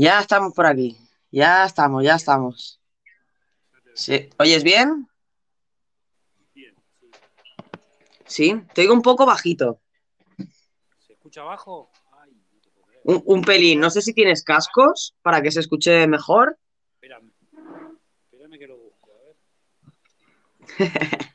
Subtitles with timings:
[0.00, 0.96] Ya estamos por aquí.
[1.30, 2.80] Ya estamos, ya estamos.
[3.92, 4.30] Sí.
[4.38, 5.06] ¿Oyes bien?
[8.24, 9.82] Sí, te oigo un poco bajito.
[11.06, 11.90] ¿Se escucha bajo?
[12.12, 13.12] Ay, no.
[13.12, 13.78] Un, un pelín.
[13.78, 16.58] No sé si tienes cascos para que se escuche mejor.
[16.94, 17.30] Espérame.
[18.32, 19.10] Espérame que lo busco.
[19.12, 20.78] A ver.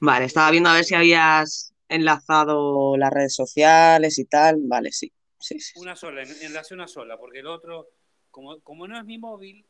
[0.00, 4.56] Vale, estaba viendo a ver si habías enlazado las redes sociales y tal.
[4.64, 5.12] Vale, sí.
[5.42, 5.72] Sí, sí.
[5.80, 7.88] Una sola, en- enlace una sola, porque el otro,
[8.30, 9.66] como, como no es mi móvil,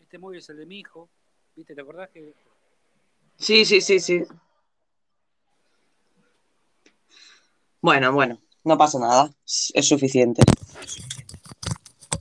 [0.00, 1.08] este móvil es el de mi hijo,
[1.54, 1.74] ¿viste?
[1.76, 2.34] ¿Te acordás que
[3.38, 4.22] Sí, sí, sí, sí.
[7.80, 9.32] Bueno, bueno, no pasa nada.
[9.44, 10.42] Es suficiente.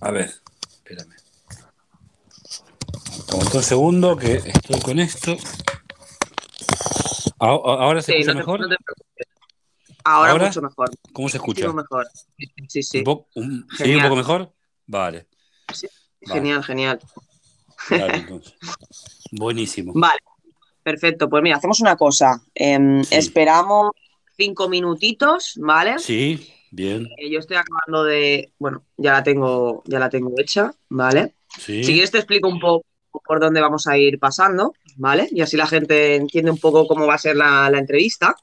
[0.02, 0.32] A ver,
[0.70, 1.16] espérame.
[3.32, 5.36] Aguanta un segundo que estoy con esto.
[7.40, 8.60] Ah, ¿Ahora se Sí, escucha no te- mejor?
[8.62, 8.81] no te preocupes.
[10.04, 10.46] Ahora, ¿Ahora?
[10.48, 10.90] mucho mejor.
[11.14, 11.68] ¿Cómo se escucha?
[11.68, 12.08] Muchísimo mejor.
[12.68, 12.98] Sí, sí.
[13.00, 13.96] ¿Un poco, un- ¿Sí?
[13.96, 14.54] ¿Un poco mejor?
[14.88, 15.28] Vale.
[15.74, 15.88] Sí,
[16.22, 16.34] Vale.
[16.40, 17.00] Genial, genial.
[19.32, 19.94] Buenísimo.
[19.96, 20.20] Vale,
[20.84, 21.30] perfecto.
[21.30, 22.42] Pues mira, hacemos una cosa.
[22.54, 23.16] Em, Sí.
[23.16, 23.92] Esperamos
[24.38, 26.00] cinco minutitos, ¿vale?
[26.00, 27.08] Sí, bien.
[27.18, 28.52] Eh, Yo estoy acabando de.
[28.60, 31.36] Bueno, ya la tengo, ya la tengo hecha, ¿vale?
[31.58, 31.84] Sí.
[31.84, 32.86] Si quieres te explico un poco
[33.26, 35.28] por dónde vamos a ir pasando, ¿vale?
[35.32, 38.36] Y así la gente entiende un poco cómo va a ser la, la entrevista.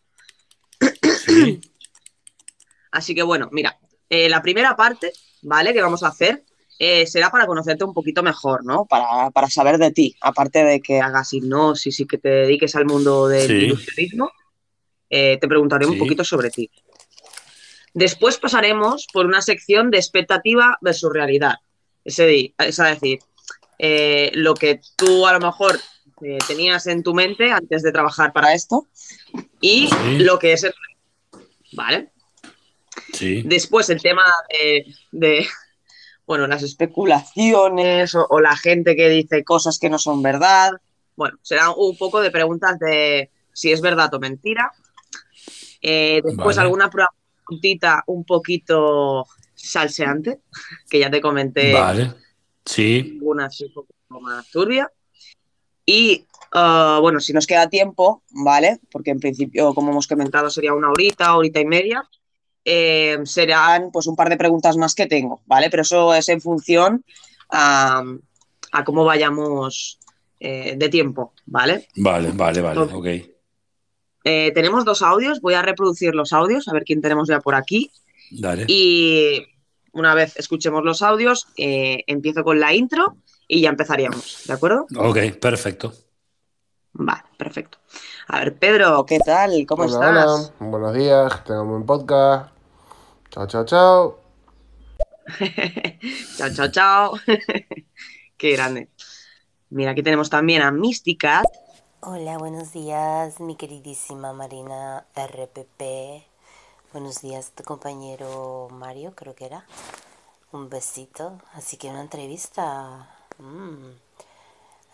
[1.29, 1.61] Sí.
[2.91, 5.13] Así que bueno, mira, eh, la primera parte,
[5.43, 5.73] ¿vale?
[5.75, 6.43] Que vamos a hacer
[6.79, 8.87] eh, será para conocerte un poquito mejor, ¿no?
[8.87, 12.87] Para, para saber de ti, aparte de que hagas hipnosis y que te dediques al
[12.87, 13.53] mundo del Sí.
[13.67, 14.31] ilusionismo,
[15.11, 16.71] eh, te preguntaré un poquito sobre ti.
[17.95, 21.57] Después pasaremos por una sección de expectativa versus realidad.
[22.05, 23.19] Es decir, es decir
[23.81, 25.79] eh, lo que tú a lo mejor
[26.47, 28.87] tenías en tu mente antes de trabajar para esto
[29.61, 30.19] y Sí.
[30.19, 30.73] lo que es el...
[31.73, 32.13] ¿Vale?
[33.13, 33.43] Sí.
[33.45, 35.47] Después el tema de, de,
[36.27, 40.73] bueno, las especulaciones o, o la gente que dice cosas que no son verdad.
[41.17, 44.71] Bueno, será un poco de preguntas de si es verdad o mentira.
[45.81, 46.67] Eh, después Vale.
[46.67, 50.41] alguna preguntita un poquito salseante,
[50.91, 52.15] que ya te comenté Vale.
[52.65, 53.19] Sí.
[53.23, 54.91] una así un poco más turbia.
[55.85, 58.81] Y ah, bueno, si nos queda tiempo, ¿vale?
[58.91, 62.09] Porque en principio, como hemos comentado, sería una horita, horita y media.
[62.71, 65.71] eh, serán pues un par de preguntas más que tengo, ¿vale?
[65.71, 67.03] Pero eso es en función
[67.51, 68.03] a,
[68.73, 69.99] a cómo vayamos
[70.39, 71.89] eh, de tiempo, ¿vale?
[71.97, 72.81] Vale, vale, vale.
[72.83, 73.35] Entonces- Ok.
[74.25, 77.55] Eh, tenemos dos audios, voy a reproducir los audios, a ver quién tenemos ya por
[77.55, 77.91] aquí.
[78.31, 78.65] Dale.
[78.69, 79.47] Y
[79.93, 83.17] una vez escuchemos los audios, empiezo con la intro
[83.47, 84.87] y ya empezaríamos, ¿de acuerdo?
[84.97, 85.95] Ok, perfecto.
[86.99, 87.79] Vale, perfecto.
[88.27, 89.65] A ver, Pedro, ¿qué tal?
[89.67, 90.53] ¿Cómo hola, estás?
[90.59, 92.53] hola, buenos días, que tengan un buen podcast.
[93.31, 94.19] Chao, chao, chao.
[96.37, 97.13] chao, chao, chao.
[98.37, 98.91] Qué grande.
[99.71, 101.43] Mira, aquí tenemos también a Mística.
[102.01, 106.25] Hola, buenos días, mi queridísima Marina RPP.
[106.93, 109.65] Buenos días, tu compañero Mario, creo que era.
[110.53, 111.41] Un besito.
[111.55, 113.09] Así que una entrevista.
[113.39, 114.08] mm.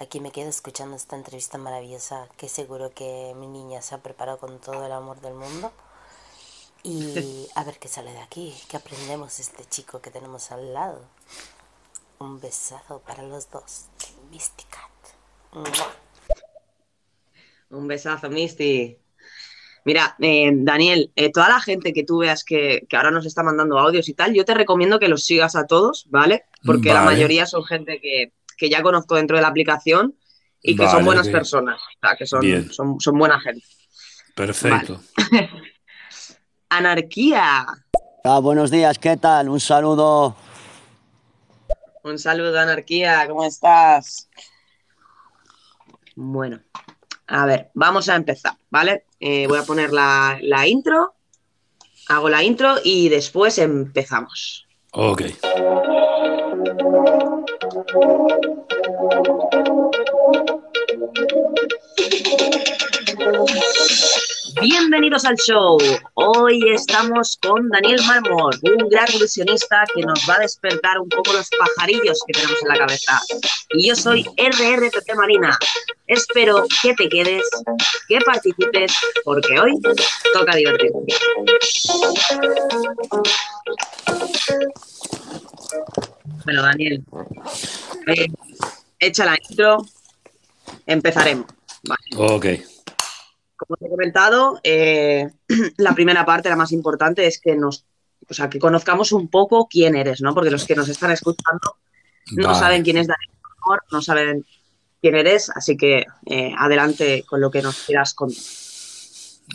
[0.00, 4.38] Aquí me quedo escuchando esta entrevista maravillosa, que seguro que mi niña se ha preparado
[4.38, 5.72] con todo el amor del mundo.
[6.82, 10.74] Y a ver qué sale de aquí, qué aprendemos de este chico que tenemos al
[10.74, 11.00] lado.
[12.18, 13.86] Un besazo para los dos.
[14.30, 14.88] Mística.
[17.70, 18.98] Un besazo, Misty.
[19.84, 23.42] Mira, eh, Daniel, eh, toda la gente que tú veas que, que ahora nos está
[23.42, 26.44] mandando audios y tal, yo te recomiendo que los sigas a todos, ¿vale?
[26.64, 30.14] Porque la mayoría son gente que, que ya conozco dentro de la aplicación
[30.62, 33.66] y que son buenas personas, o sea, que son, son buena gente.
[34.34, 35.00] Perfecto.
[36.68, 37.66] Anarquía.
[38.24, 39.48] Ah, buenos días, ¿qué tal?
[39.48, 40.34] Un saludo.
[42.02, 44.28] Un saludo, Anarquía, ¿cómo estás?
[46.16, 46.60] Bueno,
[47.26, 49.06] a ver, vamos a empezar, ¿vale?
[49.20, 51.14] Eh, voy a poner la, la intro,
[52.08, 54.66] hago la intro y después empezamos.
[54.92, 55.22] Ok.
[64.60, 65.78] Bienvenidos al show.
[66.14, 71.32] Hoy estamos con Daniel Marmor, un gran ilusionista que nos va a despertar un poco
[71.32, 73.20] los pajarillos que tenemos en la cabeza.
[73.70, 75.58] Y yo soy RRPP Marina.
[76.06, 77.42] Espero que te quedes,
[78.06, 78.92] que participes,
[79.24, 79.72] porque hoy
[80.32, 81.16] toca divertirte.
[86.44, 87.04] Bueno, Daniel,
[88.06, 88.28] eh,
[89.18, 89.86] la intro,
[90.86, 91.46] empezaremos.
[91.82, 92.34] Vale.
[92.34, 92.46] Ok.
[93.56, 95.30] Como te he comentado, eh,
[95.78, 97.86] la primera parte, la más importante, es que nos
[98.28, 100.34] o sea, que conozcamos un poco quién eres, ¿no?
[100.34, 101.76] Porque los que nos están escuchando
[102.32, 102.58] no Vale.
[102.58, 103.30] saben quién es Daniel
[103.90, 104.44] no saben
[105.00, 108.42] quién eres, así que eh, adelante con lo que nos quieras contar.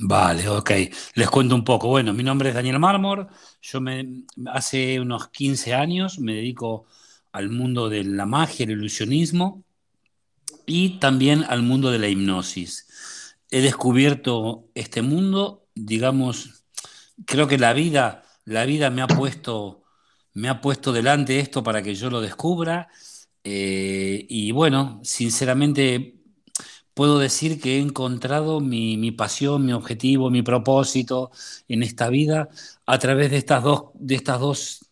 [0.02, 0.72] Vale, ok.
[1.16, 1.88] Les cuento un poco.
[1.88, 3.28] Bueno, mi nombre es Daniel Mármor.
[3.62, 6.86] Yo me, hace unos 15 años me dedico
[7.32, 9.64] al mundo de la magia, el ilusionismo
[10.66, 13.36] y también al mundo de la hipnosis.
[13.52, 16.64] He descubierto este mundo, digamos,
[17.26, 19.84] creo que la vida, la vida me ha puesto,
[20.34, 22.90] me ha puesto delante esto para que yo lo descubra.
[23.44, 26.19] Eh, y bueno, sinceramente
[27.00, 31.32] puedo decir que he encontrado mi, pasión, mi objetivo, mi propósito
[31.70, 32.50] en esta vida
[32.86, 34.86] a través de estas dos, de estas dos,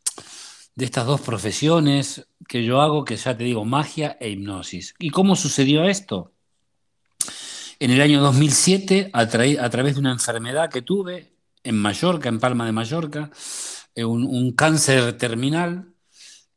[0.74, 4.96] de estas dos profesiones que yo hago, que ya te digo, magia e hipnosis.
[5.00, 6.32] ¿Y cómo sucedió esto?
[7.80, 12.30] En el año 2007, a, tra- a través de una enfermedad que tuve en Mallorca,
[12.30, 13.32] en Palma de Mallorca,
[13.96, 15.94] eh, un, un cáncer terminal,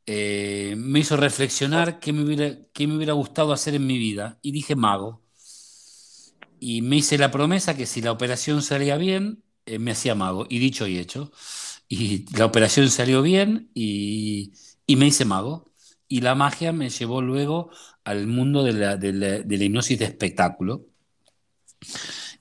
[0.06, 4.38] eh, me hizo reflexionar qué me hubiera, qué me hubiera gustado hacer en mi vida.
[4.42, 5.22] Y dije mago.
[6.60, 10.46] Y me hice la promesa que si la operación salía bien, eh, me hacía mago.
[10.48, 11.32] Y dicho y hecho.
[11.88, 14.52] Y la operación salió bien y,
[14.86, 15.72] y me hice mago.
[16.08, 17.70] Y la magia me llevó luego
[18.04, 20.86] al mundo de la, de la- de la hipnosis de espectáculo.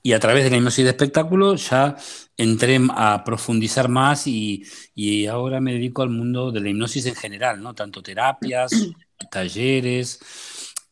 [0.02, 1.96] Y a través de la hipnosis de espectáculo ya
[2.36, 4.64] entré a profundizar más y,
[4.94, 7.74] y ahora me dedico al mundo de la hipnosis en general, ¿no?
[7.74, 8.90] Tanto terapias,
[9.30, 10.20] talleres,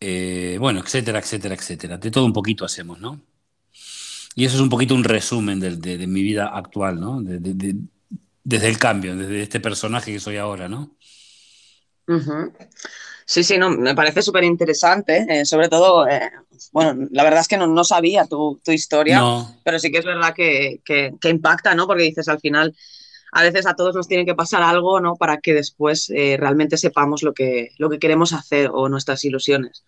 [0.00, 1.98] eh, bueno, etcétera, etcétera, etcétera.
[1.98, 3.20] De todo un poquito hacemos, ¿no?
[4.34, 7.20] Y eso es un poquito un resumen de, de mi vida actual, ¿no?
[7.22, 7.76] De- de- de-
[8.44, 10.96] desde el cambio, desde este personaje que soy ahora, ¿no?
[13.26, 16.30] Sí, sí, no, me parece súper interesante, eh, sobre todo, eh,
[16.72, 19.98] bueno, la verdad es que no, no sabía tu, tu historia, No, pero sí que
[19.98, 21.86] es verdad que, que- que impacta, ¿no?
[21.86, 22.74] Porque dices al final,
[23.32, 25.16] a veces a todos nos tiene que pasar algo, ¿no?
[25.16, 29.84] Para que después eh, realmente sepamos lo que, lo que queremos hacer o nuestras ilusiones.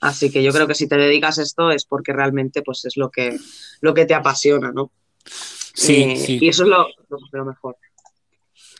[0.00, 2.96] Así que yo creo que si te dedicas a esto es porque realmente pues es
[2.96, 3.38] lo que,
[3.80, 4.90] lo que te apasiona, ¿no?
[5.74, 7.76] sí, Eh, sí, Y eso es lo, lo- lo mejor.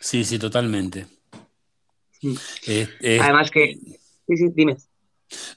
[0.01, 1.07] sí, sí, totalmente.
[2.23, 2.35] Mm.
[2.67, 3.79] Eh, eh, Además que,
[4.27, 4.77] sí, sí, dime.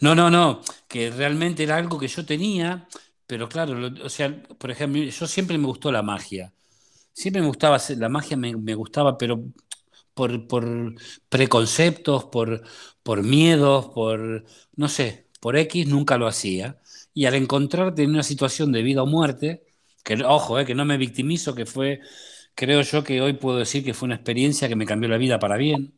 [0.02, 2.88] No, no, no, que realmente era algo que yo tenía,
[3.28, 6.54] pero claro, lo- o sea, por ejemplo, yo siempre me gustó la magia.
[7.16, 9.44] Siempre me gustaba hacer- la magia, me, me gustaba, pero
[10.14, 10.96] por, por
[11.30, 12.64] preconceptos, por,
[13.04, 14.46] por miedos, por,
[14.76, 16.80] no sé, por X nunca lo hacía.
[17.14, 19.66] Y al encontrarte en una situación de vida o muerte,
[20.04, 22.02] que ojo, eh, que no me victimizo, que fue,
[22.56, 25.40] creo yo que hoy puedo decir que fue una experiencia que me cambió la vida
[25.40, 25.94] para bien.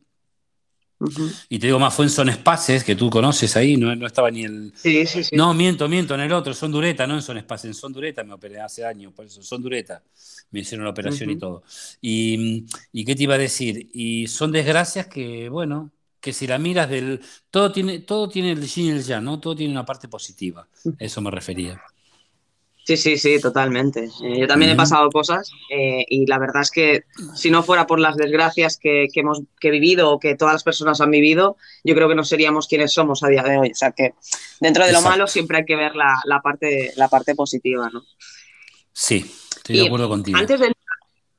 [1.48, 4.30] Y te digo más, fue en Son Espaces, que tú conoces ahí, no, no estaba
[4.30, 5.36] ni el, Sí, sí, sí.
[5.36, 8.24] no, miento, miento, en el otro, Son Dureta, no en Son Espacio, en Son Dureta
[8.24, 10.02] me operé hace años, por eso, Son Dureta,
[10.50, 11.62] me hicieron la operación y todo.
[12.00, 13.90] Y, ¿y qué te iba a decir?
[13.92, 15.90] Y son desgracias que, bueno,
[16.20, 17.20] que si la miras del...
[17.50, 19.40] Todo tiene, todo tiene el yin y el yang, ¿no?
[19.40, 21.80] Todo tiene una parte positiva, a eso me refería.
[22.88, 24.08] Sí, sí, sí, totalmente.
[24.24, 27.04] Eh, yo también he pasado cosas eh, y la verdad es que
[27.34, 30.54] si no fuera por las desgracias que, que hemos que he vivido o que todas
[30.54, 33.72] las personas han vivido, yo creo que no seríamos quienes somos a día de hoy.
[33.72, 34.14] O sea que
[34.58, 38.04] dentro de lo malo siempre hay que ver la, la parte, la parte positiva, ¿no?
[38.94, 39.30] Sí,
[39.68, 40.38] estoy de Y acuerdo contigo.
[40.38, 40.72] antes de,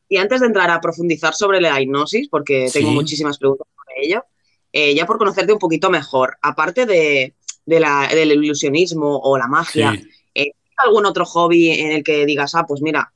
[0.08, 2.96] y antes de entrar a profundizar sobre la hipnosis, porque tengo Sí.
[2.96, 4.24] muchísimas preguntas sobre ello,
[4.72, 7.34] eh, ya por conocerte un poquito mejor, aparte de,
[7.66, 10.52] de la- del ilusionismo o la magia, Sí.
[10.82, 13.12] algún otro hobby en el que digas, ah, pues mira,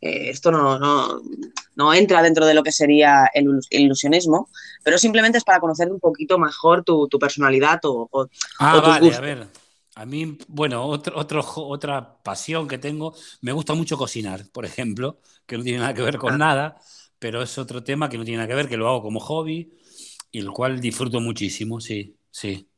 [0.00, 1.20] eh, esto no, no,
[1.74, 4.48] no entra dentro de lo que sería el, ilus- el ilusionismo,
[4.84, 8.28] pero simplemente es para conocer un poquito mejor tu, tu personalidad o, o-
[8.60, 9.20] Ah, o tus vale, a gustos.
[9.20, 9.46] ver.
[9.98, 15.18] A mí, bueno, otro, otro, otra pasión que tengo, me gusta mucho cocinar, por ejemplo,
[15.44, 16.38] que no tiene nada que ver con Ah.
[16.38, 16.80] nada,
[17.18, 19.72] pero es otro tema que no tiene nada que ver, que lo hago como hobby
[20.30, 22.68] y el cual disfruto muchísimo, sí, sí.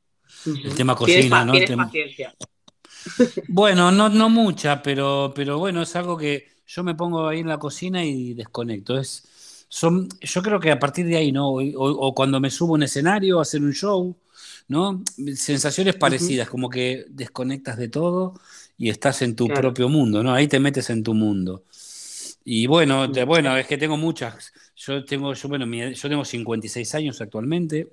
[0.46, 1.52] El tema cocina, ¿no?
[1.54, 2.34] El tema- paciencia.
[3.48, 7.48] Bueno, no, no mucha, pero, pero bueno, es algo que yo me pongo ahí en
[7.48, 8.98] la cocina y desconecto.
[8.98, 11.48] Es, son, yo creo que a partir de ahí, ¿no?
[11.50, 14.16] O, o- o cuando me subo a un escenario a hacer un show,
[14.70, 15.02] ¿no?
[15.34, 18.40] Sensaciones parecidas, como que desconectas de todo
[18.78, 19.62] y estás en tu Claro.
[19.62, 20.32] propio mundo, ¿no?
[20.32, 21.64] Ahí te metes en tu mundo.
[22.44, 24.52] Y bueno, te- bueno, es que tengo muchas.
[24.76, 27.88] Yo tengo, yo, bueno, mi- yo tengo 56 años actualmente.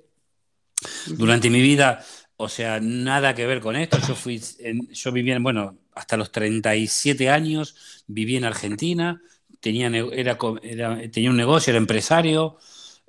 [1.16, 2.04] Durante mi vida,
[2.36, 3.98] o sea, nada que ver con esto.
[4.06, 9.20] Yo fui, en- yo vivía, en- bueno, hasta los 37 años viví en Argentina,
[9.58, 10.38] tenía, era-
[11.10, 12.56] tenía un negocio, era empresario,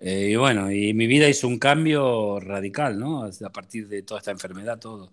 [0.01, 3.23] eh, y bueno, y mi vida hizo un cambio radical, ¿no?
[3.25, 5.11] A partir de toda esta enfermedad, todo.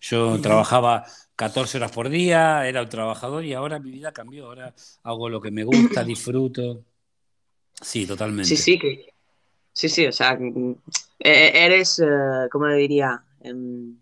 [0.00, 4.74] Yo trabajaba 14 horas por día, era un trabajador y ahora mi vida cambió, ahora
[5.02, 6.82] hago lo que me gusta, disfruto.
[7.80, 8.44] Sí, totalmente.
[8.44, 9.12] Sí, sí, que,
[9.72, 10.76] sí, sí, o sea, mm,
[11.18, 13.22] e- eres, eh, ¿cómo le diría?
[13.40, 13.96] Em,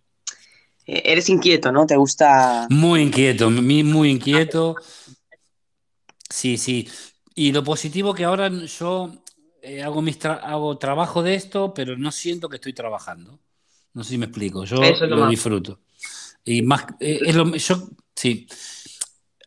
[0.87, 1.87] eh, eres inquieto, ¿no?
[1.87, 2.67] Te gusta...
[2.71, 4.77] Muy inquieto, muy inquieto.
[6.29, 6.89] Sí, sí.
[7.35, 9.22] Y lo positivo que ahora yo
[9.63, 13.41] eh, hago, mis tra- hago trabajo de esto, pero no siento que estoy trabajando.
[13.95, 14.65] No sé si me explico.
[14.65, 15.81] Yo es lo lo disfruto.
[16.45, 18.47] Y más, eh, es lo, yo, sí.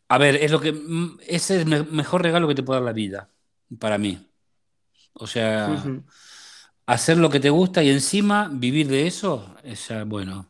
[0.07, 2.79] A ver, es lo que, mm, ese es el me- mejor regalo que te puede
[2.79, 3.29] dar la vida,
[3.79, 4.19] para mí.
[5.13, 6.03] O sea, Ujú.
[6.85, 10.47] hacer lo que te gusta y encima vivir de eso, es, bueno,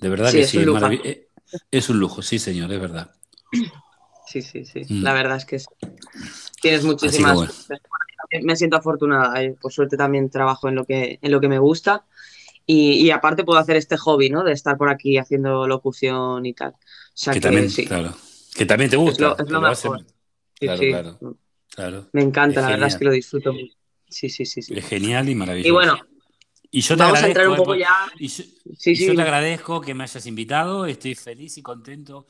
[0.00, 1.28] de verdad Sí, que es sí, un es eh,
[1.70, 3.10] es un lujo, sí, señor, es verdad.
[4.26, 4.82] Sí, sí, sí.
[4.88, 5.04] Mm.
[5.04, 5.66] La verdad es que sí.
[6.60, 7.68] tienes muchísimas.
[8.32, 8.46] Bueno.
[8.46, 9.42] Me siento afortunada.
[9.42, 12.04] eh, Por suerte también trabajo en lo que, en lo que me gusta.
[12.66, 14.44] Y, y aparte puedo hacer este hobby, ¿no?
[14.44, 16.70] De estar por aquí haciendo locución y tal.
[16.72, 16.76] O
[17.14, 17.86] sea Que que, también, sí.
[17.86, 18.14] claro,
[18.54, 20.06] que también te gusta, lo- es lo hace- mejor.
[20.06, 20.88] Sí, claro, sí.
[20.90, 21.18] claro,
[21.74, 22.08] claro.
[22.12, 23.74] Me encanta, Es la verdad es que lo disfruto mucho.
[24.08, 24.74] Sí, sí, sí, sí.
[24.76, 25.68] Es genial y maravilloso.
[25.68, 25.98] Y bueno,
[26.70, 28.12] Y yo te vamos a entrar agradezco, un eh, poco ya.
[28.18, 28.44] y yo,
[28.78, 29.06] Sí, y sí.
[29.06, 32.26] yo te agradezco que me hayas invitado, estoy feliz y contento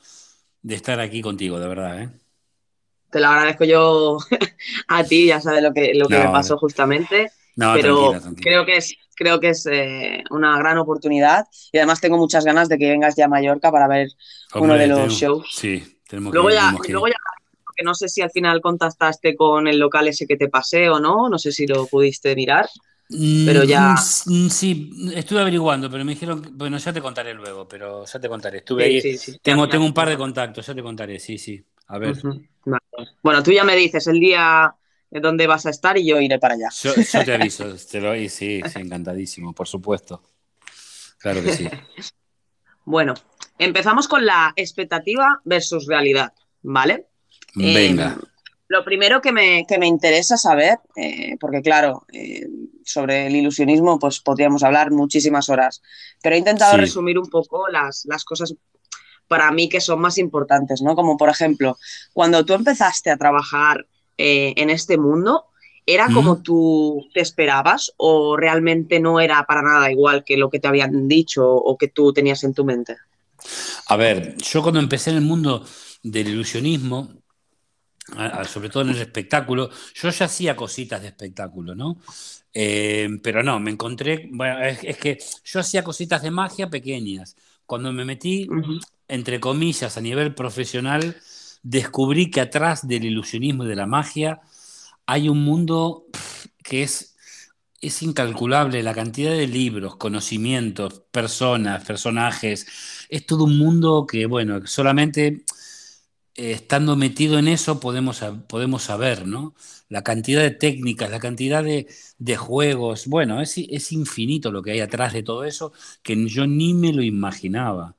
[0.61, 2.09] de estar aquí contigo, de verdad, ¿eh?
[3.13, 4.17] Te lo agradezco yo
[4.89, 7.31] a ti, ya sabes lo que, lo que No, me pasó justamente.
[7.55, 8.43] No, pero tranquila, tranquila.
[8.43, 11.45] creo que es, creo que es eh, una gran oportunidad.
[11.71, 14.09] Y además tengo muchas ganas de que vengas ya a Mallorca para ver
[14.55, 15.47] uno Hombre, de los tenemos- shows.
[15.51, 17.13] Sí, tenemos Luego que, ya, tenemos que luego ya,
[17.65, 20.99] porque no sé si al final contactaste con el local ese que te pasé o
[20.99, 22.67] no, no sé si lo pudiste mirar.
[23.45, 23.93] pero ya-
[24.25, 28.19] Mm, Sí, estuve averiguando, pero me dijeron, que- bueno, ya te contaré luego, pero ya
[28.19, 28.59] te contaré.
[28.59, 29.39] Estuve Sí, ahí, sí, sí.
[29.43, 31.63] tengo, tengo un par de contactos, ya te contaré, sí, sí.
[31.87, 32.82] A ver, Ujú, vale.
[33.21, 34.75] Bueno, tú ya me dices el día
[35.09, 36.69] de dónde vas a estar y yo iré para allá.
[36.83, 40.21] yo, yo te aviso, te lo sí, sí, encantadísimo, por supuesto.
[41.19, 41.67] Claro que sí.
[42.85, 43.13] Bueno,
[43.59, 46.33] empezamos con la expectativa versus realidad,
[46.63, 47.07] ¿vale?
[47.57, 48.17] Eh, Venga.
[48.67, 52.45] Lo primero que me, que me interesa saber, eh, porque claro, eh,
[52.83, 55.81] sobre el ilusionismo pues podríamos hablar muchísimas horas,
[56.21, 56.81] pero he intentado Sí.
[56.81, 58.53] resumir un poco las, las cosas
[59.33, 60.95] para mí que son más importantes, ¿no?
[60.95, 61.79] Como por ejemplo,
[62.13, 65.45] cuando tú empezaste a trabajar eh, en este mundo,
[65.87, 66.13] ¿era ¿Mm?
[66.13, 70.67] como tú te esperabas o realmente no era para nada igual que lo que te
[70.67, 72.95] habían dicho o que tú tenías en tu mente?
[73.87, 75.65] A ver, yo cuando empecé en el mundo
[76.03, 77.09] del ilusionismo,
[78.45, 81.97] sobre todo en el espectáculo, yo ya hacía cositas de espectáculo, ¿no?
[82.53, 87.35] Eh, pero no, me encontré, bueno, es, es que yo hacía cositas de magia pequeñas.
[87.65, 88.47] Cuando me metí.
[89.13, 91.17] Entre comillas, a nivel profesional,
[91.61, 94.41] descubrí que atrás del ilusionismo y de la magia
[95.05, 96.07] hay un mundo
[96.63, 97.15] que es,
[97.79, 102.65] es incalculable, la cantidad de libros, conocimientos, personas, personajes,
[103.09, 105.43] es todo un mundo que, bueno, solamente
[106.35, 109.53] eh, estando metido en eso podemos, podemos saber, ¿no?
[109.89, 114.71] La cantidad de técnicas, la cantidad de, de juegos, bueno, es, es infinito lo que
[114.71, 117.95] hay atrás de todo eso que yo ni me lo imaginaba.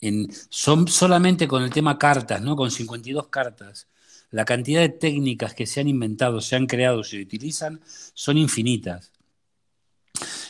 [0.00, 2.56] En, son solamente con el tema cartas, ¿no?
[2.56, 3.88] Con 52 cartas.
[4.30, 7.80] La cantidad de técnicas que se han inventado, se han creado, se utilizan,
[8.14, 9.12] son infinitas.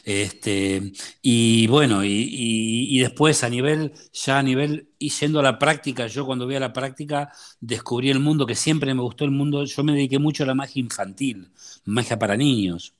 [0.05, 5.43] Este, y bueno, y, y- y después a nivel, ya a nivel, y yendo a
[5.43, 9.25] la práctica, yo cuando voy a la práctica descubrí el mundo, que siempre me gustó
[9.25, 11.51] el mundo, yo me dediqué mucho a la magia infantil,
[11.85, 12.95] magia para niños.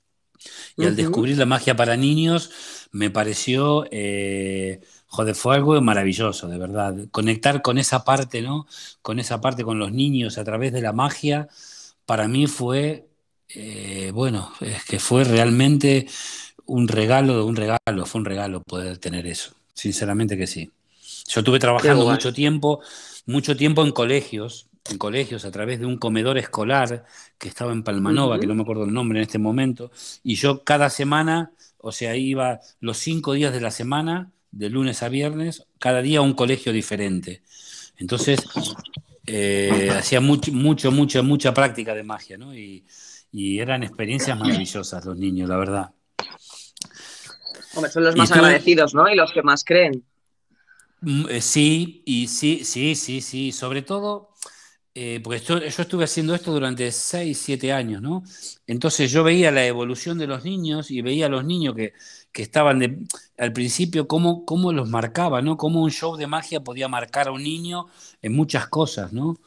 [0.79, 2.51] Y al descubrir la magia para niños,
[2.93, 4.81] me pareció, eh,
[5.17, 6.95] joder, fue algo maravilloso, de verdad.
[7.11, 8.67] Conectar con esa parte, ¿no?
[9.03, 11.49] Con esa parte, con los niños a través de la magia,
[12.05, 13.09] para mí fue,
[13.49, 16.07] eh, bueno, es que fue realmente
[16.67, 19.53] un regalo de un regalo, fue un regalo poder tener eso.
[19.73, 20.71] Sinceramente que sí.
[21.29, 22.81] Yo estuve trabajando mucho tiempo,
[23.27, 27.05] mucho tiempo en colegios, en colegios a través de un comedor escolar
[27.39, 28.41] que estaba en Palmanova, Ujú.
[28.41, 29.91] que no me acuerdo el nombre en este momento,
[30.23, 35.03] y yo cada semana, o sea, iba los cinco días de la semana, de lunes
[35.03, 37.43] a viernes, cada día un colegio diferente.
[37.99, 38.47] Entonces,
[39.27, 42.55] eh, hacía mucho, mucho, mucha, mucha práctica de magia, ¿no?
[42.55, 42.85] Y,
[43.33, 45.91] y eran experiencias maravillosas los niños, la verdad.
[47.75, 48.35] Hombre, son los ¿Y más tú?
[48.39, 49.09] agradecidos, ¿no?
[49.09, 50.05] Y los que más creen.
[51.03, 54.31] Mm, eh, Sí, y sí, sí, sí, sí, sobre todo,
[54.95, 58.23] eh, porque esto- yo estuve haciendo esto durante 6, 7 años, ¿no?
[58.67, 61.93] Entonces yo veía la evolución de los niños y veía a los niños que,
[62.37, 62.99] que estaban de,
[63.39, 65.57] al principio, cómo, cómo los marcaba, ¿no?
[65.57, 67.87] Cómo un show de magia podía marcar a un niño
[68.23, 69.39] en muchas cosas, ¿no?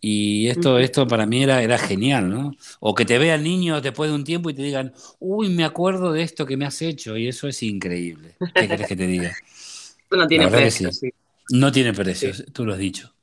[0.00, 2.56] Y esto, esto para mí era, era genial, ¿no?
[2.80, 5.64] O que te vea el niño después de un tiempo y te digan, uy, me
[5.64, 8.36] acuerdo de esto que me has hecho, y eso es increíble.
[8.56, 9.32] ¿Qué querés que te diga?
[10.10, 11.10] No tiene precio, sí.
[11.10, 11.12] sí.
[11.50, 13.14] No tiene precio, tú lo has dicho.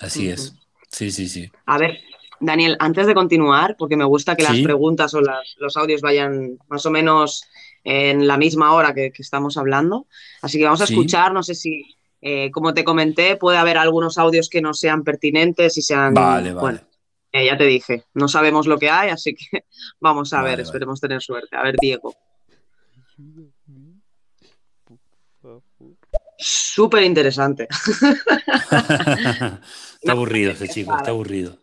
[0.00, 0.56] Así es.
[0.90, 1.50] Sí, sí, sí.
[1.66, 1.98] A ver,
[2.40, 6.58] Daniel, antes de continuar, porque me gusta que las preguntas o las- los audios vayan
[6.68, 7.44] más o menos
[7.84, 10.06] en la misma hora que, que estamos hablando,
[10.42, 10.94] así que vamos a Sí.
[10.94, 11.84] escuchar, no sé si,
[12.22, 16.52] eh, como te comenté, puede haber algunos audios que no sean pertinentes y sean, Vale,
[16.52, 16.60] vale.
[16.60, 16.80] bueno,
[17.32, 19.64] eh, ya te dije, no sabemos lo que hay, así que
[20.00, 20.62] vamos a Vale, ver, vale.
[20.64, 21.54] esperemos tener suerte.
[21.56, 22.14] A ver, Diego.
[26.36, 27.68] Súper interesante.
[30.00, 31.58] está aburrido ese chico, está aburrido.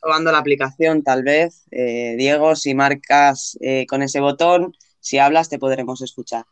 [0.00, 1.64] probando la aplicación, tal vez.
[1.70, 4.74] Eh, Diego, si marcas eh, con ese botón,
[5.04, 6.46] si hablas, te podremos escuchar.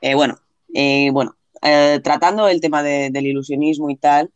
[0.00, 0.38] Eh, bueno,
[0.72, 4.30] eh, bueno eh, tratando el tema de- del ilusionismo y tal,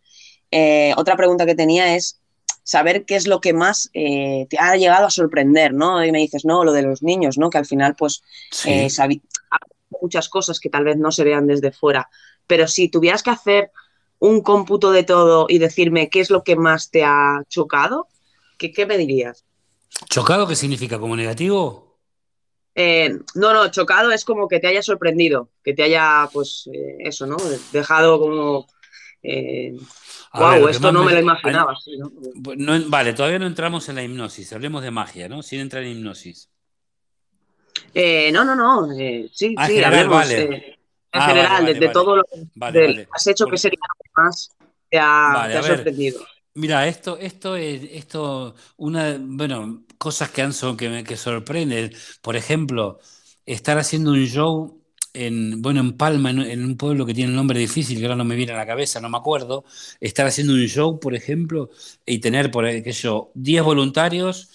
[0.51, 2.21] eh, otra pregunta que tenía es
[2.65, 6.05] saber qué es lo que más eh, te ha llegado a sorprender, ¿no?
[6.05, 7.49] Y me dices, no, lo de los niños, ¿no?
[7.51, 8.71] Que al final, pues, Sí.
[8.71, 8.89] eh,
[10.03, 12.09] muchas cosas que tal vez no se vean desde fuera.
[12.47, 13.71] Pero si tuvieras que hacer
[14.19, 18.09] un cómputo de todo y decirme qué es lo que más te ha chocado,
[18.59, 19.45] ¿qué, qué me dirías?
[20.11, 20.99] ¿Chocado qué significa?
[20.99, 21.84] ¿Como negativo?
[22.75, 26.97] Eh, no, no, chocado es como que te haya sorprendido, que te haya, pues, eh,
[27.00, 27.37] eso, ¿no?
[27.71, 28.66] Dejado como,
[29.23, 29.75] eh,
[30.33, 31.76] wow, ver, que esto no me- me lo imaginaba.
[31.76, 32.11] sí, ¿no?
[32.57, 35.43] No, vale, todavía no entramos en la hipnosis, hablemos de magia, ¿no?
[35.43, 36.50] Sin entrar en hipnosis.
[37.93, 40.43] Eh, no, no, no, eh, sí, Ah, sí, general, hablemos, vale.
[40.43, 40.78] eh,
[41.12, 41.93] en Ah, general, vale, de, vale, de vale.
[41.93, 44.50] todo lo que has hecho, que Porque- sería lo que más
[44.90, 46.26] te ha, te ha sorprendido.
[46.57, 51.93] Mira, esto, esto es, esto, una, bueno, cosas que han so- que me que sorprenden.
[52.23, 53.01] Por ejemplo,
[53.45, 54.81] estar haciendo un show
[55.13, 58.25] en, bueno, en Palma, en, un pueblo que tiene un nombre difícil, que ahora no
[58.25, 59.65] me viene a la cabeza, no me acuerdo.
[60.01, 61.71] Estar haciendo un show, por ejemplo,
[62.07, 64.49] y tener, por ejemplo, 10 voluntarios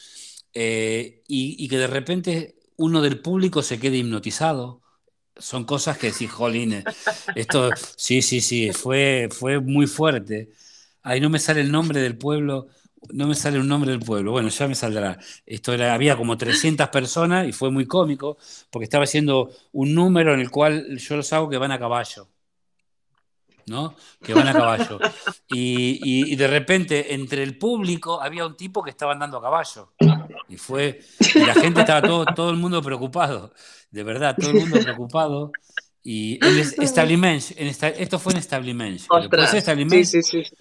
[0.53, 4.81] eh, y, y que de repente uno del público se quede hipnotizado.
[5.37, 6.85] Son cosas que sí, jolín,
[7.33, 10.51] esto, sí, sí, sí, fue, fue muy fuerte.
[11.03, 12.67] Ahí no me sale el nombre del pueblo,
[13.13, 14.31] no me sale un nombre del pueblo.
[14.31, 15.17] Bueno, ya me saldrá.
[15.45, 18.37] Esto era, había como 300 personas y fue muy cómico
[18.69, 22.27] porque estaba haciendo un número en el cual yo los hago que van a caballo.
[23.67, 23.95] ¿No?
[24.23, 24.99] Que van a caballo.
[25.51, 29.41] Y, y- y de repente, entre el público, había un tipo que estaba andando a
[29.41, 29.93] caballo.
[30.47, 30.99] Y fue.
[31.35, 33.51] Y la gente estaba todo, todo el mundo preocupado.
[33.89, 35.51] De verdad, todo el mundo preocupado.
[36.03, 36.57] Y en
[37.57, 38.39] en esta- esto fue en
[39.21, 40.43] después Establiments sí, sí.
[40.43, 40.55] sí.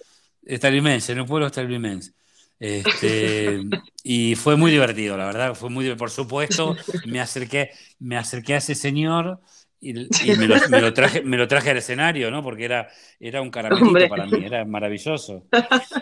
[0.55, 2.13] Establiments, en el pueblo Establiments.
[2.59, 3.61] Este,
[4.03, 5.99] y fue muy divertido, la verdad, fue muy divertido.
[5.99, 9.39] Por supuesto, me acerqué, me acerqué a ese señor
[9.79, 12.43] y, y me, lo, me lo traje, me lo traje al escenario, ¿no?
[12.43, 14.09] Porque era, era un caramelito Hombre.
[14.09, 15.45] para mí, era maravilloso.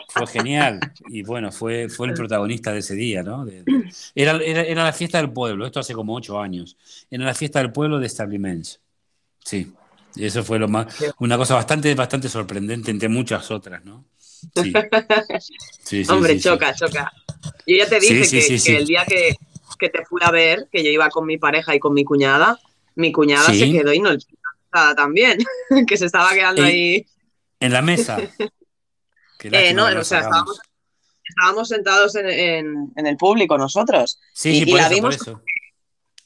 [0.09, 0.79] Fue genial.
[1.09, 3.45] Y bueno, fue, fue el protagonista de ese día, ¿no?
[3.45, 3.83] De- de-
[4.15, 6.75] era, era, era la fiesta del pueblo, esto hace como ocho años.
[7.11, 8.79] Era la fiesta del pueblo de Establiments.
[9.45, 9.71] Sí.
[10.15, 10.87] Y eso fue lo más,
[11.19, 14.05] una cosa bastante, bastante sorprendente entre muchas otras, ¿no?
[14.55, 14.73] Sí.
[15.83, 17.11] Sí, sí, Hombre, choca, choca.
[17.65, 18.15] Yo ya te dije
[18.63, 19.35] que, el día que,
[19.79, 22.59] que te fui a ver, que yo iba con mi pareja y con mi cuñada,
[22.95, 25.37] mi cuñada se quedó hipnotizada también,
[25.87, 27.05] que se estaba quedando ahí.
[27.59, 28.17] En la mesa.
[29.43, 30.59] Eh, no, o sea, estábamos,
[31.23, 34.19] estábamos sentados en, en- en el público nosotros.
[34.33, 35.41] Sí, y- sí, y por la por vimos eso.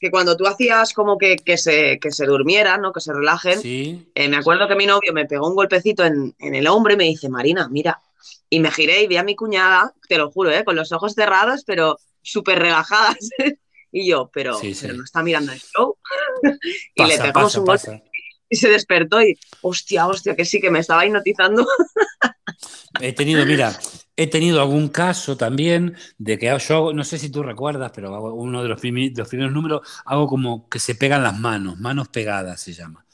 [0.01, 2.91] Que cuando tú hacías como que, que se, que se durmieran, ¿no?
[2.91, 4.09] que se relajen, Sí.
[4.15, 6.97] eh, me acuerdo que mi novio me pegó un golpecito en, en el hombro y
[6.97, 8.01] me dice, Marina, mira.
[8.49, 10.63] Y me giré y vi a mi cuñada, te lo juro, ¿eh?
[10.65, 13.17] con los ojos cerrados, pero súper relajadas.
[13.91, 14.81] y yo, pero, Sí, sí.
[14.87, 15.95] pero no está mirando el show.
[16.95, 18.01] y le pegamos pasa, un golpe pasa.
[18.49, 21.65] y se despertó y, hostia, hostia, que sí, que me estaba hipnotizando.
[22.99, 23.77] He tenido, mira,
[24.23, 28.13] he tenido algún caso también de que yo, hago- no sé si tú recuerdas, pero
[28.15, 32.61] hago uno de los, primeros números, hago como que se pegan las manos, manos pegadas
[32.61, 33.05] se llama.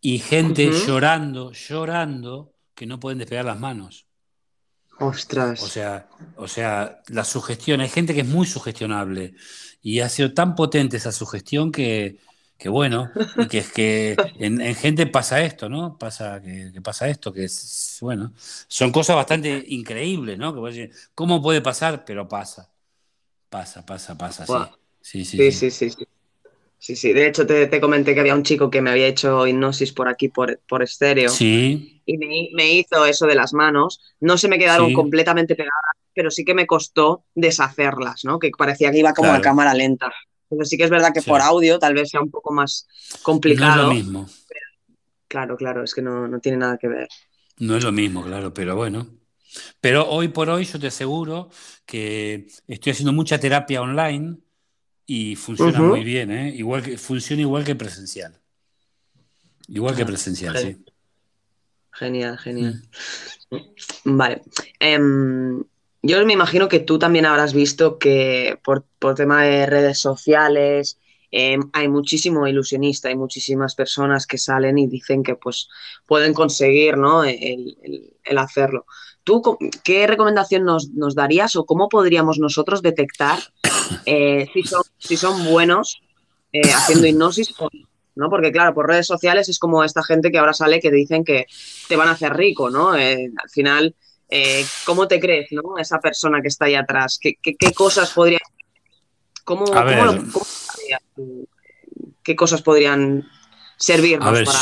[0.00, 4.06] Y gente llorando, llorando, que no pueden despegar las manos.
[4.98, 5.62] Ostras.
[5.62, 9.34] O sea, o sea, la sugestión, hay gente que es muy sugestionable
[9.82, 12.18] y ha sido tan potente esa sugestión que,
[12.62, 15.98] que bueno, y que es que en, en gente pasa esto, ¿no?
[15.98, 18.32] Pasa que, que pasa esto, que es, bueno,
[18.68, 20.54] son cosas bastante increíbles, ¿no?
[20.54, 22.04] Que vos decís, ¿cómo puede pasar?
[22.04, 22.72] Pero pasa,
[23.50, 24.78] pasa, pasa, pasa, sí.
[25.02, 25.70] Sí, sí, Sí, sí.
[25.70, 25.90] sí,
[26.78, 27.12] sí, sí.
[27.12, 30.08] De hecho, te, te comenté que había un chico que me había hecho hipnosis por
[30.08, 34.00] aquí, por, por estéreo, Sí, y me, me hizo eso de las manos.
[34.20, 34.92] No se me quedaron Sí.
[34.92, 35.74] completamente pegadas,
[36.14, 38.38] pero sí que me costó deshacerlas, ¿no?
[38.40, 39.42] Que parecía que iba como a Claro.
[39.42, 40.12] cámara lenta.
[40.52, 41.30] Pero sí que es verdad que Sí.
[41.30, 43.88] por audio tal vez sea un poco más no es complicado.
[43.88, 44.28] lo mismo,
[45.28, 47.08] Claro, claro, es que no, no tiene nada que ver.
[47.58, 49.06] no es lo mismo, claro, pero bueno.
[49.80, 51.48] Pero hoy por hoy yo te aseguro
[51.86, 54.36] que estoy haciendo mucha terapia online
[55.06, 56.54] y funciona muy bien, ¿eh?
[56.54, 58.38] Igual que, funciona igual que presencial.
[59.68, 60.76] Igual que Ah, presencial, genial.
[60.84, 60.92] sí.
[61.92, 62.82] Genial, genial.
[63.50, 64.16] Mm.
[64.16, 64.42] Vale.
[64.80, 65.62] Em,
[66.02, 70.98] yo me imagino que tú también habrás visto que por, por tema de redes sociales
[71.30, 75.68] eh, hay muchísimo ilusionista, hay muchísimas personas que salen y dicen que pues
[76.06, 77.24] pueden conseguir ¿no?
[77.24, 78.86] el, el- el hacerlo.
[79.24, 79.42] ¿Tú
[79.84, 83.38] qué recomendación nos, nos darías o cómo podríamos nosotros detectar
[84.06, 86.00] eh, si, son, si son buenos
[86.52, 87.68] eh, haciendo hipnosis o
[88.14, 88.28] no?
[88.30, 91.46] Porque claro, por redes sociales es como esta gente que ahora sale que dicen que
[91.88, 92.96] te van a hacer rico, ¿no?
[92.96, 93.96] Eh, al final,
[94.34, 95.76] eh, ¿cómo te crees, ¿no?
[95.78, 97.18] Esa persona que está ahí atrás.
[97.20, 98.38] ¿Qué, qué- qué cosas podría...
[99.44, 100.24] ¿Cómo, lo-?
[102.22, 103.28] ¿Qué cosas podrían
[103.76, 104.58] servirnos A ver, para,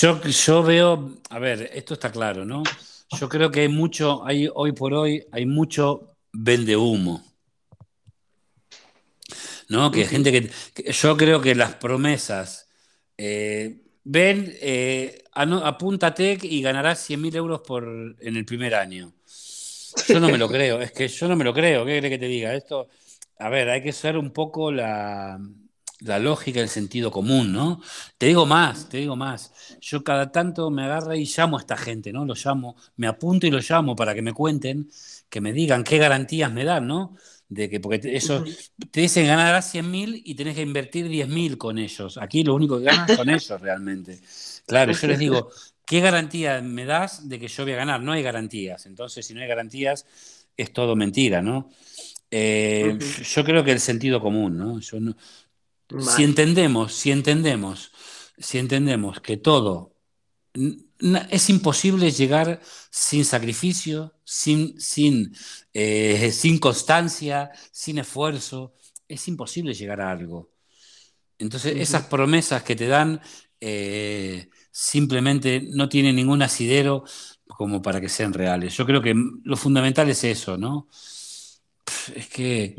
[0.00, 2.62] yo, yo veo, a ver, esto está claro, ¿no?
[3.18, 7.24] Yo creo que hay mucho, hay, hoy por hoy, hay mucho vende humo,
[9.68, 9.90] ¿no?
[9.90, 12.68] Que gente que, que- yo creo que las promesas,
[13.16, 19.12] eh, ven, eh, apúntate y ganarás 100 mil euros por, en el primer año.
[20.06, 22.18] Yo no me lo creo, es que yo no me lo creo, ¿qué querés que
[22.18, 22.54] te diga?
[22.54, 22.88] Esto,
[23.38, 25.38] a ver, hay que ser un poco la,
[26.00, 27.80] la lógica, el sentido común, ¿no?
[28.18, 29.52] Te digo más, te digo más.
[29.80, 32.24] Yo cada tanto me agarro y llamo a esta gente, ¿no?
[32.24, 34.90] Lo llamo, me apunto y lo llamo para que me cuenten,
[35.28, 37.16] que me digan qué garantías me dan, ¿no?
[37.50, 38.44] De que, porque eso,
[38.92, 42.16] te dicen ganarás 100 mil y tenés que invertir 10 mil con ellos.
[42.18, 44.20] Aquí lo único que ganan son ellos realmente.
[44.66, 45.50] Claro, yo les digo,
[45.84, 48.02] ¿qué garantía me das de que yo voy a ganar?
[48.02, 48.86] No hay garantías.
[48.86, 50.06] Entonces, si no hay garantías,
[50.56, 51.70] es todo mentira, ¿no?
[52.30, 54.80] Eh, yo creo que el sentido común, ¿no?
[54.80, 55.16] Yo no-
[55.98, 57.92] si entendemos, si entendemos,
[58.38, 59.89] si entendemos que todo
[60.52, 62.60] es imposible llegar
[62.90, 65.34] sin sacrificio, sin, sin,
[65.72, 68.74] eh, sin constancia, sin esfuerzo,
[69.08, 70.50] es imposible llegar a algo.
[71.38, 73.20] Entonces, esas promesas que te dan
[73.60, 77.04] eh, simplemente no tienen ningún asidero
[77.46, 78.76] como para que sean reales.
[78.76, 80.88] Yo creo que lo fundamental es eso, ¿no?
[82.14, 82.76] Es que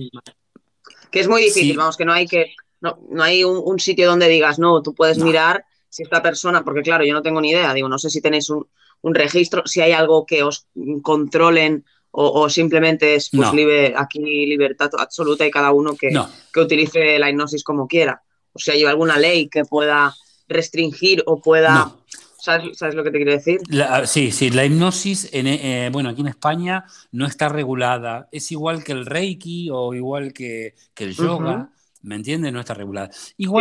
[1.10, 3.80] Que es muy difícil, sí, vamos, que no hay que, no, no hay un, un
[3.80, 7.22] sitio donde digas, no, tú puedes no, mirar si esta persona, porque claro, yo no
[7.22, 8.66] tengo ni idea, digo, no sé si tenéis un,
[9.02, 10.68] un registro, si hay algo que os
[11.04, 16.12] controlen o, o simplemente es pues no, libre, aquí libertad absoluta y cada uno que,
[16.12, 16.30] no.
[16.54, 18.24] que utilice la hipnosis como quiera.
[18.54, 20.16] O sea, hay alguna ley que pueda
[20.48, 21.98] restringir o pueda, No,
[22.40, 23.60] ¿sabes, sabes lo que te quiero decir?
[23.70, 28.28] La- sí, sí, la hipnosis, en, eh, bueno, aquí en España no está regulada.
[28.32, 31.70] Es igual que el Reiki o igual que, que el yoga,
[32.04, 32.54] ¿me entiendes?
[32.54, 33.10] No está regulada.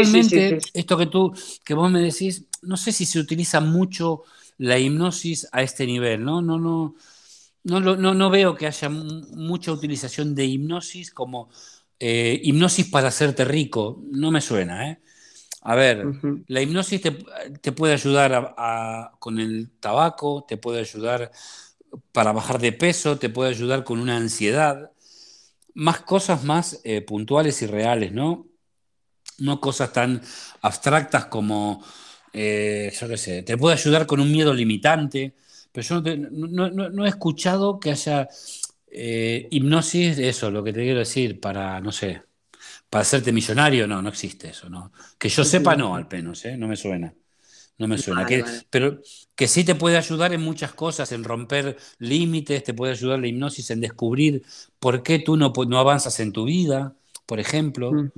[0.03, 0.73] Sí, sí, sí, Igualmente, sí.
[0.75, 1.33] esto que tú,
[1.65, 4.23] que vos me decís, no sé si se utiliza mucho
[4.59, 6.43] la hipnosis a este nivel, ¿no?
[6.43, 6.95] No, no,
[7.65, 11.51] no, no, no veo que haya mu- mucha utilización de hipnosis como
[11.99, 14.03] eh, hipnosis para hacerte rico.
[14.13, 15.01] No me suena, ¿eh?
[15.63, 16.15] A ver,
[16.49, 17.13] la hipnosis te,
[17.63, 21.33] te puede ayudar a- a- con el tabaco, te puede ayudar
[22.13, 24.91] para bajar de peso, te puede ayudar con una ansiedad,
[25.75, 28.47] más cosas más eh, puntuales y reales, ¿no?
[29.39, 30.21] No cosas tan
[30.63, 31.83] abstractas como,
[32.33, 35.35] eh, yo qué sé, te puede ayudar con un miedo limitante,
[35.73, 38.29] pero yo no, te- no- no- no he escuchado que haya
[38.93, 42.23] eh, hipnosis, eso, lo que te quiero decir, para, no sé,
[42.91, 44.93] para hacerte millonario, no, no existe eso, ¿no?
[45.19, 46.57] Que yo sepa, no, al menos, ¿eh?
[46.57, 47.15] No me suena.
[47.81, 48.23] No me suena.
[48.23, 48.63] Vale, Que, vale.
[48.71, 49.01] pero
[49.35, 53.27] que sí te puede ayudar en muchas cosas, en romper límites, te puede ayudar la
[53.27, 54.43] hipnosis en descubrir
[54.79, 56.95] por qué tú no, no avanzas en tu vida,
[57.27, 57.93] por ejemplo.
[57.93, 58.11] Mm.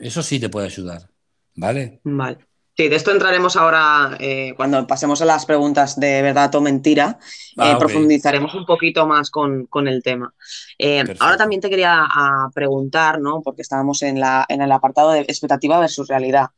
[0.00, 1.08] Eso sí te puede ayudar,
[1.54, 2.00] ¿vale?
[2.04, 2.38] Vale.
[2.76, 7.18] Sí, de esto entraremos ahora eh, cuando pasemos a las preguntas de verdad o mentira.
[7.22, 10.34] eh, Ah, profundizaremos un poquito más con, con el tema.
[10.78, 13.40] Eh, ahora también te quería ah, preguntar, ¿no?
[13.40, 16.48] Porque estábamos en, la, en el apartado de expectativa versus realidad.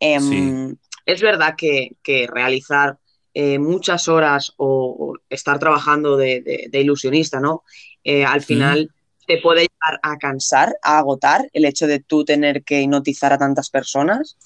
[0.00, 0.78] Em, Sí.
[1.06, 2.98] Es verdad que, que realizar
[3.34, 7.64] eh, muchas horas o, o estar trabajando de, de- de ilusionista, ¿no?
[8.02, 8.90] Eh, al final
[9.26, 13.38] te puede llegar a cansar, a agotar el hecho de tú tener que hipnotizar a
[13.38, 14.36] tantas personas.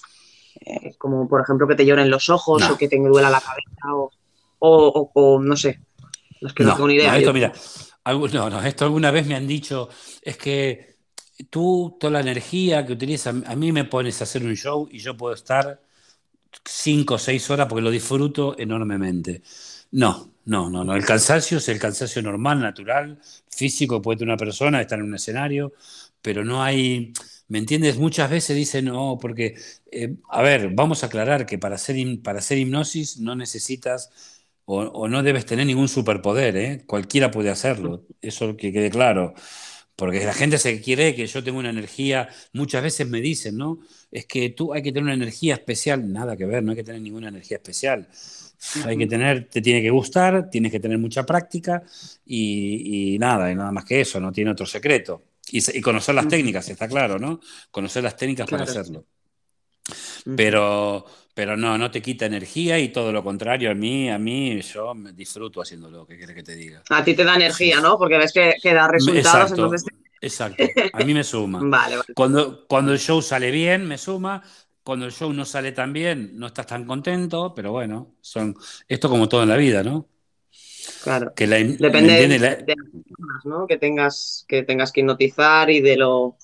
[0.60, 2.74] Eh, como por ejemplo que te lloren los ojos No.
[2.74, 5.80] o que te duela la cabeza o, o- no sé.
[6.40, 7.12] Es que no, No, tengo ni idea.
[7.12, 7.52] no, esto, mira,
[8.06, 9.88] no, no, esto alguna vez me han dicho,
[10.22, 10.96] es que
[11.50, 14.98] tú, toda la energía que utilizas, a mí me pones a hacer un show y
[14.98, 15.80] yo puedo estar
[16.64, 19.42] cinco o seis horas porque lo disfruto enormemente.
[19.92, 20.94] No, no, no, no.
[20.94, 23.18] El cansancio es el cansancio normal, natural,
[23.50, 25.72] físico puede tener una persona, estar en un escenario,
[26.22, 27.12] pero no hay,
[27.48, 27.98] ¿me entiendes?
[27.98, 29.56] Muchas veces dicen, no, porque,
[29.90, 34.10] eh, a ver, vamos a aclarar que para hacer, para hipnosis no necesitas
[34.64, 36.84] o, o no debes tener ningún superpoder, ¿eh?
[36.86, 39.34] Cualquiera puede hacerlo, eso que quede claro.
[39.98, 43.80] Porque la gente se quiere que yo tengo una energía, muchas veces me dicen, ¿no?
[44.12, 46.84] Es que tú hay que tener una energía especial, nada que ver, no hay que
[46.84, 48.06] tener ninguna energía especial.
[48.84, 51.82] Hay que tener, te tiene que gustar, tienes que tener mucha práctica
[52.24, 55.24] y, nada, y nada más que eso, no tiene otro secreto.
[55.50, 57.40] Y, conocer las técnicas, está claro, ¿no?
[57.72, 59.04] Conocer las técnicas para hacerlo.
[60.36, 61.06] Pero,
[61.38, 64.92] pero no, no te quita energía y todo lo contrario, a mí, a mí, yo
[64.92, 66.82] me disfruto haciéndolo, ¿qué quieres que te diga?
[66.90, 67.96] A ti te da energía, ¿no?
[67.96, 69.70] Porque ves que, da resultados, exacto,
[70.20, 71.60] Exacto, a mí me suma.
[71.62, 74.42] vale, Cuando, cuando el show sale bien, me suma.
[74.82, 78.56] Cuando el show no sale tan bien, no estás tan contento, pero bueno, son
[78.88, 80.08] esto como todo en la vida, ¿no?
[81.04, 81.34] Claro.
[81.36, 83.68] Que Depende de, las personas, ¿no?
[83.68, 86.36] Que tengas, que tengas que hipnotizar y de lo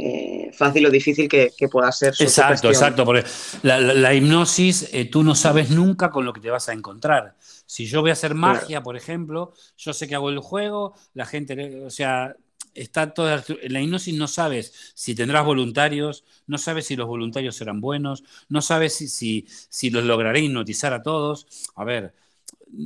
[0.00, 2.14] eh, fácil o difícil que, pueda ser.
[2.20, 3.24] exacto, exacto, porque
[3.62, 7.36] la, hipnosis eh, tú no sabes nunca con lo que te vas a encontrar.
[7.66, 11.26] Si yo voy a hacer magia, por ejemplo, yo sé que hago el juego, la
[11.26, 12.36] gente, o sea,
[12.74, 17.56] está toda en la hipnosis no sabes si tendrás voluntarios, no sabes si los voluntarios
[17.56, 21.48] serán buenos, no sabes si, si, si los lograré hipnotizar a todos.
[21.74, 22.14] A ver,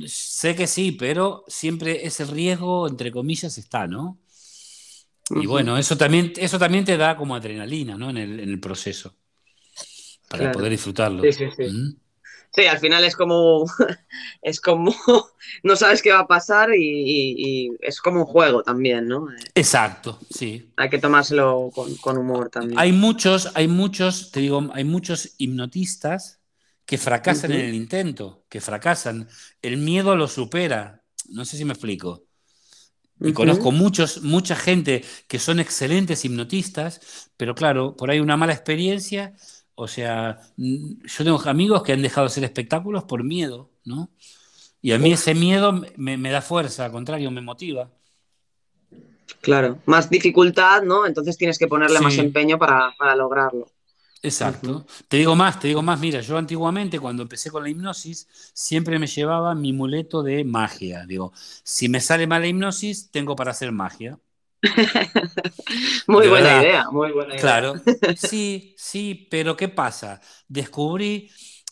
[0.07, 4.17] sé que sí, pero siempre ese riesgo, entre comillas, está, ¿no?
[5.29, 8.09] Y bueno, eso también, eso también te da como adrenalina, ¿no?
[8.09, 9.15] En el, en el proceso.
[10.29, 11.21] Para poder disfrutarlo.
[11.23, 11.63] Sí, sí, sí.
[11.63, 11.95] ¿Mm?
[12.55, 13.65] Sí, al final es como,
[14.41, 14.93] es como,
[15.63, 19.27] no sabes qué va a pasar y, es como un juego también, ¿no?
[19.55, 20.71] Exacto, sí.
[20.75, 22.79] Hay que tomárselo con, humor también.
[22.79, 26.41] Hay muchos, hay muchos, te digo, hay muchos hipnotistas
[26.85, 29.27] que fracasan en el intento, que fracasan.
[29.61, 31.03] El miedo lo supera.
[31.29, 32.23] No sé si me explico.
[33.19, 38.53] Y conozco muchos, mucha gente que son excelentes hipnotistas, pero claro, por ahí una mala
[38.53, 39.33] experiencia.
[39.75, 44.09] O sea, yo tengo amigos que han dejado de hacer espectáculos por miedo, ¿no?
[44.81, 47.89] Y a mí ese miedo me, da fuerza, al contrario, me motiva.
[49.39, 51.07] Claro, más dificultad, ¿no?
[51.07, 53.67] Entonces tienes que ponerle más empeño para, para lograrlo.
[54.25, 54.85] Exacto.
[55.09, 58.97] Te digo más, te digo más, mira, yo antiguamente cuando empecé con la hipnosis siempre
[58.97, 61.05] me llevaba mi muleto de magia.
[61.05, 61.33] Digo,
[61.63, 64.17] si me sale mal la hipnosis, tengo para hacer magia.
[66.07, 67.61] muy buena idea, muy buena idea.
[67.61, 67.81] Claro,
[68.15, 70.21] sí, sí, pero ¿qué pasa?
[70.47, 71.31] Descubrí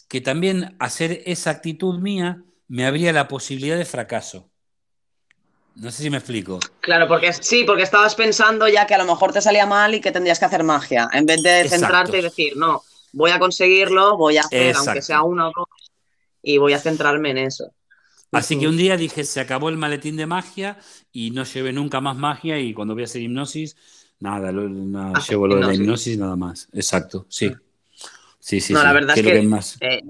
[0.09, 4.50] que también hacer esa actitud mía me abría la posibilidad de fracaso.
[5.75, 6.59] No sé si me explico.
[6.81, 10.01] Claro, porque sí, porque estabas pensando ya que a lo mejor te salía mal y
[10.01, 14.17] que tendrías que hacer magia, en vez de centrarte y decir, no, voy a conseguirlo,
[14.17, 15.91] voy a hacer, aunque sea uno o dos,
[16.41, 17.73] y voy a centrarme en eso.
[18.31, 20.77] Así que un día dije, se acabó el maletín de magia
[21.11, 23.75] y no llevé nunca más magia y cuando voy a hacer hipnosis,
[24.19, 26.69] nada, llevo lo de la hipnosis nada más.
[26.73, 27.51] Exacto, sí.
[28.39, 29.77] Sí, sí, no, la verdad es que, más?
[29.81, 30.01] Eh,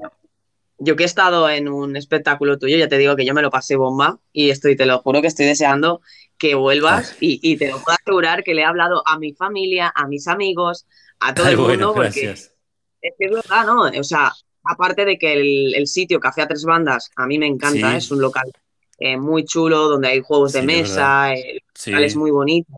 [0.83, 3.51] yo que he estado en un espectáculo tuyo, ya te digo que yo me lo
[3.51, 6.01] pasé bomba y estoy, te lo juro que estoy deseando
[6.39, 10.07] que vuelvas y, te lo puedo asegurar que le he hablado a mi familia, a
[10.07, 10.87] mis amigos,
[11.19, 12.51] a todo el mundo, porque es
[12.99, 13.81] que es verdad, ¿no?
[13.83, 14.31] O sea,
[14.63, 18.19] aparte de que el, sitio Café a Tres Bandas a mí me encanta, es un
[18.19, 18.51] local
[18.97, 22.73] eh, muy chulo donde hay juegos de mesa, el local es muy bonito.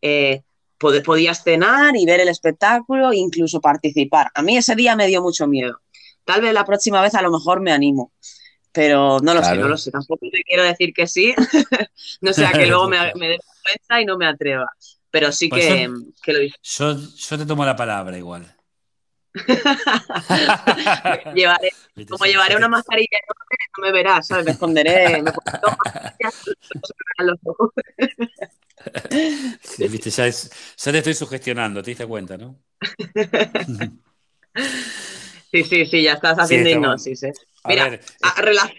[0.00, 0.40] Eh,
[0.78, 4.30] podías cenar y ver el espectáculo, incluso participar.
[4.34, 5.78] A mí ese día me dio mucho miedo
[6.24, 8.12] Tal vez la próxima vez a lo mejor me animo.
[8.72, 9.92] Pero no lo sé, no lo sé.
[9.92, 11.34] Tampoco te quiero decir que sí.
[12.20, 14.68] no sea que luego me, me dé cuenta y no me atreva.
[15.10, 16.56] Pero sí pues que, que, lo hice.
[16.60, 18.52] Yo, yo, te tomo la palabra igual.
[21.34, 21.70] llevaré,
[22.08, 23.18] como llevaré una mascarilla
[23.76, 24.44] no me verás, ¿sabes?
[24.44, 25.32] Me esconderé, me
[29.88, 30.10] ¿viste?
[30.10, 32.60] Ya, es, ya te estoy sugestionando, te diste cuenta, ¿no?
[35.54, 37.22] Sí, sí, sí, ya estás haciendo hipnosis.
[37.22, 37.32] ¿eh?
[37.68, 38.00] Mira,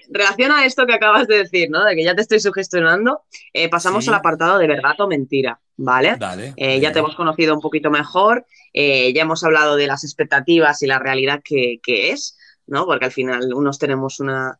[0.09, 1.85] relación a esto que acabas de decir, ¿no?
[1.85, 3.21] De que ya te estoy sugestionando,
[3.53, 6.17] eh, pasamos al apartado de verdad o mentira, ¿vale?
[6.57, 10.87] Eh, ya te hemos conocido un poquito mejor, ya hemos hablado de las expectativas y
[10.87, 12.85] la realidad que, es, ¿no?
[12.85, 14.59] Porque al final unos tenemos una,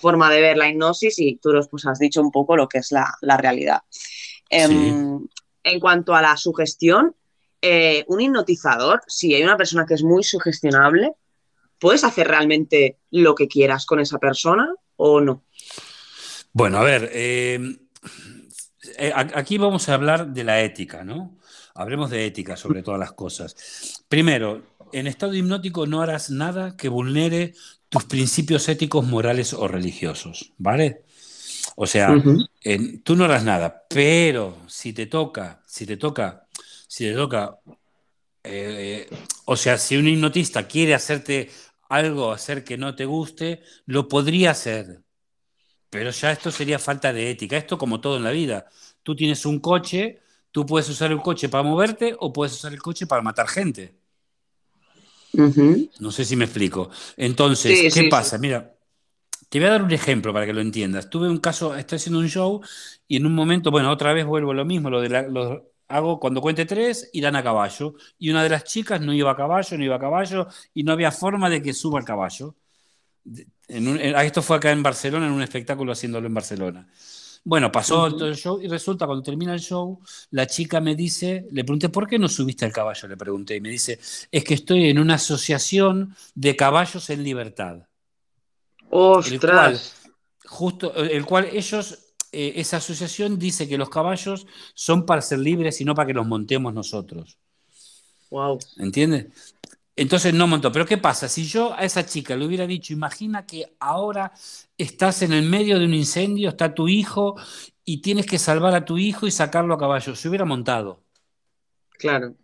[0.00, 2.78] forma de ver la hipnosis y tú nos pues, has dicho un poco lo que
[2.78, 3.82] es la, realidad.
[4.48, 5.28] Em,
[5.62, 7.14] en cuanto a la sugestión,
[8.08, 11.14] un hipnotizador, si hay una persona que es muy sugestionable,
[11.80, 15.44] ¿puedes hacer realmente lo que quieras con esa persona o no?
[16.52, 17.78] Bueno, a ver, eh,
[18.98, 21.38] eh, aquí vamos a hablar de la ética, ¿no?
[21.74, 24.04] Hablemos de ética sobre todas las cosas.
[24.08, 24.62] Primero,
[24.92, 27.54] en estado hipnótico no harás nada que vulnere
[27.88, 31.02] tus principios éticos, morales o religiosos, ¿vale?
[31.76, 32.14] O sea,
[33.04, 36.46] tú no harás nada, pero si te toca, si te toca,
[36.86, 37.58] si te toca,
[38.42, 39.08] eh,
[39.44, 41.50] o sea, si un hipnotista quiere hacerte
[41.90, 45.02] algo hacer que no te guste, lo podría hacer.
[45.90, 47.56] Pero ya esto sería falta de ética.
[47.56, 48.66] Esto como todo en la vida.
[49.02, 50.20] Tú tienes un coche,
[50.52, 53.94] Tú puedes usar el coche para moverte o puedes usar el coche para matar gente.
[56.00, 56.90] No sé si me explico.
[57.16, 58.10] Entonces, Sí, ¿qué sí, sí.
[58.10, 58.38] pasa?
[58.38, 58.74] Mira,
[59.48, 61.10] te voy a dar un ejemplo para que lo entiendas.
[61.10, 62.62] Tuve un caso, estoy haciendo un show
[63.08, 65.28] y en un momento, bueno, otra vez vuelvo a lo mismo, lo de la-
[65.90, 67.94] hago cuando cuente tres, irán a caballo.
[68.18, 70.92] Y una de las chicas no iba a caballo, no iba a caballo y no
[70.92, 72.54] había forma de que suba al caballo.
[73.24, 76.88] De- en un- en- esto fue acá en Barcelona, en un espectáculo haciéndolo en Barcelona.
[77.42, 79.98] Bueno, pasó todo el show y resulta cuando termina el show,
[80.30, 83.08] la chica me dice, le pregunté, ¿por qué no subiste al caballo?
[83.08, 83.98] Le pregunté y me dice,
[84.30, 87.86] es que estoy en una asociación de caballos en libertad,
[88.90, 89.94] Ostras.
[90.44, 95.80] justo el cual ellos, eh, esa asociación dice que los caballos son para ser libres
[95.80, 97.38] y no para que los montemos nosotros.
[98.30, 98.58] Wow.
[98.78, 99.54] ¿Entiendes?
[99.96, 100.70] Entonces no montó.
[100.72, 101.28] Pero ¿qué pasa?
[101.28, 104.32] Si yo a esa chica le hubiera dicho, imagina que ahora
[104.78, 107.36] estás en el medio de un incendio, está tu hijo
[107.84, 111.02] y tienes que salvar a tu hijo y sacarlo a caballo, se hubiera montado.
[111.98, 112.34] Claro.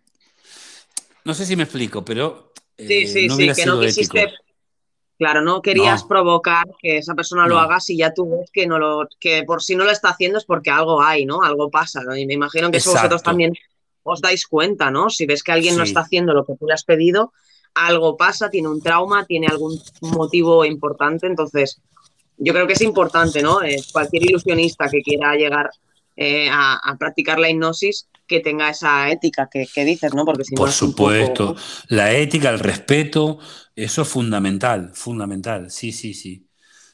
[1.23, 2.47] No sé si me explico, pero
[2.77, 4.33] Sí, eh, sí, no sí, que no quisiste.
[5.17, 6.07] Claro, no querías No.
[6.07, 9.61] provocar que esa persona lo haga si ya tú ves que no lo, que por
[9.63, 11.41] si no lo está haciendo es porque algo hay, ¿no?
[11.41, 12.15] Algo pasa, ¿no?
[12.15, 13.53] Y me imagino que eso vosotros también
[14.03, 15.09] os dais cuenta, ¿no?
[15.09, 17.33] Si ves que alguien no está haciendo lo que tú le has pedido,
[17.73, 21.81] algo pasa, tiene un trauma, tiene algún motivo importante, entonces
[22.37, 23.61] yo creo que es importante, ¿no?
[23.63, 25.69] Eh, cualquier ilusionista que quiera llegar
[26.17, 30.25] eh, a, a practicar la hipnosis, que tenga esa ética que, que dices, ¿no?
[30.25, 31.55] Porque si Por poco- supuesto,
[31.89, 33.39] la ética, el respeto,
[33.75, 36.43] eso es fundamental, fundamental, sí, sí, sí.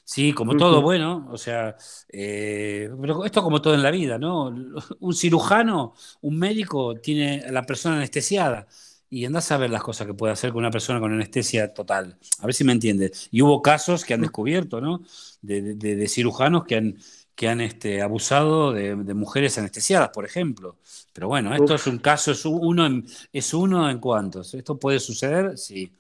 [0.06, 1.78] Sí, como todo, bueno, o sea,
[2.10, 4.54] eh, pero esto como todo en la vida, ¿no?
[5.00, 8.68] Un cirujano, un médico tiene a la persona anestesiada
[9.10, 12.18] y andás a ver las cosas que puede hacer con una persona con anestesia total.
[12.40, 13.30] A ver si me entiendes.
[13.32, 15.04] Y hubo casos que han descubierto, ¿no?
[15.42, 16.98] De- de- de cirujanos que han,
[17.36, 20.78] que han este, abusado de, de mujeres anestesiadas, por ejemplo.
[21.14, 21.82] Pero bueno, esto Uf.
[21.82, 24.54] es un caso, es uno en, es uno en cuantos.
[24.54, 25.58] ¿Esto puede suceder?
[25.58, 25.92] Sí.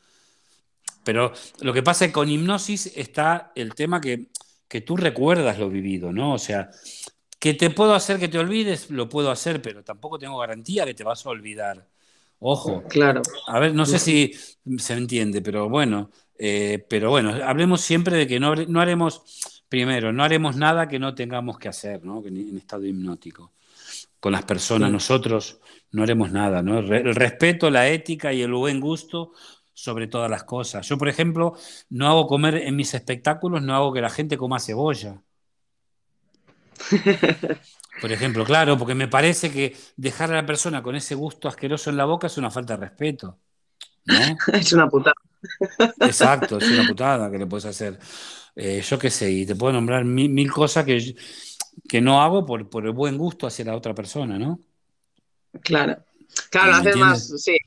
[1.03, 4.27] Pero lo que pasa es que con hipnosis está el tema que,
[4.67, 6.33] que tú recuerdas lo vivido, ¿no?
[6.33, 6.69] O sea,
[7.39, 10.93] que te puedo hacer que te olvides, lo puedo hacer, pero tampoco tengo garantía que
[10.93, 11.87] te vas a olvidar.
[12.39, 12.83] Ojo.
[12.89, 13.21] Claro.
[13.47, 14.33] A ver, no sé si
[14.77, 20.13] se entiende, pero bueno, eh, pero bueno, hablemos siempre de que no, no haremos, primero,
[20.13, 22.21] no haremos nada que no tengamos que hacer, ¿no?
[22.23, 23.53] En, en estado hipnótico.
[24.19, 24.93] Con las personas, Sí.
[24.93, 25.59] nosotros
[25.93, 26.77] no haremos nada, ¿no?
[26.77, 29.31] El respeto, la ética y el buen gusto
[29.73, 30.87] sobre todas las cosas.
[30.87, 31.55] Yo, por ejemplo,
[31.89, 35.23] no hago comer en mis espectáculos, no hago que la gente coma cebolla.
[38.01, 41.89] Por ejemplo, claro, porque me parece que dejar a la persona con ese gusto asqueroso
[41.89, 43.39] en la boca es una falta de respeto.
[44.05, 44.15] ¿No?
[44.53, 45.15] Es una putada.
[46.01, 47.99] Exacto, es una putada que le puedes hacer.
[48.55, 51.15] Eh, yo qué sé, y te puedo nombrar mil, mil cosas que,
[51.87, 54.59] que no hago por, por el buen gusto hacia la otra persona, ¿no?
[55.61, 56.03] Claro.
[56.49, 57.57] Claro, ¿Me haces más, sí,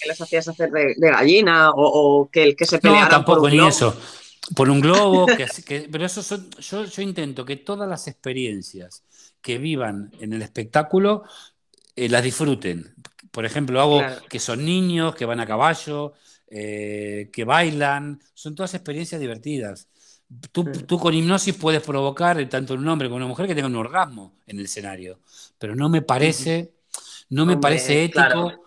[0.00, 3.08] que les hacías hacer de, de gallina o, o que el que se No, pelearan
[3.08, 3.68] por tampoco un ni globo.
[3.68, 4.00] eso.
[4.56, 9.02] Por un globo, que, que- pero eso son- yo, yo intento que todas las experiencias
[9.40, 11.24] que vivan en el espectáculo
[11.96, 12.94] eh, las disfruten.
[13.30, 14.22] Por ejemplo, hago Claro.
[14.28, 16.12] que son niños, que van a caballo,
[16.48, 19.88] eh, que bailan, son todas experiencias divertidas.
[20.52, 23.68] Tú, tú con hipnosis puedes provocar eh, tanto un hombre como una mujer que tenga
[23.68, 25.18] un orgasmo en el escenario,
[25.58, 26.74] pero no me parece,
[27.30, 28.22] no me Hombre, parece ético.
[28.22, 28.62] claro.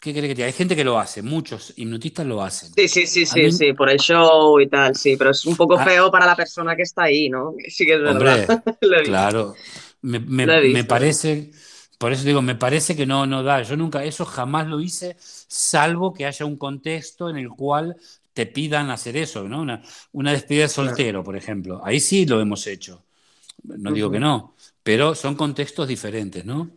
[0.00, 0.44] ¿Qué querés que te?
[0.44, 2.72] Hay gente que lo hace, muchos hipnotistas lo hacen.
[2.74, 5.44] Sí, sí, sí, A sí, mí- sí, por el show y tal, sí, pero es
[5.46, 5.84] un poco Ah.
[5.84, 7.54] feo para la persona que está ahí, ¿no?
[7.68, 8.20] Sí que es verdad.
[8.20, 8.46] Hombre,
[8.80, 9.10] Lo he visto.
[9.10, 9.54] claro,
[10.02, 10.88] me, me- Lo he me visto.
[10.88, 11.52] parece,
[11.98, 13.62] por eso digo, me parece que no, no da.
[13.62, 17.96] Yo nunca, eso jamás lo hice, salvo que haya un contexto en el cual
[18.32, 19.60] te pidan hacer eso, ¿no?
[19.62, 21.80] Una, una despedida de soltero, por ejemplo.
[21.84, 23.04] Ahí sí lo hemos hecho.
[23.64, 26.70] No digo que no, pero son contextos diferentes, ¿no?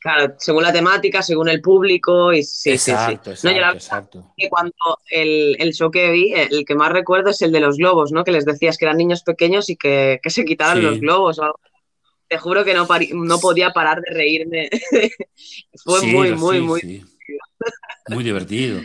[0.00, 3.46] Claro, según la temática, según el público y sí, exacto, sí, sí.
[3.48, 4.34] No, exacto, exacto.
[4.36, 4.72] que cuando
[5.10, 8.22] el, el show que vi, el que más recuerdo es el de los globos, ¿no?
[8.22, 10.82] Que les decías que eran niños pequeños y que, que se quitaran Sí.
[10.82, 11.40] los globos.
[12.28, 14.68] Te juro que no, no podía parar de reírme.
[15.84, 17.04] Fue Sí, muy, muy, muy...
[18.08, 18.80] Muy divertido.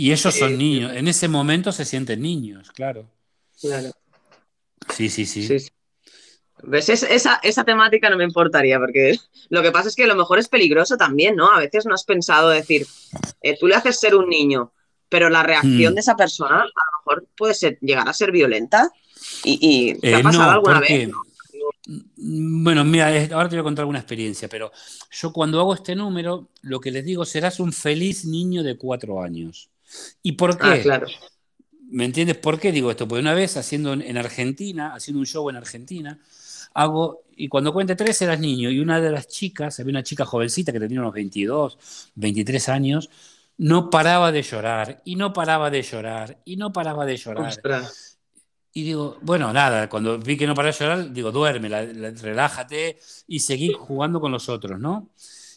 [0.00, 3.06] Y ellos son niños, en ese momento se sienten niños, claro.
[3.60, 3.90] Claro.
[4.96, 5.42] Sí, sí, sí.
[5.46, 5.70] Sí, sí.
[6.62, 6.88] ¿Ves?
[6.88, 9.16] Es- esa, esa temática no me importaría, porque
[9.50, 11.50] lo que pasa es que a lo mejor es peligroso también, ¿no?
[11.52, 12.86] A veces no has pensado decir,
[13.42, 14.72] eh, tú le haces ser un niño,
[15.08, 15.94] pero la reacción Hmm.
[15.96, 16.70] de esa persona a lo
[17.04, 18.90] mejor puede ser, llegar a ser violenta.
[19.44, 21.14] ¿Y, y te Eh, ha pasado no, alguna porque, vez?
[22.16, 24.70] Mm, Bueno, mira, ahora te voy a contar una experiencia, pero
[25.10, 29.22] yo cuando hago este número, lo que les digo, serás un feliz niño de cuatro
[29.22, 29.69] años.
[30.22, 30.68] ¿Y por qué?
[30.68, 31.06] Ah, claro.
[31.88, 33.08] ¿Me entiendes por qué digo esto?
[33.08, 36.18] Porque una vez haciendo en en Argentina, haciendo un show en Argentina,
[36.74, 40.24] hago, y cuando cuente tres eras niño, y una de las chicas, había una chica
[40.24, 41.78] jovencita que tenía unos 22,
[42.14, 43.10] 23 años,
[43.58, 47.48] no paraba de llorar, y no paraba de llorar, y no paraba de llorar.
[47.48, 48.18] Ostras.
[48.72, 52.10] Y digo, bueno, nada, cuando vi que no paraba de llorar, digo, duerme, la- la-
[52.12, 55.10] relájate y seguí jugando con los otros, ¿no?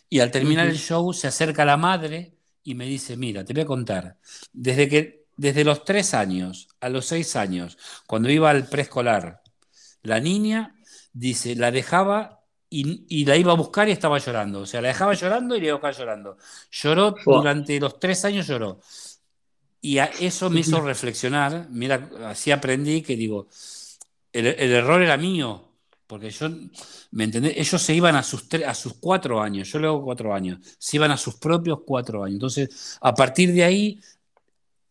[0.10, 3.64] Y al terminar el show se acerca la madre y me dice, mira, te voy
[3.64, 4.18] a contar,
[4.53, 9.41] desde que, desde los tres años a los seis años, cuando iba al preescolar,
[10.03, 10.76] la niña,
[11.14, 14.61] dice, la dejaba y, y la iba a buscar y estaba llorando.
[14.61, 16.38] O sea, la dejaba llorando y la iba a buscar llorando.
[16.72, 18.80] Lloró durante los tres años, lloró.
[19.82, 21.68] Y a- eso me hizo reflexionar.
[21.70, 23.47] Mira, así aprendí que digo,
[24.34, 25.73] el, el error era mío,
[26.14, 26.47] porque yo,
[27.11, 27.53] ¿me entendés?
[27.57, 31.09] Ellos se iban a sus, a sus cuatro años, yo luego cuatro años, se iban
[31.11, 32.36] a sus propios cuatro años.
[32.36, 33.99] Entonces, a partir de ahí,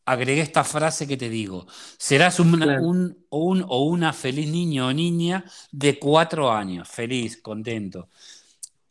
[0.05, 1.67] agregué esta frase que te digo,
[1.99, 2.83] serás un, Claro.
[2.83, 8.09] un, o, un- o una feliz niño o niña de cuatro años, feliz, contento.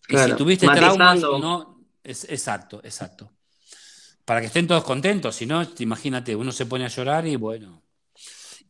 [0.07, 1.38] Y si Claro, tuviste traumas, matizando.
[1.41, 3.32] no, es, exacto, exacto.
[4.25, 7.82] Para que estén todos contentos, si no, imagínate, uno se pone a llorar y bueno.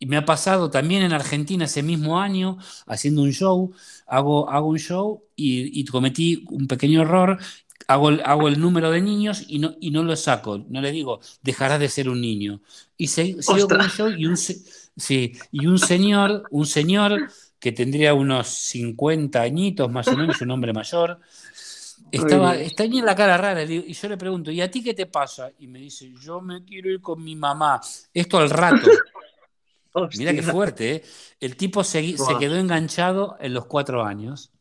[0.02, 3.72] Y me ha pasado también en Argentina ese mismo año, haciendo un show,
[4.08, 7.40] hago, hago un show y, y cometí un pequeño error,
[7.88, 10.92] hago el, hago el número de niños y no, y no lo saco, no le
[10.92, 12.62] digo, dejarás de ser un niño.
[12.98, 13.90] Y se- sigo con Ostras.
[13.90, 17.28] show y un, sí, y un señor, un señor
[17.60, 21.20] que tendría unos 50 añitos más o menos, un hombre mayor,
[22.12, 25.52] estaba, en la cara rara, y yo le pregunto, ¿y a ti qué te pasa?
[25.60, 27.80] Y me dice, yo me quiero ir con mi mamá.
[28.14, 29.04] Esto al rato.
[30.18, 31.04] Mira qué fuerte, ¿eh?
[31.40, 34.52] El tipo se, quedó enganchado en los cuatro años.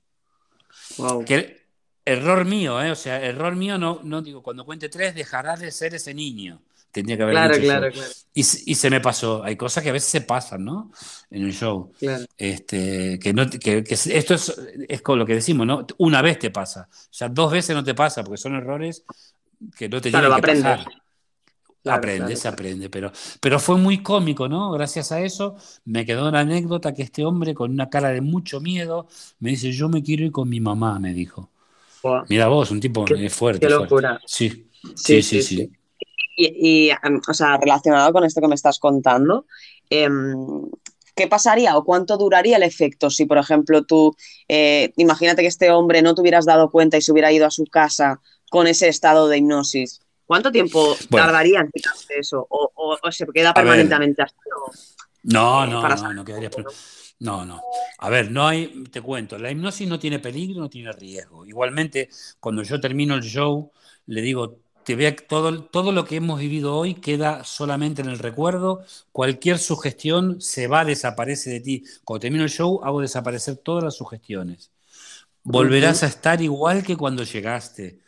[1.26, 1.60] Que
[2.04, 2.90] error mío, ¿eh?
[2.90, 6.62] O sea, error mío, no, no digo, cuando cuente tres dejarás de ser ese niño.
[6.92, 9.44] Tendría que haber Claro, dicho claro, claro, Y, se- y se me pasó.
[9.44, 10.90] Hay cosas que a veces se pasan, ¿no?
[11.30, 11.92] En el show.
[11.98, 12.24] claro.
[12.36, 14.58] Este, que no, que, que esto es,
[14.88, 15.86] es con lo que decimos, ¿no?
[15.98, 16.88] Una vez te pasa.
[17.12, 19.04] Ya dos veces no te pasa, porque son errores
[19.76, 20.64] que no te Claro, que aprendes.
[20.64, 21.02] pasar.
[21.82, 23.10] Claro, aprende, claro, se aprende, pero,
[23.40, 24.70] pero fue muy cómico, ¿no?
[24.72, 28.60] Gracias a eso me quedó la anécdota que este hombre con una cara de mucho
[28.60, 29.08] miedo
[29.40, 31.50] me dice, yo me quiero ir con mi mamá, me dijo.
[32.28, 34.20] Mira vos, un tipo Qué- eh, fuerte, qué locura.
[34.24, 35.68] Sí, Sí, sí, sí, sí, sí.
[35.68, 35.72] sí.
[36.36, 39.46] Y, y, em, o sea, relacionado con esto que me estás contando,
[39.90, 40.68] em,
[41.14, 44.14] ¿qué pasaría o cuánto duraría el efecto si, por ejemplo, tú,
[44.48, 47.50] eh, imagínate que este hombre no te hubieras dado cuenta y se hubiera ido a
[47.50, 48.20] su casa
[48.50, 50.00] con ese estado de hipnosis?
[50.30, 51.26] ¿Cuánto tiempo Bueno.
[51.26, 52.46] tardaría en quitarse eso?
[52.48, 54.36] ¿O, o- o se queda permanentemente así?
[55.24, 56.72] No, eh, no, no, no quedaría por-
[57.18, 57.60] No, no.
[57.98, 61.44] A ver, no hay, te cuento, la hipnosis no tiene peligro, no tiene riesgo.
[61.46, 63.72] Igualmente, cuando yo termino el show,
[64.06, 68.20] le digo, te vea todo, todo lo que hemos vivido hoy queda solamente en el
[68.20, 68.84] recuerdo.
[69.10, 71.84] Cualquier sugestión se va, desaparece de ti.
[72.04, 74.70] Cuando termino el show, hago desaparecer todas las sugestiones.
[75.42, 77.98] Volverás a estar igual que cuando llegaste.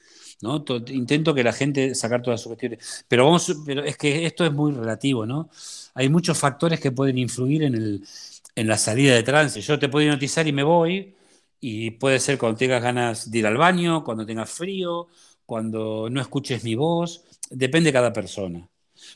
[0.43, 0.63] ¿No?
[0.65, 3.05] To- Intento que la gente sacar todas sus cuestiones.
[3.09, 5.49] Pero, vamos, pero es que esto es muy relativo, ¿no?
[5.95, 8.05] Hay muchos factores que pueden influir en, el,
[8.55, 9.61] en la salida de trance.
[9.61, 11.15] Yo te puedo hipnotizar y me voy,
[11.61, 15.09] y puede ser cuando tengas ganas de ir al baño, cuando tengas frío,
[15.47, 18.69] cuando no escuches mi voz, depende de cada persona.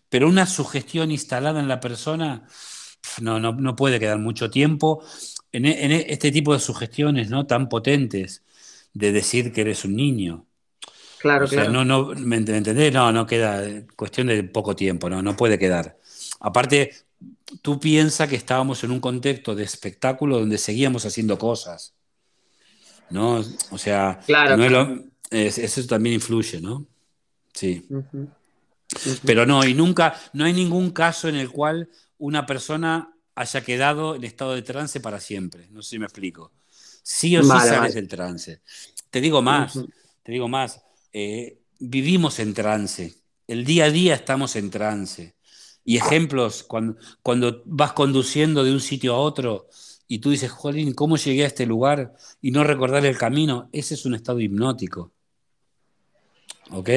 [0.09, 2.49] Pero una sugestión instalada en la persona
[3.21, 5.03] no, no, no puede quedar mucho tiempo
[5.53, 7.47] en, e- en e- este tipo de sugestiones ¿no?
[7.47, 8.45] tan potentes
[8.95, 10.46] de decir que eres un niño.
[11.27, 11.73] Claro, O sea, claro.
[11.73, 12.93] no, no, ¿me ent- me entendés?
[12.93, 15.99] No, no queda, eh, cuestión de poco tiempo, no, no puede quedar.
[16.41, 16.93] Aparte,
[17.63, 21.95] tú piensas que estábamos en un contexto de espectáculo donde seguíamos haciendo cosas,
[23.11, 23.43] ¿no?
[23.71, 26.87] O sea, Claro, no es lo- es- eso también influye, ¿no?
[27.53, 27.87] Sí.
[29.25, 34.15] Pero no, y nunca, no hay ningún caso en el cual una persona haya quedado
[34.15, 35.69] en estado de trance para siempre.
[35.71, 36.53] No sé si me explico.
[37.03, 37.93] Sí o sí sales vale.
[37.93, 38.61] del trance.
[39.11, 39.79] Te digo más,
[40.23, 40.83] te digo más.
[41.19, 43.15] Eh, vivimos en trance.
[43.47, 45.35] El día a día estamos en trance.
[45.83, 49.67] Y ejemplos, cuando, cuando vas conduciendo de un sitio a otro
[50.07, 52.13] y tú dices, Jolín, ¿cómo llegué a este lugar?
[52.43, 55.15] Y no recordar el camino, ese es un estado hipnótico.
[56.73, 56.91] ¿Ok?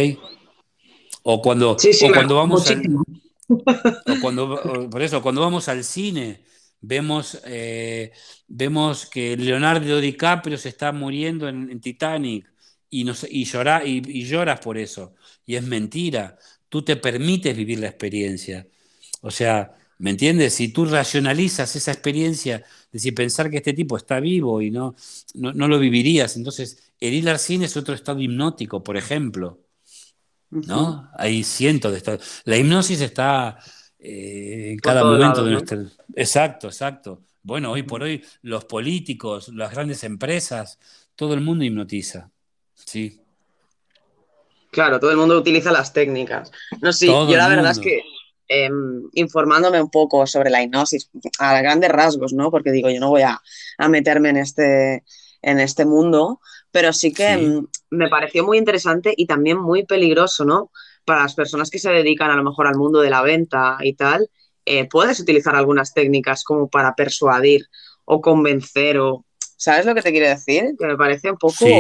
[1.24, 2.84] O cuando, Sí, sí, o cuando vamos al,
[3.48, 6.44] o cuando, por eso, cuando vamos al cine,
[6.82, 8.12] vemos, eh,
[8.50, 12.50] vemos que Leonardo DiCaprio se está muriendo en, en Titanic
[12.90, 15.16] y, nos, y, llora- y, y lloras por eso.
[15.46, 16.38] Y es mentira.
[16.70, 18.68] Tú te permites vivir la experiencia.
[19.22, 20.54] O sea, ¿me entiendes?
[20.56, 24.96] Si tú racionalizas esa experiencia, es decir, pensar que este tipo está vivo y no,
[25.36, 26.38] no, no lo vivirías.
[26.38, 29.60] Entonces, el ir al cine es otro estado hipnótico, por ejemplo.
[30.66, 31.10] ¿no?
[31.18, 32.42] Hay cientos de estados.
[32.46, 33.58] La hipnosis está
[34.00, 35.52] eh, en cada momento de ¿no?
[35.52, 35.78] nuestra...
[36.16, 37.24] Exacto, exacto.
[37.44, 40.80] Bueno, hoy por hoy los políticos, las grandes empresas,
[41.16, 42.32] todo el mundo hipnotiza.
[42.86, 43.22] Sí.
[44.72, 46.52] Claro, todo el mundo utiliza las técnicas.
[46.82, 48.04] No sé, Todo yo la verdad es que
[48.48, 51.10] em, informándome un poco sobre la hipnosis,
[51.40, 52.52] a grandes rasgos, ¿no?
[52.52, 53.40] Porque digo, yo no voy a,
[53.78, 55.04] a meterme en este,
[55.42, 56.40] en este mundo,
[56.72, 57.44] pero sí que Sí.
[57.46, 60.72] em, me pareció muy interesante y también muy peligroso, ¿no?
[61.06, 63.94] Para las personas que se dedican a lo mejor al mundo de la venta y
[63.94, 64.30] tal,
[64.66, 67.66] eh, puedes utilizar algunas técnicas como para persuadir
[68.06, 69.26] o convencer o...
[69.58, 70.76] ¿Sabes lo que te quiero decir?
[70.80, 71.74] Que me parece un poco Sí.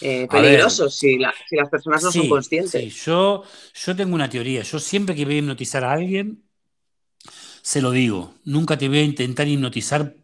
[0.00, 2.72] Eh, A ver, peligroso si, la- si las personas no son conscientes.
[2.72, 2.90] sí.
[2.90, 3.44] Yo,
[3.74, 4.62] yo tengo una teoría.
[4.62, 6.44] Yo siempre que voy a hipnotizar a alguien,
[7.62, 8.34] se lo digo.
[8.44, 10.14] Nunca te voy a intentar hipnotizar,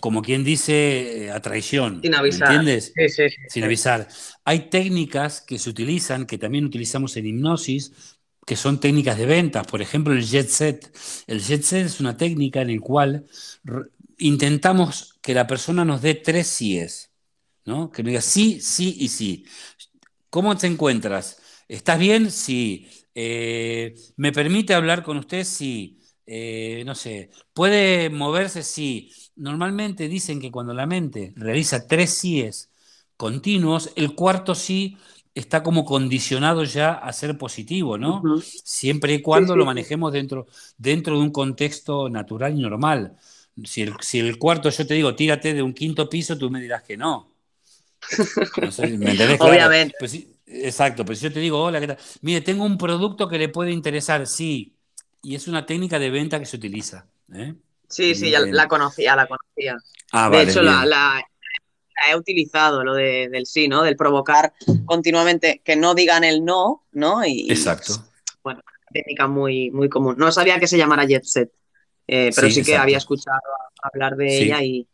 [0.00, 2.00] como quien dice, eh, a traición.
[2.02, 2.38] Sin ¿Me avisar.
[2.38, 2.92] entiendes?
[2.94, 4.08] Sí, sí, sí, Sin avisar.
[4.44, 7.92] Hay técnicas que se utilizan, que también utilizamos en hipnosis,
[8.46, 9.66] que son técnicas de ventas.
[9.66, 10.92] Por ejemplo, el jet set.
[11.26, 13.26] El jet set es una técnica en la cual
[14.18, 17.07] intentamos que la persona nos dé tres síes,
[17.68, 17.90] ¿no?
[17.92, 19.46] Que nos diga sí, sí y sí.
[20.30, 21.40] ¿Cómo te encuentras?
[21.68, 22.30] ¿Estás bien?
[22.30, 22.88] Sí.
[23.14, 25.44] Eh, ¿me permite hablar con usted?
[25.44, 26.00] Sí.
[26.26, 27.30] Eh, no sé.
[27.52, 28.62] ¿Puede moverse?
[28.62, 29.12] Sí.
[29.36, 32.70] Normalmente dicen que cuando la mente realiza tres síes
[33.16, 34.96] continuos, el cuarto sí
[35.34, 38.22] está como condicionado ya a ser positivo, ¿no?
[38.40, 40.46] Siempre y cuando lo manejemos dentro,
[40.76, 43.16] dentro de un contexto natural y normal.
[43.64, 46.60] Si el, si el cuarto yo te digo, tírate de un quinto piso, tú me
[46.60, 47.37] dirás que no.
[48.62, 49.38] No sé, ¿me entendés?
[49.38, 49.52] Claro.
[49.52, 49.94] Obviamente.
[49.98, 51.98] Pues sí, exacto, si yo te digo, hola, ¿qué tal?
[52.22, 54.74] Mire, tengo un producto que le puede interesar, sí.
[55.22, 57.06] Y es una técnica de venta que se utiliza.
[57.34, 57.54] ¿eh?
[57.88, 59.76] Sí, sí, ya En- la conocía, la conocía.
[60.12, 60.90] Ah, De vale, hecho, la, bien.
[60.90, 61.22] la-
[62.06, 63.82] la he utilizado, lo de- del sí, ¿no?
[63.82, 64.52] Del provocar
[64.84, 67.24] continuamente que no digan el no, ¿no?
[67.26, 67.94] Y, Exacto.
[68.44, 68.60] bueno,
[68.92, 70.14] técnica muy, muy común.
[70.16, 71.50] No sabía que se llamara jet set,
[72.06, 73.40] eh, pero Sí, sí, que había escuchado
[73.82, 74.44] hablar de Sí.
[74.44, 74.88] ella y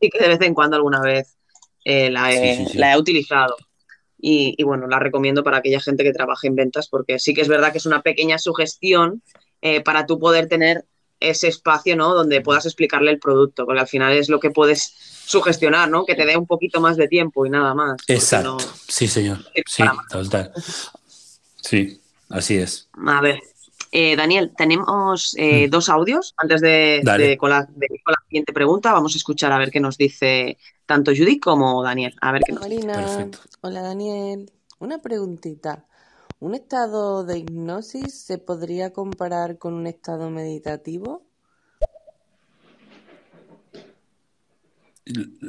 [0.00, 1.36] sí que de vez en cuando alguna vez
[1.88, 2.78] eh, la, he, Sí, sí, sí.
[2.78, 3.56] la he utilizado.
[4.18, 7.42] Y, y bueno, la recomiendo para aquella gente que trabaje en ventas porque sí que
[7.42, 9.22] es verdad que es una pequeña sugestión
[9.62, 10.84] eh, para tú poder tener
[11.20, 12.12] ese espacio, ¿no?
[12.14, 14.94] Donde puedas explicarle el producto, porque al final es lo que puedes
[15.26, 16.04] sugestionar, ¿no?
[16.04, 17.96] Que te dé un poquito más de tiempo y nada más.
[18.08, 18.56] Exacto.
[18.58, 18.58] no-
[18.88, 19.38] Sí, señor.
[19.66, 20.52] Sí, total.
[21.62, 22.88] Sí, así es.
[23.06, 23.40] A ver,
[23.98, 25.70] eh, Daniel, tenemos eh, Mm.
[25.70, 28.92] dos audios antes de, de con la, de ir con la siguiente pregunta.
[28.92, 32.14] Vamos a escuchar a ver qué nos dice tanto Judy como Daniel.
[32.20, 33.30] A ver qué nos Marina,
[33.62, 34.52] hola Daniel.
[34.80, 35.86] Una preguntita.
[36.40, 41.22] ¿Un estado de hipnosis se podría comparar con un estado meditativo?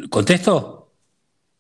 [0.10, 0.87] ¿Contesto?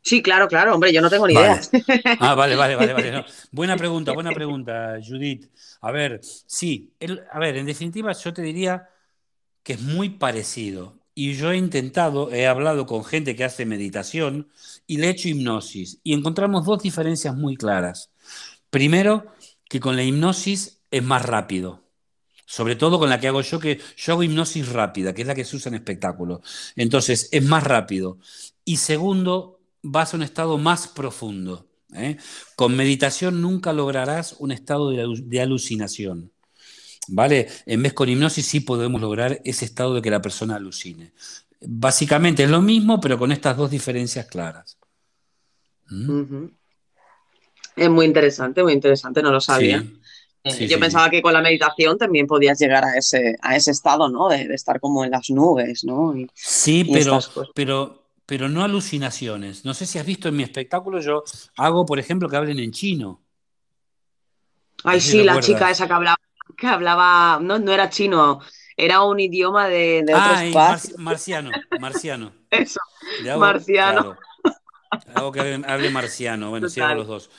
[0.07, 1.43] Sí, claro, claro, hombre, yo no tengo ni Vale.
[1.43, 1.59] idea.
[2.19, 3.11] Ah, vale, vale, vale, vale.
[3.11, 3.25] no.
[3.51, 5.51] Buena pregunta, buena pregunta, Judith.
[5.81, 8.89] A ver, sí, el- a ver, en definitiva yo te diría
[9.63, 10.99] que es muy parecido.
[11.15, 14.49] Y yo he intentado, he hablado con gente que hace meditación
[14.87, 18.11] y le he hecho hipnosis y encontramos dos diferencias muy claras.
[18.69, 19.27] Primero,
[19.69, 21.83] que con la hipnosis es más rápido.
[22.45, 25.35] Sobre todo con la que hago yo, que yo hago hipnosis rápida, que es la
[25.35, 26.41] que se usa en espectáculos.
[26.77, 28.19] Entonces, es más rápido.
[28.63, 31.67] Y segundo, vas a un estado más profundo.
[31.93, 32.17] ¿eh?
[32.55, 36.31] Con meditación nunca lograrás un estado de, alu- de alucinación.
[37.09, 37.47] ¿Vale?
[37.65, 41.13] En vez con hipnosis sí podemos lograr ese estado de que la persona alucine.
[41.61, 44.77] Básicamente es lo mismo, pero con estas dos diferencias claras.
[45.89, 46.47] ¿Mm?
[47.75, 49.83] Es muy interesante, muy interesante, no lo sabía.
[49.83, 50.01] Sí,
[50.43, 51.11] Eh, sí, yo sí, pensaba sí.
[51.11, 54.29] que con la meditación también podías llegar a ese, a ese estado, ¿no?
[54.29, 56.15] De, de estar como en las nubes, ¿no?
[56.17, 57.19] Y, Sí, y pero,
[57.53, 59.65] pero, pero no alucinaciones.
[59.65, 61.23] No sé si has visto en mi espectáculo, yo
[61.57, 63.23] hago, por ejemplo, que hablen en chino.
[64.83, 66.17] No Ay, si sí, la chica esa que hablaba,
[66.57, 68.39] que hablaba, no, no era chino,
[68.77, 72.33] era un idioma de, de Ah, mar- marciano, marciano.
[72.51, 72.79] Eso,
[73.17, 74.03] Le hago, marciano.
[74.05, 74.17] claro,
[75.07, 76.49] hago que hable, hable marciano.
[76.51, 77.31] Bueno, sí hago los dos.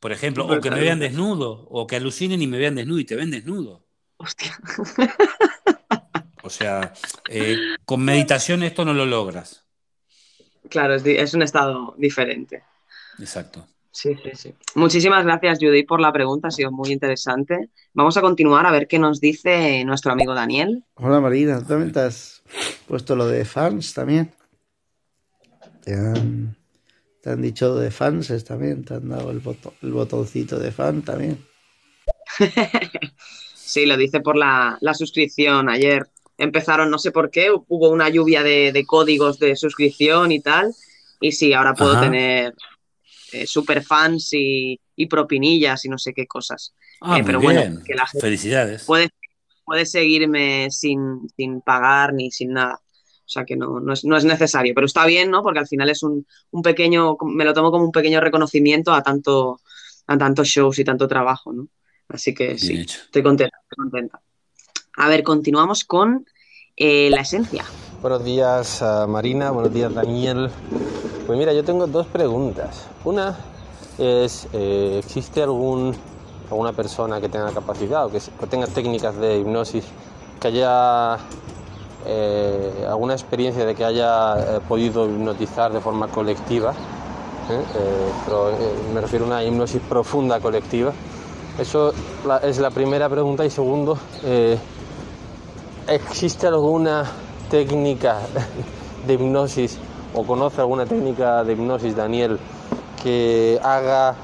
[0.00, 3.06] Por ejemplo, o que me vean desnudo, o que alucinen y me vean desnudo y
[3.06, 3.86] te ven desnudo.
[4.18, 4.52] Hostia.
[6.40, 6.92] O sea,
[7.26, 9.65] eh, con meditación esto no lo logras.
[10.68, 12.62] Claro, es, un estado diferente.
[13.18, 13.66] Exacto.
[13.90, 14.54] Sí, sí, sí.
[14.74, 17.70] Muchísimas gracias, Judy, por la pregunta, ha sido muy interesante.
[17.94, 20.84] Vamos a continuar a ver qué nos dice nuestro amigo Daniel.
[20.96, 22.42] Hola Marina, ¿tú también te has
[22.86, 24.30] puesto lo de fans también?
[25.82, 26.56] Te han,
[27.22, 30.72] te han dicho lo de fans también, te han dado el, boto- el botoncito de
[30.72, 31.42] fan también.
[33.66, 35.68] Sí, lo dice por la, la suscripción.
[35.68, 36.06] Ayer
[36.38, 40.74] empezaron, no sé por qué, hubo una lluvia de, de códigos de suscripción y tal.
[41.20, 41.98] Y sí, ahora puedo Ajá.
[41.98, 42.54] tener
[43.32, 46.74] eh, super fans y, y propinillas y no sé qué cosas.
[47.00, 48.84] Ah, Eh, pero bueno, que la gente Felicidades.
[48.84, 49.08] puede,
[49.64, 52.76] puedes seguirme sin, sin pagar ni sin nada.
[53.26, 55.42] O sea que no, no, es, no es necesario, pero está bien, ¿no?
[55.42, 59.02] Porque al final es un, un pequeño, me lo tomo como un pequeño reconocimiento a
[59.02, 59.60] tanto,
[60.06, 61.68] a tantos shows y tanto trabajo, ¿no?
[62.08, 63.00] Así que Bien sí, hecho.
[63.06, 64.22] estoy contenta, estoy contenta.
[64.96, 66.26] A ver, continuamos con
[66.76, 67.64] eh, la esencia.
[68.00, 69.50] Buenos días, ah, Marina.
[69.50, 70.50] Buenos días, Daniel.
[71.26, 72.86] Pues mira, yo tengo dos preguntas.
[73.04, 73.36] Una
[73.98, 75.94] es, eh, ¿existe algún,
[76.50, 79.84] alguna persona que tenga capacidad o que, tenga técnicas de hipnosis
[80.40, 81.18] que haya
[82.06, 86.72] eh, alguna experiencia de que haya eh, podido hipnotizar de forma colectiva?
[87.50, 87.60] ¿eh?
[87.74, 90.92] Eh, eh, me refiero a una hipnosis profunda colectiva.
[91.58, 91.92] Eso
[92.42, 93.44] es la primera pregunta.
[93.44, 94.58] Y segundo, eh,
[95.88, 97.04] ¿Existe alguna
[97.50, 98.18] técnica
[99.06, 99.78] de hipnosis
[100.14, 102.38] o conoce alguna técnica de hipnosis, Daniel,
[103.02, 104.14] que haga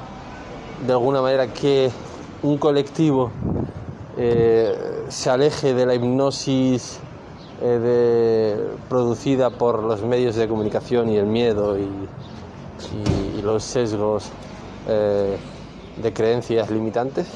[0.84, 1.90] de alguna manera que
[2.42, 3.30] un colectivo
[4.16, 6.98] eh, se aleje de la hipnosis
[7.62, 13.62] eh, de- producida por los medios de comunicación y el miedo y, y- y los
[13.62, 14.24] sesgos
[14.88, 15.36] eh,
[16.02, 17.26] de creencias limitantes?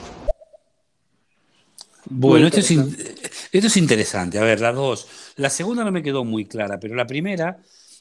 [2.09, 3.16] Bueno, esto es,
[3.57, 4.39] esto es interesante.
[4.39, 5.09] A ver, las dos.
[5.37, 7.59] La segunda no me quedó muy clara, pero la primera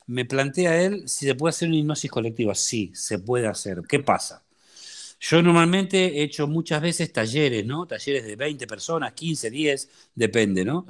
[0.07, 2.55] me plantea él si se puede hacer una hipnosis colectiva.
[2.55, 3.81] Sí, se puede hacer.
[3.87, 4.43] ¿Qué pasa?
[5.19, 7.87] Yo normalmente he hecho muchas veces talleres, ¿no?
[7.87, 10.85] Talleres de 20 personas, 15, 10, depende, ¿no?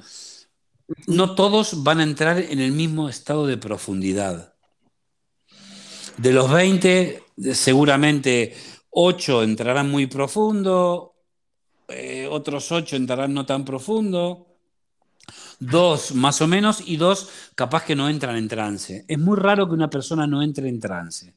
[1.06, 4.54] No todos van a entrar en el mismo estado de profundidad.
[6.16, 8.54] De los 20, seguramente
[8.90, 11.14] 8 entrarán muy profundo,
[11.88, 14.55] eh, otros 8 entrarán no tan profundo,
[15.58, 19.04] dos más o menos y dos capaz que no entran en trance.
[19.08, 21.34] Es muy raro que una persona no entre en trance.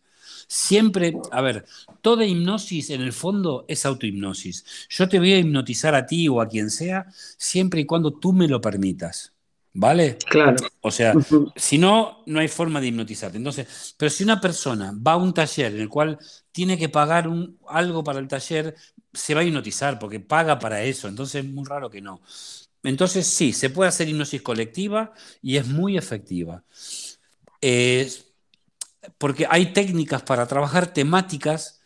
[0.47, 1.65] Siempre, a ver,
[2.01, 4.65] toda hipnosis en el fondo es autohipnosis.
[4.89, 7.05] Yo te voy a hipnotizar a ti o a quien sea
[7.37, 9.33] siempre y cuando tú me lo permitas.
[9.71, 10.17] ¿Vale?
[10.27, 10.57] Claro.
[10.81, 11.13] O sea,
[11.55, 13.37] si no, no hay forma de hipnotizarte.
[13.37, 16.17] Entonces, pero si una persona va a un taller en el cual
[16.51, 18.75] tiene que pagar un- algo para el taller,
[19.13, 21.07] se va a hipnotizar porque paga para eso.
[21.07, 22.19] Entonces es muy raro que no.
[22.83, 26.63] Entonces sí, se puede hacer hipnosis colectiva y es muy efectiva.
[27.61, 28.09] Eh,
[29.17, 31.79] porque hay técnicas para trabajar temáticas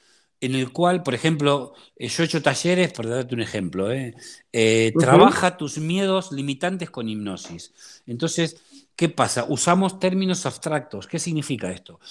[0.43, 4.13] en el cual, por ejemplo, eh, yo he hecho talleres, por darte un ejemplo, ¿eh?
[4.51, 7.73] Eh, trabaja tus miedos limitantes con hipnosis.
[8.05, 8.57] Entonces,
[8.97, 9.45] ¿qué pasa?
[9.47, 11.07] Usamos términos abstractos.
[11.07, 12.01] ¿Qué significa esto?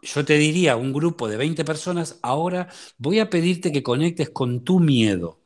[0.00, 4.30] Yo te diría a un grupo de 20 personas, ahora voy a pedirte que conectes
[4.30, 5.40] con tu miedo.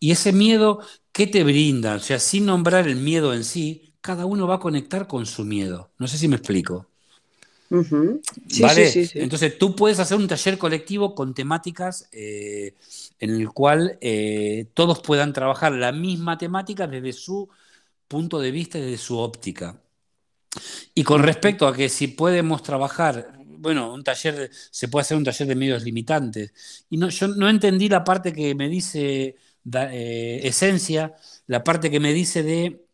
[0.00, 0.80] Y ese miedo,
[1.12, 1.96] ¿qué te brinda?
[1.96, 5.44] O sea, sin nombrar el miedo en sí, cada uno va a conectar con su
[5.44, 5.90] miedo.
[5.98, 6.86] No sé si me explico.
[8.48, 8.86] Sí, ¿Vale?
[8.86, 9.18] sí, sí, sí.
[9.20, 12.74] Entonces tú puedes hacer un taller colectivo con temáticas eh,
[13.20, 17.48] en el cual eh, todos puedan trabajar la misma temática desde su
[18.08, 19.80] punto de vista, desde su óptica.
[20.94, 25.24] Y con respecto a que si podemos trabajar, bueno, un taller, se puede hacer un
[25.24, 26.52] taller de medios limitantes.
[26.90, 31.14] Y no, yo no entendí la parte que me dice da- eh, Esencia,
[31.46, 32.84] la parte que me dice de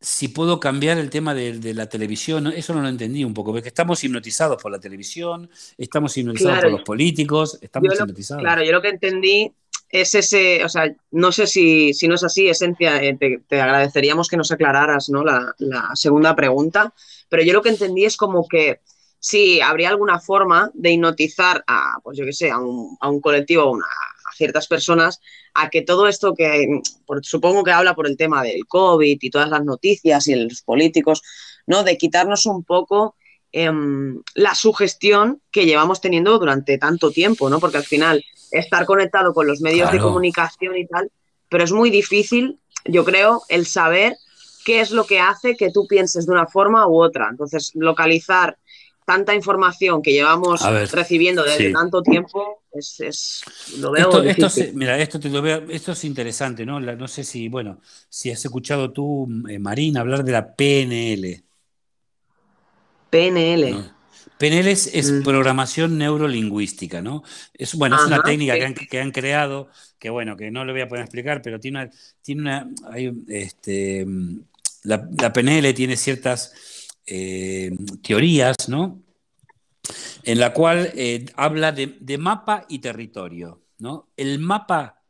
[0.00, 3.52] si puedo cambiar el tema de, de la televisión, eso no lo entendí un poco,
[3.52, 6.70] porque estamos hipnotizados por la televisión, estamos hipnotizados Claro.
[6.70, 8.42] por los políticos, estamos lo- hipnotizados.
[8.42, 9.52] Claro, yo lo que entendí
[9.90, 13.60] es ese, o sea, no sé si, si no es así, Esencia, eh, te, te
[13.60, 15.22] agradeceríamos que nos aclararas ¿no?
[15.22, 16.92] la, la segunda pregunta,
[17.28, 18.80] pero yo lo que entendí es como que
[19.20, 23.20] si habría alguna forma de hipnotizar a, pues yo qué sé, a un, a un
[23.20, 23.86] colectivo, a, una-
[24.32, 25.20] a ciertas personas,
[25.54, 26.66] a que todo esto que,
[27.06, 30.62] por- supongo que habla por el tema del COVID y todas las noticias y los
[30.62, 31.22] políticos,
[31.66, 31.84] ¿no?
[31.84, 33.14] De quitarnos un poco
[33.52, 37.60] em, la sugestión que llevamos teniendo durante tanto tiempo, ¿no?
[37.60, 41.10] Porque al final estar conectado con los medios de comunicación y tal,
[41.50, 44.16] pero es muy difícil, yo creo, el saber
[44.64, 47.28] qué es lo que hace que tú pienses de una forma u otra.
[47.30, 48.56] Entonces, localizar
[49.04, 51.72] tanta información que llevamos ver, recibiendo desde sí.
[51.72, 53.42] tanto tiempo es, es-
[53.78, 56.80] lo veo Esto, se- mira, esto te lo veo, esto es interesante, ¿no?
[56.80, 61.42] La- no sé si, bueno, si has escuchado tú, eh, Marina, hablar de la PNL.
[63.10, 63.70] PNL.
[63.72, 64.02] ¿no?
[64.38, 65.22] PNL es, es Mm.
[65.22, 67.22] programación neurolingüística, ¿no?
[67.54, 68.58] Es, bueno, es una técnica sí.
[68.60, 71.60] que han, que han creado, que bueno, que no le voy a poder explicar, pero
[71.60, 71.90] tiene una,
[72.22, 74.40] tiene una, hay un- este, mm,
[74.84, 76.52] la, la PNL tiene ciertas
[77.06, 77.70] eh,
[78.02, 79.02] teorías, ¿no?
[80.22, 84.08] En la cual eh, habla de, mapa y territorio, ¿no?
[84.16, 85.02] El mapa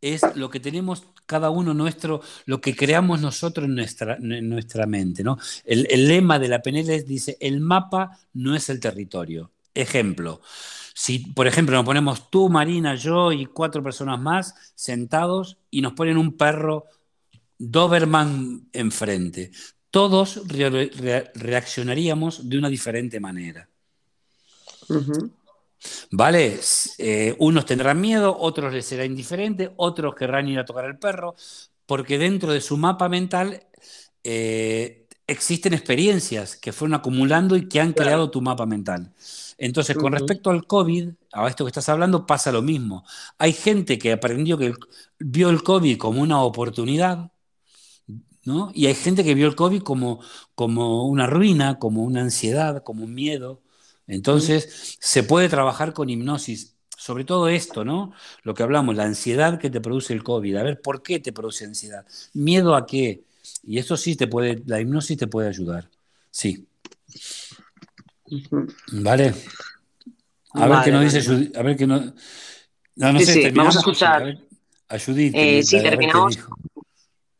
[0.00, 4.86] es lo que tenemos cada uno nuestro, lo que creamos nosotros en nuestra, en nuestra
[4.86, 5.38] mente, ¿no?
[5.64, 9.52] El, lema de la PNL dice, el mapa no es el territorio.
[9.74, 10.40] Ejemplo,
[10.94, 15.92] si por ejemplo nos ponemos tú, Marina, yo y cuatro personas más sentados y nos
[15.92, 16.86] ponen un perro
[17.58, 19.50] Doberman enfrente.
[19.90, 23.68] Todos re- re- reaccionaríamos de una diferente manera.
[26.10, 26.60] ¿Vale?
[26.98, 31.34] Eh, unos tendrán miedo, otros les será indiferente, otros querrán ir a tocar al perro,
[31.86, 33.64] porque dentro de su mapa mental
[34.22, 38.08] eh, existen experiencias que fueron acumulando y que han Claro.
[38.08, 39.12] creado tu mapa mental.
[39.56, 43.04] Entonces, con respecto al COVID, a esto que estás hablando, pasa lo mismo.
[43.38, 44.72] Hay gente que aprendió que
[45.18, 47.30] vio el COVID como una oportunidad,
[48.44, 48.70] ¿no?
[48.74, 50.20] Y hay gente que vio el COVID como,
[50.54, 53.62] como una ruina, como una ansiedad, como un miedo.
[54.06, 58.12] Entonces, se puede trabajar con hipnosis, sobre todo esto, ¿no?
[58.42, 60.56] Lo que hablamos, la ansiedad que te produce el COVID.
[60.56, 62.06] A ver, ¿por qué te produce ansiedad?
[62.34, 63.24] ¿Miedo a qué?
[63.62, 65.88] Y eso sí te puede, la hipnosis te puede ayudar.
[66.30, 66.66] Sí.
[68.92, 69.34] ¿Vale?
[70.52, 71.56] A ver qué nos dice Judith.
[71.56, 72.00] A ver qué no.
[72.96, 74.22] No, no Sí, sé, sí, vamos a escuchar.
[74.22, 74.38] A, ver,
[74.88, 75.32] a Judith.
[75.34, 76.38] Eh, sí, terminamos.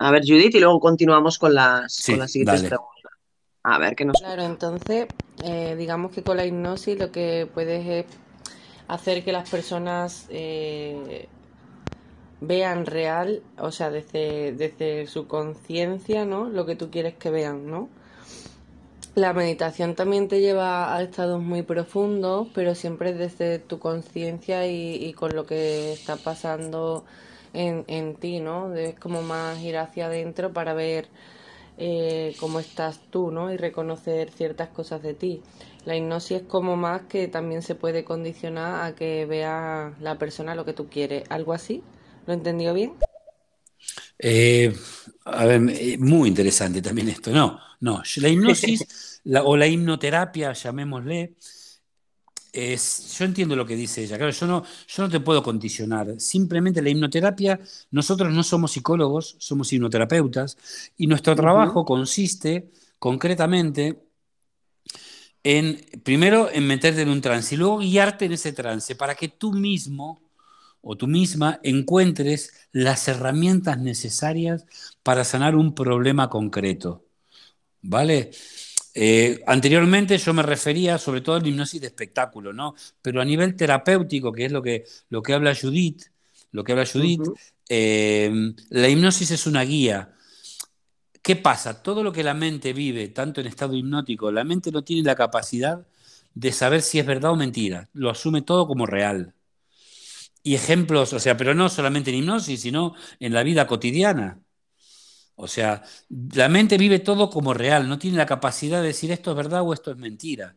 [0.01, 2.69] A ver, Judith, y luego continuamos con las, Sí, con las siguientes dale.
[2.69, 3.13] preguntas.
[3.65, 5.09] A ver, ¿qué nos Claro, entonces,
[5.43, 8.07] eh, digamos que con la hipnosis lo que puedes es
[8.89, 11.29] hacer que las personas eh,
[12.41, 16.49] vean real, o sea, desde, desde su conciencia, ¿no?
[16.49, 17.89] Lo que tú quieres que vean, ¿no?
[19.15, 24.95] La meditación también te lleva a estados muy profundos, pero siempre desde tu conciencia y,
[25.05, 27.05] y con lo que está pasando
[27.55, 28.71] en, en ti, ¿no?
[28.71, 31.09] Debes como más ir hacia adentro para ver
[31.79, 33.53] eh, cómo estás tú, ¿no?
[33.53, 35.43] Y reconocer ciertas cosas de ti.
[35.85, 40.55] La hipnosis es como más que también se puede condicionar a que vea la persona
[40.55, 41.25] lo que tú quieres.
[41.31, 41.83] ¿Algo así?
[42.27, 42.93] ¿Lo he entendido bien?
[44.19, 44.73] Eh,
[45.25, 47.31] a ver, eh, muy interesante también esto.
[47.33, 51.35] No, no, la hipnosis la- o la hipnoterapia, llamémosle,
[52.53, 54.17] es, yo entiendo lo que dice ella.
[54.17, 56.21] Claro, yo no, yo no te puedo condicionar.
[56.21, 60.57] Simplemente la hipnoterapia, nosotros no somos psicólogos, somos hipnoterapeutas
[60.97, 63.99] y nuestro trabajo consiste concretamente
[65.43, 69.29] en, primero, en meterte en un trance y luego guiarte en ese trance para que
[69.29, 70.23] tú mismo
[70.83, 74.67] o tú misma encuentres las herramientas necesarias
[75.03, 77.05] para sanar un problema concreto.
[77.83, 78.31] ¿Vale?
[78.95, 82.75] Eh, anteriormente yo me refería sobre todo a la hipnosis de espectáculo, ¿no?
[83.03, 86.07] Pero a nivel terapéutico, que es lo que, lo que habla Judith,
[86.53, 87.23] lo que habla Judith,
[87.69, 90.15] eh, la hipnosis es una guía.
[91.23, 91.83] ¿Qué pasa?
[91.83, 95.15] Todo lo que la mente vive, tanto en estado hipnótico, la mente no tiene la
[95.15, 95.87] capacidad
[96.35, 97.89] de saber si es verdad o mentira.
[97.93, 99.35] Lo asume todo como real.
[100.43, 104.41] Y ejemplos, o sea, pero no solamente en hipnosis, sino en la vida cotidiana.
[105.43, 105.83] O sea,
[106.35, 109.63] la mente vive todo como real, no tiene la capacidad de decir esto es verdad
[109.63, 110.55] o esto es mentira.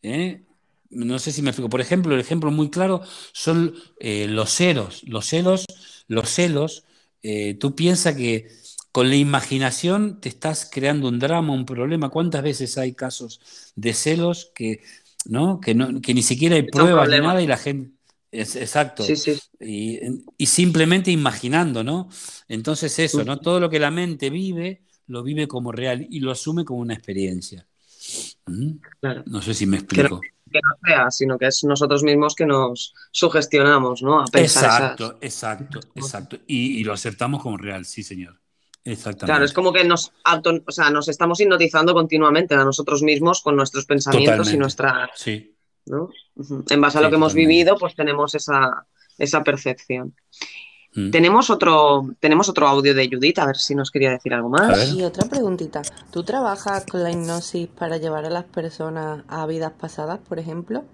[0.00, 0.42] ¿eh?
[0.90, 1.68] No sé si me explico.
[1.68, 3.02] Por ejemplo, el ejemplo muy claro
[3.32, 5.02] son eh, los celos.
[5.06, 5.64] Los celos,
[6.06, 6.84] los celos,
[7.22, 8.48] eh, tú piensas que
[8.92, 12.08] con la imaginación te estás creando un drama, un problema.
[12.08, 14.82] ¿Cuántas veces hay casos de celos que,
[15.24, 15.60] ¿no?
[15.60, 17.90] que, no, que ni siquiera hay pruebas ni nada y la gente...
[18.32, 19.04] Es, exacto.
[19.04, 19.38] Sí, sí.
[19.60, 20.00] Y,
[20.38, 22.08] y simplemente imaginando, ¿no?
[22.48, 23.40] Entonces eso, ¿no?
[23.40, 26.94] Todo lo que la mente vive, lo vive como real y lo asume como una
[26.94, 27.68] experiencia.
[28.46, 28.72] ¿Mm?
[29.00, 29.22] Claro.
[29.26, 30.20] No sé si me explico.
[30.50, 34.20] que no sea, sino que es nosotros mismos que nos sugestionamos, ¿no?
[34.20, 35.22] A pensar Exacto, esas.
[35.22, 36.38] exacto, exacto.
[36.46, 38.40] Y, y lo aceptamos como real, sí, señor.
[39.24, 39.52] Claro, es Exactamente.
[39.52, 43.86] como que nos auto, o sea, nos estamos hipnotizando continuamente a nosotros mismos con nuestros
[43.86, 45.51] pensamientos y nuestra, Sí,
[46.70, 48.86] En base a lo sí, que hemos vivido, pues tenemos esa,
[49.18, 50.14] esa percepción.
[50.94, 51.10] Mm.
[51.10, 54.92] Tenemos otro, tenemos otro audio de Judith, a ver si nos quería decir algo más.
[54.92, 55.82] Y otra preguntita.
[56.10, 60.84] ¿Tú trabajas con la hipnosis para llevar a las personas a vidas pasadas, por ejemplo?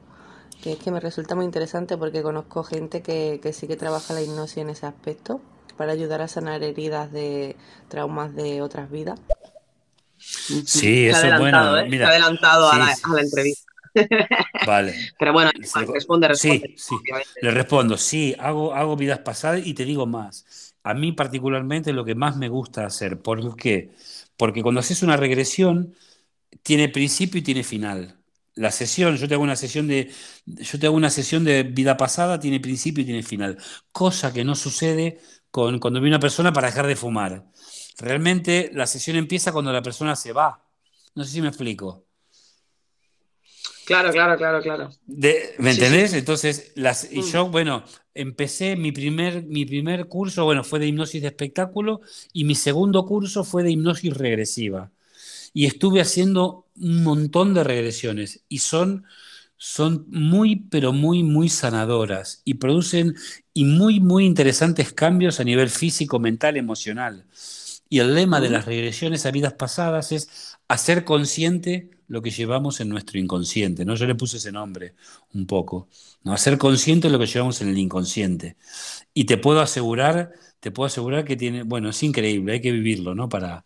[0.63, 4.15] Que es que me resulta muy interesante porque conozco gente que, que sí que trabaja
[4.15, 5.41] la hipnosis en ese aspecto
[5.77, 7.57] para ayudar a sanar heridas de
[7.89, 9.21] traumas de otras vidas.
[10.19, 11.79] Sí, Se ha eso es adelantado, bueno.
[11.79, 11.91] ¿eh?
[11.99, 13.58] Se ha Mira, adelantado la, a la entrevista.
[14.67, 14.95] Vale.
[15.19, 15.93] Pero bueno, responde,
[16.29, 16.97] responde, Sí, sí.
[17.43, 20.75] Le respondo, sí, hago, hago vidas pasadas y te digo más.
[20.83, 23.21] A mí particularmente lo que más me gusta hacer.
[23.21, 23.91] ¿Por qué?
[24.37, 25.95] Porque cuando haces una regresión,
[26.63, 28.17] tiene principio y tiene final.
[28.55, 30.13] La sesión, yo te hago una sesión de,
[30.47, 33.59] yo te hago una sesión de vida pasada, tiene principio y tiene final.
[33.93, 35.21] Cosa que no sucede
[35.51, 37.47] con, cuando viene una persona para dejar de fumar.
[37.99, 40.65] Realmente la sesión empieza cuando la persona se va.
[41.15, 42.08] No sé si me explico.
[43.89, 44.91] Claro, claro, claro, claro.
[45.07, 45.81] De- ¿me Sí, sí.
[45.87, 46.13] entendés?
[46.13, 47.33] Entonces, las, y Mm.
[47.33, 47.85] yo, bueno,
[48.15, 52.01] empecé mi primer, mi primer curso, bueno, fue de hipnosis de espectáculo
[52.33, 54.93] y mi segundo curso fue de hipnosis regresiva.
[55.55, 59.05] Y estuve haciendo un montón de regresiones y son,
[59.57, 63.17] son muy, pero muy, muy sanadoras y producen
[63.55, 67.27] y muy, muy interesantes cambios a nivel físico, mental, emocional.
[67.89, 70.29] Y el lema de las regresiones a vidas pasadas es
[70.69, 73.85] hacer consciente lo que llevamos en nuestro inconsciente.
[73.85, 73.95] ¿no?
[73.95, 74.95] Yo le puse ese nombre
[75.35, 75.89] un poco.
[76.25, 76.33] ¿no?
[76.33, 78.57] Hacer consciente lo que llevamos en el inconsciente.
[79.15, 83.15] Y te puedo asegurar, te puedo asegurar que tiene, bueno, es increíble, hay que vivirlo,
[83.15, 83.29] ¿no?
[83.29, 83.65] Para,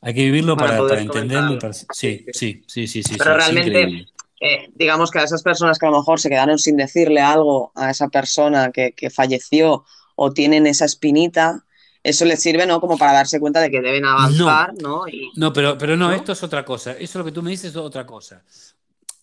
[0.00, 1.54] hay que vivirlo para, para, entenderlo.
[1.54, 1.86] Y para, sí,
[2.32, 3.14] sí, sí, sí, sí.
[3.16, 4.06] Pero realmente,
[4.40, 7.72] eh, digamos que a esas personas que a lo mejor se quedaron sin decirle algo
[7.74, 9.84] a esa persona que, que falleció
[10.16, 11.65] o tienen esa espinita,
[12.08, 12.80] eso les sirve, ¿no?
[12.80, 14.98] Como para darse cuenta de que deben avanzar, ¿no?
[14.98, 15.08] ¿no?
[15.08, 16.92] Y, no, pero, pero no, esto es otra cosa.
[16.92, 18.42] Eso lo que tú me dices es otra cosa.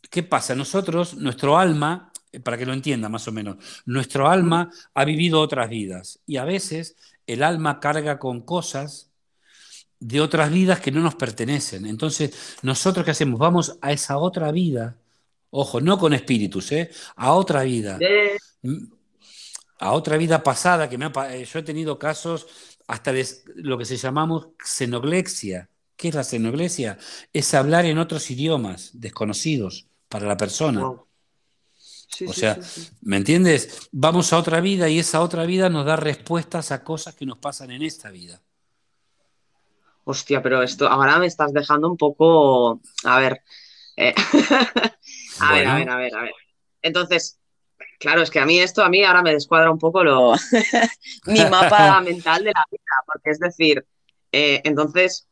[0.09, 0.53] ¿Qué pasa?
[0.53, 5.41] Nosotros, nuestro alma, eh, para que lo entienda más o menos, nuestro alma ha vivido
[5.41, 9.09] otras vidas y a veces el alma carga con cosas
[9.99, 11.85] de otras vidas que no nos pertenecen.
[11.85, 13.39] Entonces, nosotros qué hacemos?
[13.39, 14.97] Vamos a esa otra vida,
[15.49, 16.91] ojo, no con espíritus, ¿eh?
[17.15, 17.97] a otra vida.
[19.79, 22.47] A otra vida pasada, que me ha, eh, yo he tenido casos
[22.87, 23.13] hasta
[23.55, 25.69] lo que se llamamos xenoglexia.
[25.95, 26.97] ¿Qué es la xenoglexia?
[27.31, 30.85] Es hablar en otros idiomas desconocidos para la persona.
[30.87, 32.59] o sea,
[33.01, 33.89] ¿me entiendes?
[33.91, 37.37] Vamos a otra vida y esa otra vida nos da respuestas a cosas que nos
[37.37, 38.41] pasan en esta vida.
[40.05, 42.81] Hostia, pero esto ahora me estás dejando un poco.
[43.05, 43.41] A ver.
[43.95, 44.13] Eh,
[45.39, 46.33] a ver, a ver, a ver, a ver.
[46.81, 47.39] Entonces,
[48.03, 50.33] claro, es que a mí esto, a mí ahora me descuadra un poco lo
[51.25, 53.85] mi mapa mental de la vida, porque es decir,
[54.29, 55.25] eh, entonces,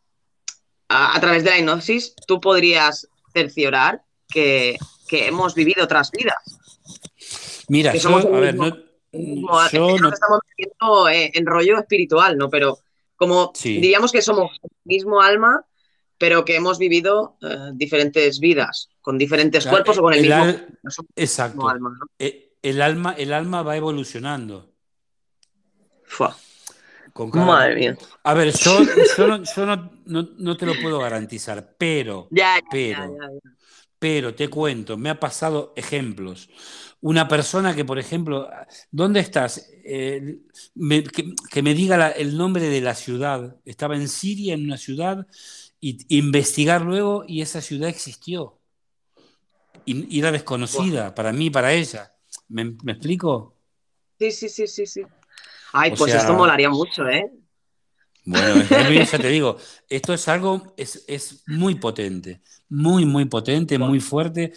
[0.88, 6.38] a, través de la hipnosis, tú podrías cerciorar que, que hemos vivido otras vidas.
[7.68, 8.70] Mira, yo, a ver, no,
[9.72, 10.10] yo no...
[10.10, 12.50] estamos viviendo eh, en rollo espiritual, ¿no?
[12.50, 12.80] Pero
[13.18, 15.66] como diríamos que somos el mismo alma,
[16.18, 20.46] pero que hemos vivido eh, diferentes vidas, con diferentes cuerpos o con el, mismo,
[21.18, 21.68] exacto.
[21.68, 21.98] alma.
[22.62, 23.16] El, alma.
[23.18, 24.74] El alma va evolucionando.
[27.46, 27.98] Madre mía.
[28.24, 28.80] A ver, yo,
[30.06, 32.30] no, te lo puedo garantizar, pero,
[32.70, 33.18] pero,
[34.00, 36.50] pero te cuento, me ha pasado ejemplos
[37.02, 38.50] una persona que, por ejemplo,
[38.92, 39.70] ¿dónde estás?
[39.84, 40.38] Eh,
[41.50, 43.58] que, me diga el nombre de la ciudad.
[43.66, 45.26] Estaba en Siria, en una ciudad,
[45.80, 48.60] y investigar luego, y esa ciudad existió.
[49.84, 52.11] Y, era desconocida para mí, para ella.
[52.52, 53.56] ¿Me, explico?
[54.20, 55.02] Sí, sí, sí, sí, sí.
[55.74, 57.32] Ay, pues esto molaría mucho, ¿eh?
[58.24, 59.58] Bueno, ya te digo,
[59.90, 64.54] esto es algo, es, es muy potente, muy, muy potente, muy fuerte.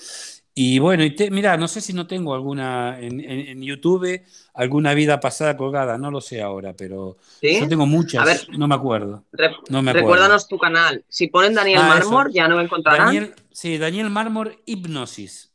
[0.57, 4.23] Y bueno, y mira, no sé si no tengo alguna en, YouTube,
[4.53, 9.25] alguna vida pasada colgada, no lo sé ahora, pero yo tengo muchas, no me acuerdo.
[9.69, 11.05] no me Recuérdanos tu canal.
[11.09, 13.07] Si ponen Daniel ah, Marmor, ya no me encontrarán.
[13.07, 15.54] Daniel, sí, Daniel Marmor Hipnosis.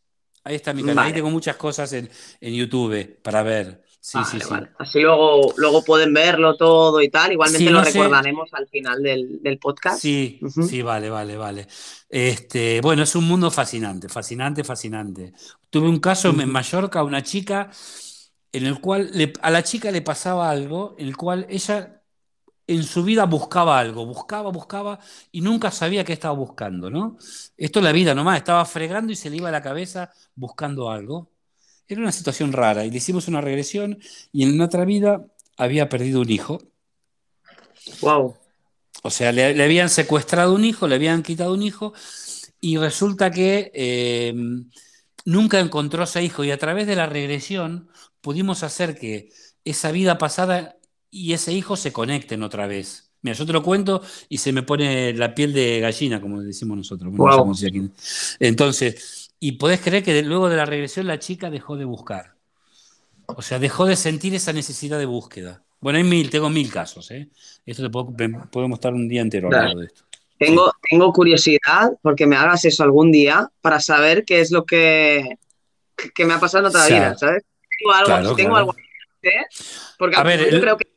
[0.50, 1.06] Ahí está mi canal.
[1.06, 2.10] Ahí tengo muchas cosas en,
[2.41, 3.84] en YouTube para ver.
[4.02, 4.54] Sí, sí, sí.
[4.80, 7.34] Así luego, luego pueden verlo todo y tal.
[7.34, 10.02] Igualmente lo recordaremos al final del, podcast.
[10.02, 11.68] Sí, sí, vale, vale, vale.
[12.10, 15.34] Este, bueno, es un mundo fascinante, fascinante, fascinante.
[15.70, 17.70] Tuve un caso en Mallorca, una chica,
[18.52, 19.12] en el cual
[19.43, 21.99] a la chica le pasaba algo, en el cual ella
[22.70, 24.99] en su vida buscaba algo, buscaba, buscaba
[25.32, 27.17] y nunca sabía qué estaba buscando, ¿no?
[27.57, 30.91] Esto es la vida nomás, estaba fregando y se le iba a la cabeza buscando
[30.91, 31.32] algo.
[31.88, 33.97] Era una situación rara y le hicimos una regresión
[34.32, 35.26] y en otra vida
[35.57, 36.59] había perdido un hijo.
[38.01, 38.38] Wow.
[39.01, 41.93] O sea, le, habían secuestrado un hijo, le habían quitado un hijo
[42.61, 44.36] y resulta que eh,
[45.26, 47.89] nunca encontró a ese hijo y a través de la regresión
[48.22, 49.30] pudimos hacer que
[49.65, 50.78] esa vida pasada
[51.12, 53.12] y ese hijo se conecten otra vez.
[53.22, 56.78] Mira, yo te lo cuento y se me pone la piel de gallina, como decimos
[56.78, 57.14] nosotros.
[58.39, 62.36] Entonces, y podés creer que luego de la regresión la chica dejó de buscar.
[63.26, 65.64] O sea, dejó de sentir esa necesidad de búsqueda.
[65.82, 67.30] Bueno, hay mil, tengo mil casos, ¿eh?
[67.66, 68.14] Esto te puedo,
[68.51, 70.03] podemos estar un día entero hablando de esto.
[70.38, 75.38] Tengo, tengo curiosidad porque me hagas eso algún día para saber qué es lo que,
[76.16, 77.43] que me ha pasado en otra vida, ¿sabes?
[77.78, 78.76] Tengo algo, tengo algo
[79.97, 80.88] porque a ver, yo creo que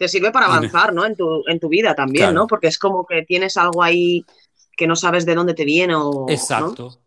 [0.00, 1.04] te sirve para avanzar, ¿no?
[1.04, 2.46] En tu, en tu vida también, ¿no?
[2.46, 4.24] Porque es como que tienes algo ahí
[4.74, 6.24] que no sabes de dónde te viene o...
[6.26, 7.02] Exacto.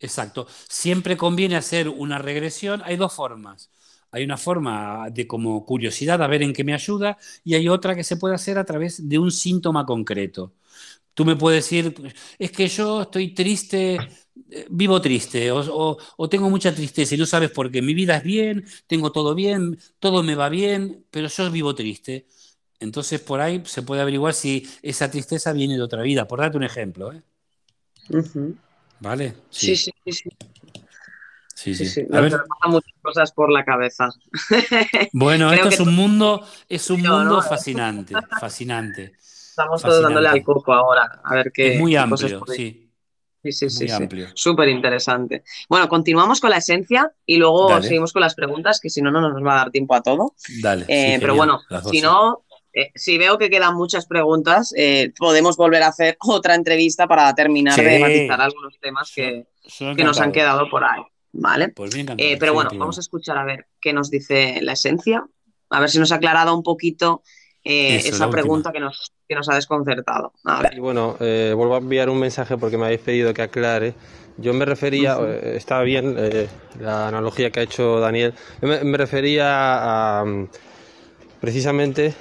[0.00, 0.46] Exacto.
[0.66, 2.80] Siempre conviene hacer una regresión.
[2.86, 3.68] Hay dos formas.
[4.10, 7.94] Hay una forma de como curiosidad a ver en qué me ayuda y hay otra
[7.94, 10.54] que se puede hacer a través de un síntoma concreto.
[11.12, 11.94] Tú me puedes decir,
[12.38, 13.98] es que yo estoy triste,
[14.68, 15.96] vivo triste o,
[16.28, 17.82] tengo mucha tristeza y no sabes por qué.
[17.82, 22.26] Mi vida es bien, tengo todo bien, todo me va bien, pero yo vivo triste.
[22.78, 26.26] Entonces por ahí se puede averiguar si esa tristeza viene de otra vida.
[26.26, 27.12] Por darte un ejemplo.
[27.12, 27.22] ¿eh?
[29.00, 29.34] ¿Vale?
[29.50, 30.12] Sí, sí, sí.
[30.12, 30.30] sí.
[31.54, 32.06] Sí, sí.
[32.10, 32.40] A ver.
[32.68, 34.08] muchas cosas por la cabeza.
[35.12, 39.12] Bueno, esto es un mundo, es un mundo fascinante, fascinante.
[39.20, 42.89] Estamos todos dándole al coco ahora, a ver qué Es muy amplio, sí.
[43.42, 43.94] Sí, sí, sí, muy sí.
[43.94, 44.28] amplio.
[44.34, 45.44] Súper interesante.
[45.68, 47.86] Bueno, continuamos con la esencia y luego Dale.
[47.86, 50.34] seguimos con las preguntas, que si no, no nos va a dar tiempo a todo.
[50.62, 50.84] Dale.
[50.84, 52.02] sí, Eh, pero genial, bueno, si 12.
[52.02, 57.06] no, eh, si veo que quedan muchas preguntas, eh, podemos volver a hacer otra entrevista
[57.06, 59.46] para terminar de matizar algunos temas que,
[59.78, 61.02] que nos han quedado por ahí.
[61.32, 61.68] ¿Vale?
[61.68, 62.08] Pues bien
[62.40, 65.24] pero bueno, vamos a escuchar a ver qué nos dice la esencia,
[65.70, 67.22] a ver si nos ha aclarado un poquito
[67.64, 70.32] eh, Eso, esa pregunta que nos, que nos ha desconcertado.
[70.44, 70.74] A ver.
[70.74, 73.94] Y bueno, eh, vuelvo a enviar un mensaje porque me habéis pedido que aclare.
[74.36, 76.48] Yo me refería, eh, está bien eh,
[76.80, 80.48] la analogía que ha hecho Daniel, yo me, me refería a mm,
[81.40, 82.14] precisamente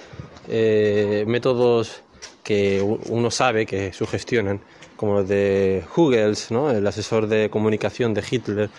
[0.47, 2.03] eh, métodos
[2.43, 4.59] que uno sabe que sugestionan,
[4.95, 6.71] como los de Hugels, ¿no?
[6.71, 8.69] el asesor de comunicación de Hitler,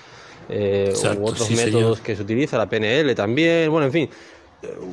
[0.49, 2.01] eh, Exacto, u otros sí, métodos señor.
[2.01, 4.11] que se utiliza, la PNL también, bueno, en fin,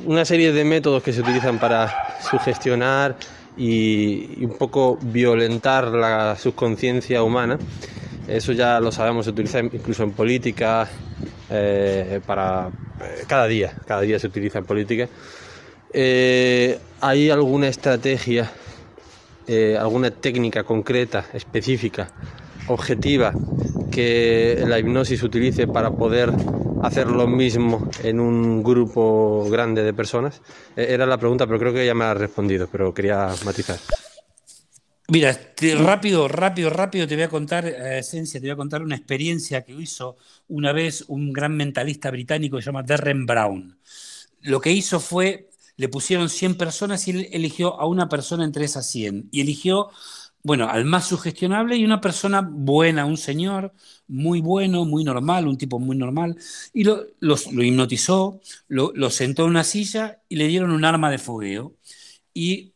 [0.06, 3.16] una serie de métodos que se utilizan para sugestionar
[3.56, 7.58] y, un poco violentar la subconsciencia humana.
[8.26, 10.88] Eso ya lo sabemos, se utiliza incluso en política,
[11.50, 15.08] eh, para eh, cada día, cada día se utiliza en política.
[15.92, 18.50] Eh, ¿Hay alguna estrategia,
[19.80, 22.08] alguna técnica concreta, específica,
[22.66, 23.32] objetiva,
[23.98, 26.30] que la hipnosis utilice para poder
[26.84, 30.40] hacer lo mismo en un grupo grande de personas?
[30.76, 33.76] Eh, era la pregunta, pero creo que ya me ha respondido, pero quería matizar.
[35.08, 38.82] Mira, te- rápido, rápido, rápido te voy a contar, eh, Esencia, te voy a contar
[38.82, 43.78] una experiencia que hizo una vez un gran mentalista británico que se llama Derren Brown.
[44.42, 48.64] Lo que hizo fue, le pusieron 100 personas y él eligió a una persona entre
[48.64, 49.88] esas 100 y eligió,
[50.48, 53.72] bueno, al más sugestionable y una persona buena, un señor
[54.08, 56.36] muy bueno, muy normal, un tipo muy normal,
[56.74, 60.84] y lo, los- lo hipnotizó, lo, lo sentó en una silla y le dieron un
[60.84, 61.76] arma de fogueo.
[62.34, 62.74] Y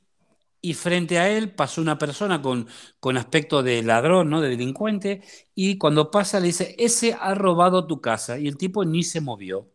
[0.63, 2.69] y frente a él pasó una persona con,
[3.01, 4.41] con aspecto de ladrón, ¿no?
[4.41, 5.23] de delincuente,
[5.55, 9.21] y cuando pasa le dice, ese ha robado tu casa, y el tipo ni se
[9.21, 9.69] movió.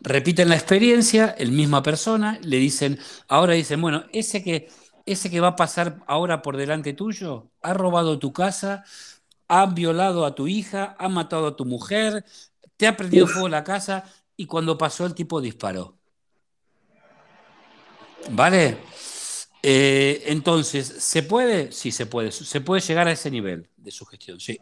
[0.00, 2.98] Repiten la experiencia, el misma persona, le dicen,
[3.28, 4.68] ahora dicen, bueno, ese que,
[5.06, 8.84] ese que va a pasar ahora por delante tuyo, ha robado tu casa,
[9.48, 12.24] ha violado a tu hija, ha matado a tu mujer,
[12.76, 14.04] te ha prendido fuego la casa,
[14.36, 15.96] y cuando pasó el tipo disparó.
[18.30, 18.78] ¿Vale?
[19.62, 21.70] Eh, entonces, ¿se puede?
[21.72, 22.32] Sí, se puede.
[22.32, 24.58] Se puede llegar a ese nivel de sugestión, sí.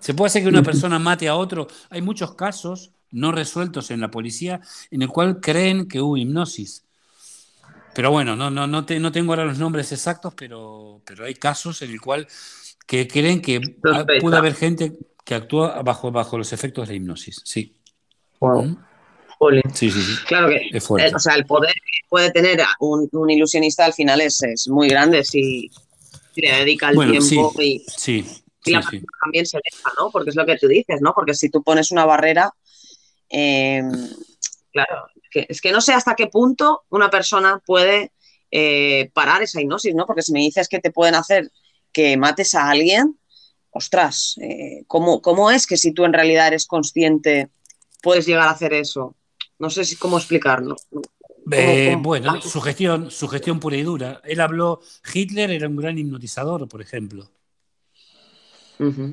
[0.00, 1.68] ¿Se puede hacer que una persona mate a otro?
[1.90, 6.84] Hay muchos casos no resueltos en la policía en el cual creen que hubo hipnosis.
[7.94, 11.34] Pero bueno, no, no, no, te- no tengo ahora los nombres exactos, pero, pero hay
[11.34, 12.26] casos en el cual
[12.86, 13.60] que creen que
[14.20, 14.92] puede haber gente
[15.24, 17.40] que actúa bajo, bajo los efectos de la hipnosis.
[17.44, 17.76] Sí.
[18.40, 18.64] Wow.
[18.64, 18.76] ¿Mm?
[19.74, 20.16] Sí, sí, sí.
[20.26, 21.08] Claro que, Es fuerte.
[21.08, 24.68] eh, o sea, el poder que puede tener un, un ilusionista al final es, es
[24.68, 25.70] muy grande si,
[26.34, 27.84] si le dedica el Bueno, tiempo y,
[28.66, 28.82] y la
[29.22, 30.10] también se deja, ¿no?
[30.10, 31.12] Porque es lo que tú dices, ¿no?
[31.14, 32.52] Porque si tú pones una barrera,
[33.30, 33.82] eh,
[34.72, 38.12] claro, que- es que no sé hasta qué punto una persona puede
[38.50, 40.06] eh, parar esa hipnosis, ¿no?
[40.06, 41.50] Porque si me dices que te pueden hacer
[41.92, 43.16] que mates a alguien,
[43.70, 47.48] ostras, eh, ¿cómo, cómo es que si tú en realidad eres consciente
[48.02, 49.14] puedes llegar a hacer eso?
[49.60, 50.74] No sé si cómo explicarlo.
[51.52, 54.20] Eh, cómo- bueno, su gestión, su gestión pura y dura.
[54.24, 54.80] Él habló,
[55.14, 57.30] Hitler era un gran hipnotizador, por ejemplo.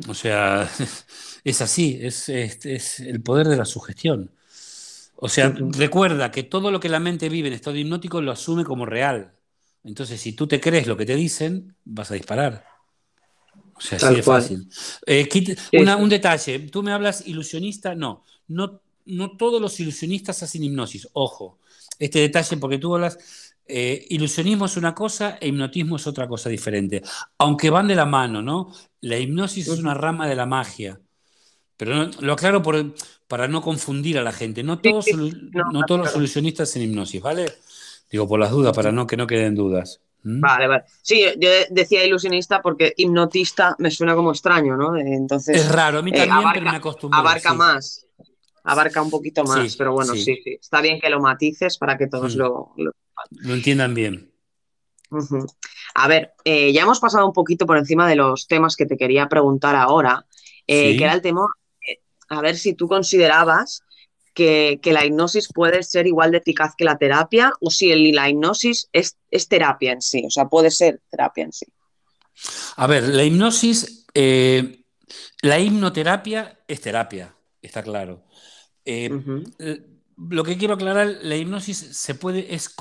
[0.08, 0.70] O sea,
[1.44, 4.32] es así, es, es- es el poder de la sugestión.
[5.20, 8.64] O sea, recuerda que todo lo que la mente vive en estado hipnótico lo asume
[8.64, 9.34] como real.
[9.84, 12.66] Entonces, si tú te crees lo que te dicen, vas a disparar.
[13.76, 14.70] O sea, así Tal de fácil.
[15.06, 15.28] Eh,
[15.74, 21.08] una- un detalle, tú me hablas ilusionista, no, no, no todos los ilusionistas hacen hipnosis,
[21.14, 21.60] ojo,
[22.00, 23.18] este detalle porque tú hablas,
[23.68, 27.02] eh, ilusionismo es una cosa e hipnotismo es otra cosa diferente,
[27.38, 28.72] aunque van de la mano, ¿no?
[29.02, 31.00] La hipnosis es una rama de la magia,
[31.78, 32.94] pero no- lo aclaro por-
[33.28, 36.20] para no confundir a la gente, no todos, sí, solu- no, no todos los claro.
[36.24, 37.46] ilusionistas hacen hipnosis, ¿vale?
[38.10, 40.00] Digo, por las dudas, para no, que no queden dudas.
[40.24, 40.40] ¿Mm?
[40.42, 40.84] Vale, vale.
[41.02, 44.96] Sí, yo decía ilusionista porque hipnotista me suena como extraño, ¿no?
[44.96, 47.20] Eh, Entonces, Es raro, a mí eh, también, abarca- pero me acostumbré.
[47.20, 47.58] abarca sí.
[47.58, 48.08] más,
[48.64, 50.40] abarca un poquito más, pero bueno, sí.
[50.46, 52.40] Está bien que lo matices para que todos Mm.
[52.40, 52.92] lo, lo-
[53.32, 54.32] Lo entiendan bien.
[55.96, 58.98] A ver, eh, ya hemos pasado un poquito por encima de los temas que te
[58.98, 60.26] quería preguntar ahora,
[60.68, 60.98] eh, Sí.
[60.98, 61.48] que era el tema,
[62.30, 63.82] a ver si tú considerabas
[64.34, 68.12] que, que la hipnosis puede ser igual de eficaz que la terapia o si el-
[68.12, 71.66] la hipnosis es, es terapia en sí, o sea, puede ser terapia en sí.
[72.76, 74.84] A ver, la hipnosis, eh,
[75.42, 78.24] la hipnoterapia es terapia, está claro.
[78.86, 79.10] Eh,
[80.30, 82.76] lo que quiero aclarar, la hipnosis se puede, es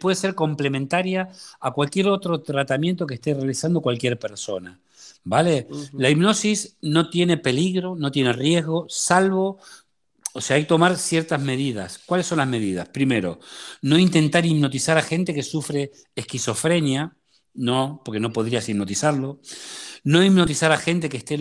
[0.00, 1.28] puede ser complementaria
[1.60, 4.80] a cualquier otro tratamiento que esté realizando cualquier persona.
[5.28, 5.66] ¿Vale?
[5.94, 9.58] La hipnosis no tiene peligro, no tiene riesgo, salvo,
[10.32, 11.98] o sea, hay que tomar ciertas medidas.
[12.06, 12.88] ¿Cuáles son las medidas?
[12.90, 13.40] Primero,
[13.82, 17.16] no intentar hipnotizar a gente que sufre esquizofrenia,
[17.54, 19.40] no, porque no podrías hipnotizarlo.
[20.04, 21.36] No hipnotizar a gente que esté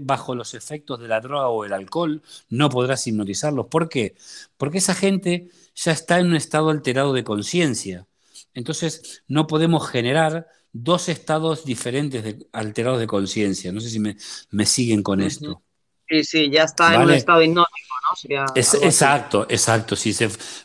[0.00, 3.68] bajo los efectos de la droga o el alcohol, no podrás hipnotizarlos.
[3.68, 4.16] ¿Por qué?
[4.58, 8.06] Porque esa gente ya está en un estado alterado de conciencia.
[8.52, 13.72] Entonces, no podemos generar dos estados diferentes de, alterados de conciencia.
[13.72, 14.16] No sé si me,
[14.66, 15.62] siguen con esto.
[16.08, 17.94] Sí, sí, ya está en un estado hipnótico,
[18.28, 18.44] ¿no?
[18.54, 19.96] exacto, exacto.
[19.96, 20.14] Si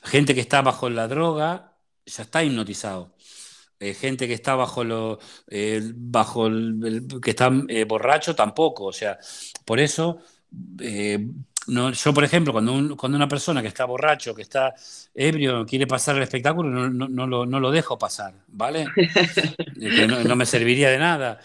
[0.04, 1.76] gente que está bajo la droga
[2.06, 3.16] ya está hipnotizado.
[3.80, 8.86] Eh, gente que está bajo lo eh, bajo el, que está eh, borracho tampoco.
[8.86, 9.20] O sea,
[9.66, 10.20] por eso
[11.68, 14.74] no, yo, por ejemplo, cuando, cuando una persona que está borracho, que está
[15.14, 18.86] ebrio, quiere pasar el espectáculo, no, no, lo, no lo, dejo pasar, ¿vale?
[19.80, 21.40] que no, me serviría de nada.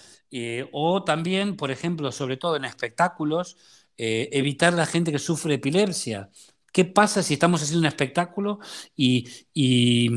[0.73, 3.57] o también, por ejemplo, sobre todo en espectáculos,
[3.97, 6.31] evitar la gente que sufre epilepsia.
[6.73, 8.61] ¿Qué pasa si estamos haciendo un espectáculo
[8.97, 10.11] y, y,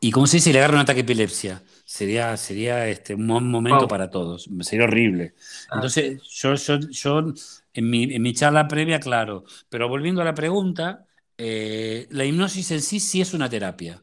[0.00, 0.52] y ¿cómo se dice?
[0.52, 1.62] Le agarra un ataque de epilepsia?
[1.86, 5.34] Sería, sería este, un momento para todos, sería horrible.
[5.70, 5.76] Ah.
[5.76, 7.34] Entonces, yo, yo, yo
[7.74, 9.44] en mi, charla previa, claro.
[9.68, 11.06] Pero volviendo a la pregunta,
[11.36, 14.02] eh, la hipnosis en sí sí es una terapia,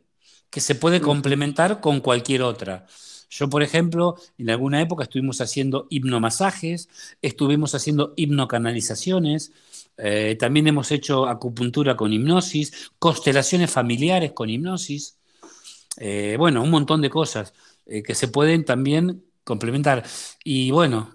[0.49, 2.86] que se puede complementar con cualquier otra.
[3.30, 6.89] Yo, por ejemplo, en alguna época estuvimos haciendo hipnomasajes,
[7.22, 9.53] estuvimos haciendo hipnocanalizaciones,
[9.97, 15.17] eh, también hemos hecho acupuntura con hipnosis, constelaciones familiares con hipnosis,
[15.97, 17.53] eh, bueno, un montón de cosas
[17.86, 20.03] que se pueden también complementar.
[20.45, 21.13] Y bueno,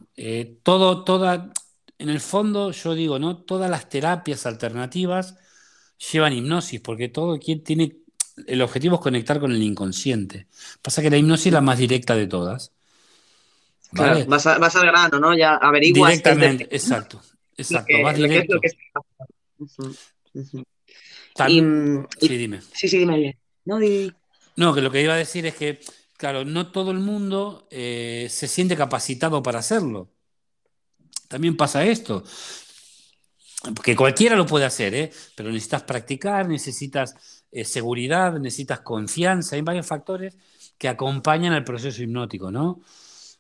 [0.63, 1.53] todo, toda,
[1.99, 3.37] en el fondo yo digo, ¿no?
[3.39, 5.37] Todas las terapias alternativas
[6.13, 7.97] llevan hipnosis, porque todo tiene,
[8.47, 10.47] el objetivo es conectar con el inconsciente.
[10.83, 12.73] Pasa que la hipnosis es la más directa de todas.
[13.93, 15.37] Claro, vas, al grano, ¿no?
[15.37, 16.11] Ya averiguas.
[16.11, 17.23] Directamente, exacto,
[17.57, 18.61] exacto, vas directo.
[22.21, 22.61] sí, dime.
[22.73, 23.39] Sí, sí, dime bien.
[23.65, 23.79] No,
[24.57, 25.81] no, que lo que iba a decir es que,
[26.17, 30.11] claro, no todo el mundo eh, se siente capacitado para hacerlo
[31.29, 32.23] también pasa esto.
[33.75, 35.11] Porque cualquiera lo puede hacer, ¿eh?
[35.35, 40.37] pero necesitas practicar, necesitas eh, seguridad, necesitas confianza, hay varios factores
[40.79, 42.81] que acompañan al proceso hipnótico, ¿no?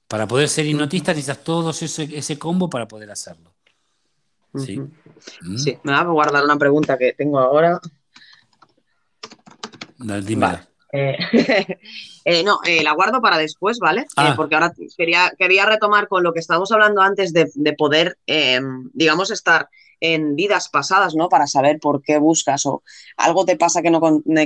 [0.08, 3.54] Para poder ser hipnotista necesitas todo ese, combo para poder hacerlo.
[4.54, 4.78] Sí.
[4.78, 5.58] ¿Mm?
[5.58, 7.78] sí, me va a guardar una pregunta que tengo ahora.
[9.98, 10.60] Dime.
[10.96, 11.16] Eh,
[12.24, 14.06] eh, no, eh, la guardo para después, ¿vale?
[14.16, 14.34] Ah.
[14.36, 18.18] porque ahora quería, quería retomar con lo que estábamos hablando antes de, poder,
[18.92, 19.68] digamos, estar
[20.00, 21.28] en vidas pasadas, ¿no?
[21.28, 22.82] Para saber por qué buscas o
[23.16, 24.00] algo te pasa que no,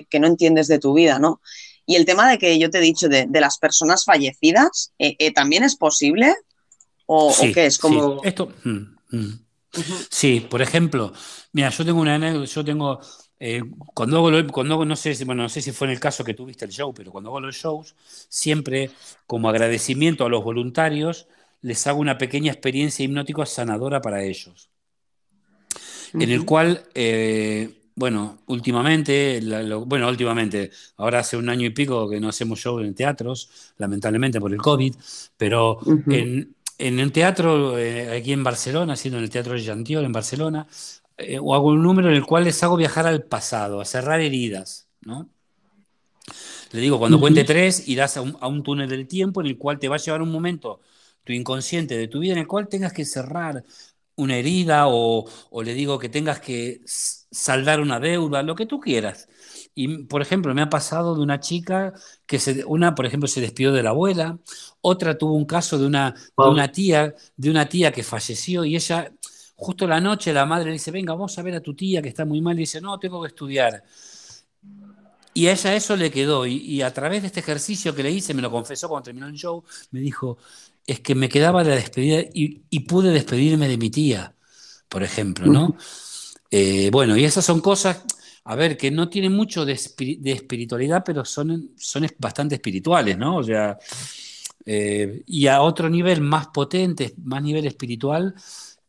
[0.09, 1.41] que no entiendes de tu vida, ¿no?
[1.87, 4.93] Y el tema de que yo te he dicho de, las personas fallecidas,
[5.35, 6.35] ¿también es posible?
[7.07, 7.79] ¿O, qué es?
[7.79, 8.21] Como...
[8.21, 8.29] Sí.
[8.29, 8.53] Esto...
[8.65, 9.45] Mm, mm.
[10.11, 11.13] Sí, por ejemplo,
[11.53, 13.01] mira, yo tengo una anécdota, yo tengo
[13.43, 13.63] eh,
[13.95, 16.67] cuando hago, cuando no sé, bueno, no sé si fue en el caso que tuviste
[16.67, 17.97] el show, pero cuando hago los shows,
[18.29, 18.91] siempre
[19.27, 21.27] como agradecimiento a los voluntarios,
[21.63, 24.69] les hago una pequeña experiencia hipnótica sanadora para ellos.
[26.13, 29.41] En el cual, eh, bueno, últimamente,
[29.87, 34.39] bueno, últimamente, ahora hace un año y pico que no hacemos shows en teatros, lamentablemente
[34.39, 34.95] por el COVID,
[35.39, 35.79] pero
[36.09, 40.13] en, en un teatro eh, aquí en Barcelona, haciendo en el Teatro de Jantiol en
[40.13, 40.67] Barcelona,
[41.21, 44.21] eh, o hago un número en el cual les hago viajar al pasado, a cerrar
[44.21, 45.29] heridas, ¿no?
[46.73, 49.89] Le digo, cuando cuente tres, irás a un, túnel del tiempo en el cual te
[49.89, 50.81] va a llevar un momento,
[51.25, 53.65] tu inconsciente de tu vida, en el cual tengas que cerrar
[54.15, 55.29] una herida o,
[55.65, 59.29] le digo que tengas que saldar una deuda, lo que tú quieras.
[59.75, 61.93] Y, por ejemplo, me ha pasado de una chica
[62.27, 64.39] que se, una, por ejemplo, se despidió de la abuela,
[64.81, 68.77] otra tuvo un caso de una, de una tía, de una tía que falleció y
[68.77, 69.13] ella
[69.61, 72.09] Justo la noche la madre le dice, venga, vamos a ver a tu tía que
[72.09, 72.57] está muy mal.
[72.57, 73.85] Y dice, no, tengo que estudiar.
[75.35, 76.47] Y a ella eso le quedó.
[76.47, 79.35] Y, a través de este ejercicio que le hice, me lo confesó cuando terminó el
[79.35, 80.39] show, me dijo,
[80.87, 84.35] es que me quedaba la despedida y, pude despedirme de mi tía,
[84.89, 85.77] por ejemplo, ¿no?
[86.51, 88.03] Eh, bueno, y esas son cosas,
[88.45, 93.37] a ver, que no tienen mucho de, espiritualidad, pero son, son bastante espirituales, ¿no?
[93.37, 93.79] O sea,
[94.65, 98.35] eh, y a otro nivel más potente, más nivel espiritual,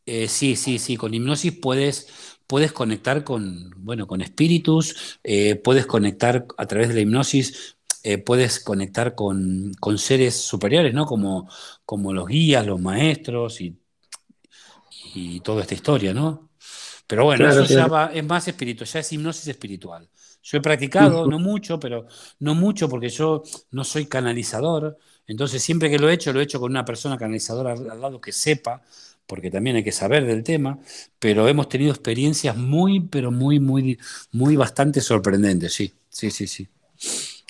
[0.05, 2.07] eh, sí, sí, sí, con hipnosis puedes,
[2.47, 8.17] puedes conectar con, bueno, con espíritus, eh, puedes conectar a través de la hipnosis, eh,
[8.17, 11.05] puedes conectar con, seres superiores, ¿no?
[11.05, 11.49] Como,
[11.85, 13.77] como los guías, los maestros y,
[14.89, 16.49] y toda esta historia, ¿no?
[17.07, 20.09] Pero bueno, Claro, eso ya va- es más espiritual, ya es hipnosis espiritual.
[20.43, 22.07] Yo he practicado, no mucho, pero
[22.39, 24.97] no mucho porque yo no soy canalizador.
[25.27, 28.01] Entonces, siempre que lo he hecho, lo he hecho con una persona canalizadora al, al
[28.01, 28.81] lado que sepa,
[29.31, 30.77] porque también hay que saber del tema.
[31.19, 33.97] Pero hemos tenido experiencias muy, pero muy, muy,
[34.33, 35.73] muy bastante sorprendentes.
[35.73, 36.67] Sí, sí, sí, sí.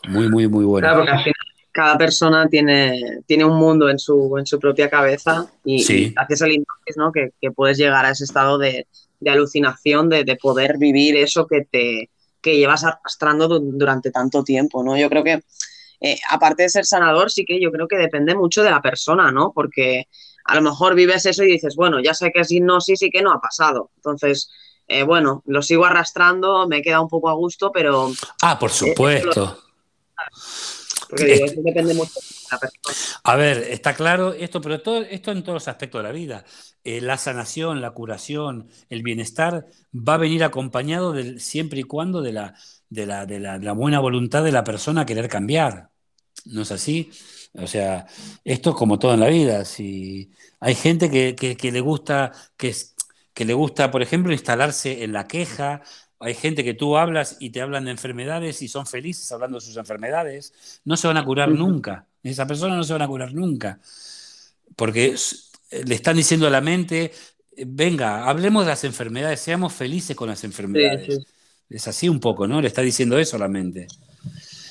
[0.08, 0.96] Muy, muy, muy Claro, buenas.
[0.98, 1.36] porque al final
[1.72, 6.12] cada persona tiene, tiene un mundo en su, en su propia cabeza y, Sí.
[6.12, 7.12] y haces el hipnosis, ¿no?
[7.12, 8.88] Que, que puedes llegar a ese estado de,
[9.20, 12.10] de alucinación, de, de poder vivir eso que te
[12.42, 14.98] que llevas arrastrando du- durante tanto tiempo, ¿no?
[14.98, 15.42] Yo creo que,
[16.02, 19.32] eh, aparte de ser sanador, sí que yo creo que depende mucho de la persona,
[19.32, 19.52] ¿no?
[19.54, 20.06] Porque
[20.46, 23.22] a lo mejor vives eso y dices, bueno, ya sé que es hipnosis y que
[23.22, 23.92] no ha pasado.
[23.98, 24.50] Entonces,
[24.88, 28.12] eh, bueno, lo sigo arrastrando, me queda un poco a gusto, pero
[28.42, 29.58] Ah, por supuesto.
[31.10, 33.20] porque digo, eso depende mucho de la persona.
[33.24, 36.46] A ver, está claro esto, pero todo esto en todos los aspectos de la vida.
[36.84, 42.22] Eh, la sanación, la curación, el bienestar va a venir acompañado del, siempre y cuando
[42.22, 42.56] de la,
[42.90, 45.90] de la, de la, de la buena voluntad de la persona a querer cambiar.
[46.46, 47.12] ¿No es así?
[47.54, 48.06] O sea,
[48.46, 49.66] esto es como todo en la vida.
[49.66, 52.96] Si hay gente que, que- que le gusta, que, es-
[53.34, 55.82] que le gusta, por ejemplo, instalarse en la queja.
[56.20, 59.66] Hay gente que tú hablas y te hablan de enfermedades y son felices hablando de
[59.66, 60.54] sus enfermedades.
[60.86, 62.08] No se van a curar nunca.
[62.24, 63.80] Esa persona no se van a curar nunca.
[64.76, 65.16] Porque
[65.86, 67.12] le están diciendo a la mente,
[67.68, 71.06] venga, hablemos de las enfermedades, seamos felices con las Sí, enfermedades.
[71.06, 71.26] sí.
[71.70, 72.62] Es así un poco, ¿no?
[72.62, 73.88] Le está diciendo eso a la mente.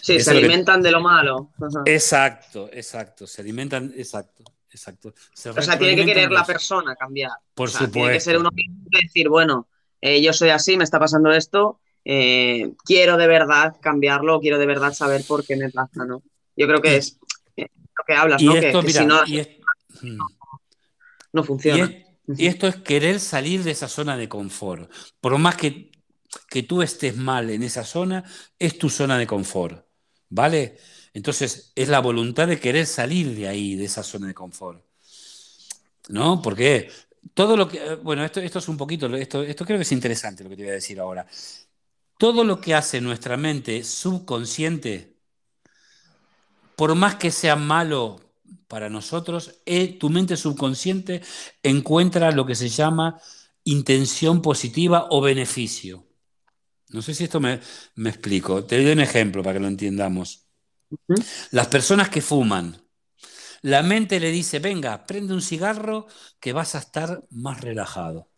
[0.03, 1.51] Sí, Eso se que- alimentan de lo malo.
[1.61, 1.83] Ajá.
[1.87, 3.27] Exacto, exacto.
[3.27, 5.15] Se alimentan, exacto, exacto.
[5.35, 7.33] Se O sea, tiene que querer la persona cambiar.
[7.55, 8.41] Por O sea, tiene que ser supuesto.
[8.41, 9.69] uno mismo y decir, bueno,
[10.01, 14.67] eh, yo soy así, me está pasando esto, eh, quiero de verdad cambiarlo, quiero de
[14.67, 16.23] verdad saber por qué me pasa, ¿no?
[16.57, 17.19] Yo creo que Y- es
[17.57, 17.67] eh,
[17.99, 18.53] lo que hablas, Y ¿no?
[18.55, 19.49] Que, esto, que mira, si no, y, es-
[20.03, 20.19] mm.
[21.33, 21.85] no Y funciona.
[21.85, 24.91] es- y esto es querer salir de esa zona de confort.
[25.21, 25.91] Por más que,
[26.49, 28.25] que tú estés mal en esa zona,
[28.59, 29.85] es tu zona de confort.
[30.31, 30.79] ¿Vale?
[31.15, 34.85] Entonces, es la voluntad de querer salir de ahí, de esa zona de confort.
[36.09, 36.41] ¿No?
[36.43, 36.91] Porque
[37.35, 37.79] todo lo que.
[37.79, 39.07] eh, Bueno, esto, esto es un poquito.
[39.17, 41.27] Esto, esto creo que es interesante lo que te voy a decir ahora.
[42.19, 45.17] Todo lo que hace nuestra mente subconsciente,
[46.77, 48.21] por más que sea malo
[48.69, 51.23] para nosotros, eh, tu mente subconsciente
[51.63, 53.21] encuentra lo que se llama
[53.65, 56.07] intención positiva o beneficio.
[56.93, 57.61] No sé si esto me,
[57.97, 58.65] me explico.
[58.65, 60.47] Te doy un ejemplo para que lo entendamos.
[60.91, 61.23] Ujú.
[61.53, 62.77] Las personas que fuman,
[63.63, 66.07] la mente le dice, venga, prende un cigarro
[66.41, 68.29] que vas a estar más relajado.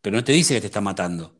[0.00, 1.36] Pero no te dice que te está matando.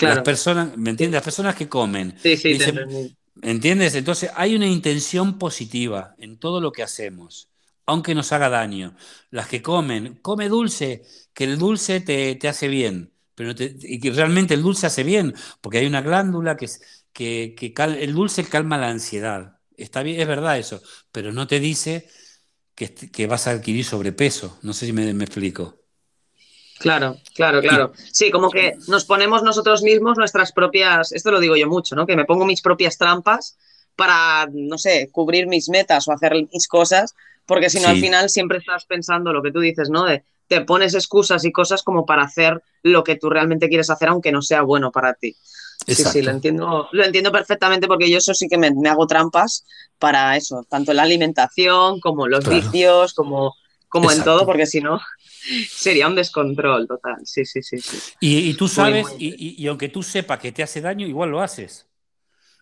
[0.00, 1.14] Las personas, ¿me entiendes?
[1.14, 3.16] Las personas que comen, Sí, sí, dicen.
[3.42, 3.94] ¿Entiendes?
[3.94, 7.48] Entonces hay una intención positiva en todo lo que hacemos,
[7.84, 8.96] aunque nos haga daño.
[9.30, 11.02] Las que comen, come dulce,
[11.34, 15.04] que el dulce te, te hace bien, pero te- y que realmente el dulce hace
[15.04, 19.60] bien, porque hay una glándula que, es- que, que cal- el dulce calma la ansiedad.
[19.78, 20.82] Está bien, es verdad eso,
[21.12, 22.08] pero no te dice
[22.74, 24.58] que, que vas a adquirir sobrepeso.
[24.62, 25.80] No sé si me, me explico.
[26.78, 27.92] Claro, claro, claro.
[28.12, 32.06] Sí, como que nos ponemos nosotros mismos nuestras propias, esto lo digo yo mucho, ¿no?
[32.06, 33.56] Que me pongo mis propias trampas
[33.96, 37.14] para, no sé, cubrir mis metas o hacer mis cosas,
[37.46, 40.04] porque si no al final siempre estás pensando lo que tú dices, ¿no?
[40.04, 44.08] De te pones excusas y cosas como para hacer lo que tú realmente quieres hacer,
[44.08, 45.36] aunque no sea bueno para ti.
[45.86, 46.22] Sí, sí, Exacto.
[46.22, 49.64] lo entiendo, lo entiendo perfectamente porque yo eso sí que me, me hago trampas
[49.98, 52.70] para eso, tanto en la alimentación como los Claro.
[52.70, 53.54] vicios, como,
[53.88, 54.24] como en Exacto.
[54.24, 55.00] todo, porque si no
[55.68, 57.16] sería un descontrol total.
[57.24, 57.98] Sí, sí, sí, sí.
[58.20, 61.30] Y, y tú sabes, y, y- y aunque tú sepas que te hace daño, igual
[61.30, 61.86] lo haces.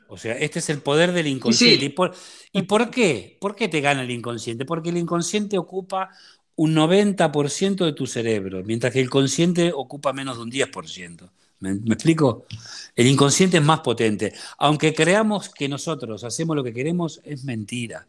[0.08, 1.84] O sea, este es el poder del inconsciente.
[1.84, 1.86] Sí.
[1.86, 2.14] ¿Y, por,
[2.52, 3.38] ¿Y por qué?
[3.40, 4.64] ¿Por qué te gana el inconsciente?
[4.66, 6.10] Porque el inconsciente ocupa
[6.56, 11.30] un 90% de tu cerebro, mientras que el consciente ocupa menos de un 10%.
[11.60, 12.46] ¿Me, me explico?
[12.94, 14.32] El inconsciente es más potente.
[14.58, 18.06] Aunque creamos que nosotros hacemos lo que queremos, es mentira.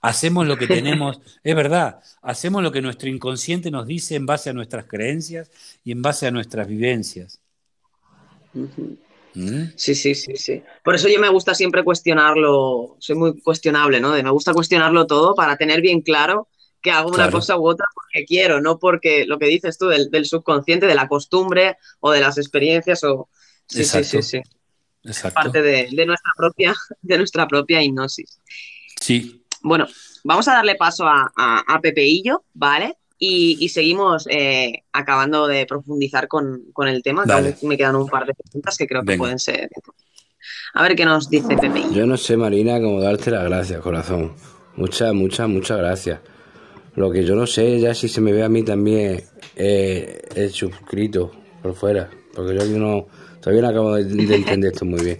[0.00, 4.50] Hacemos lo que tenemos, es verdad, hacemos lo que nuestro inconsciente nos dice en base
[4.50, 5.50] a nuestras creencias
[5.84, 7.40] y en base a nuestras vivencias.
[9.34, 9.64] ¿Mm?
[9.74, 10.62] Sí, sí, sí, sí.
[10.82, 14.12] Por eso yo me gusta siempre cuestionarlo, soy muy cuestionable, ¿no?
[14.12, 16.48] De me gusta cuestionarlo todo para tener bien claro
[16.84, 17.32] que hago una Claro.
[17.38, 20.94] cosa u otra porque quiero, no porque lo que dices tú del, del subconsciente, de
[20.94, 23.28] la costumbre o de las experiencias o...
[23.66, 24.08] Sí, sí, Exacto.
[24.08, 24.40] sí, sí.
[25.04, 25.34] Exacto.
[25.34, 28.38] Parte de, de nuestra propia, de nuestra propia hipnosis.
[29.00, 29.86] Sí, Bueno,
[30.24, 32.98] vamos a darle paso a, a, a Pepeillo, ¿vale?
[33.18, 37.24] Y, y seguimos eh, acabando de profundizar con, con el tema.
[37.62, 39.20] me quedan un par de preguntas que creo que Venga.
[39.22, 39.70] pueden ser.
[40.74, 41.92] A ver qué nos dice Pepeillo.
[41.92, 44.34] Yo no sé, Marina, cómo darte las gracias, corazón.
[44.76, 46.20] Muchas, muchas, muchas gracias.
[46.96, 49.22] Lo que yo no sé ya si se me ve a mí también
[49.56, 53.06] eh, el suscrito por fuera, porque yo no,
[53.40, 55.18] todavía no acabo de, de entender esto muy bien.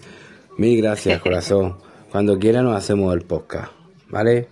[0.57, 1.79] Mil gracias, corazón.
[2.11, 3.73] Cuando quiera nos hacemos el podcast,
[4.09, 4.49] ¿vale?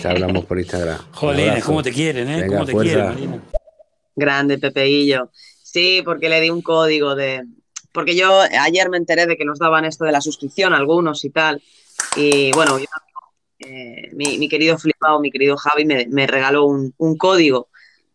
[0.00, 0.98] Te hablamos por Instagram.
[1.12, 1.64] Jolines.
[1.64, 2.42] ¿cómo te quieren, eh?
[2.42, 2.92] Venga, ¿Cómo te fuerza.
[2.92, 3.42] quieren, Marina?
[4.14, 5.30] Grande, Pepeillo.
[5.62, 7.42] Sí, porque le di un código de.
[7.92, 11.30] Porque yo ayer me enteré de que nos daban esto de la suscripción, algunos y
[11.30, 11.60] tal.
[12.14, 12.86] Y bueno, yo,
[13.60, 17.68] eh, mi, mi querido flipado, mi querido Javi, me, me regaló un, un código.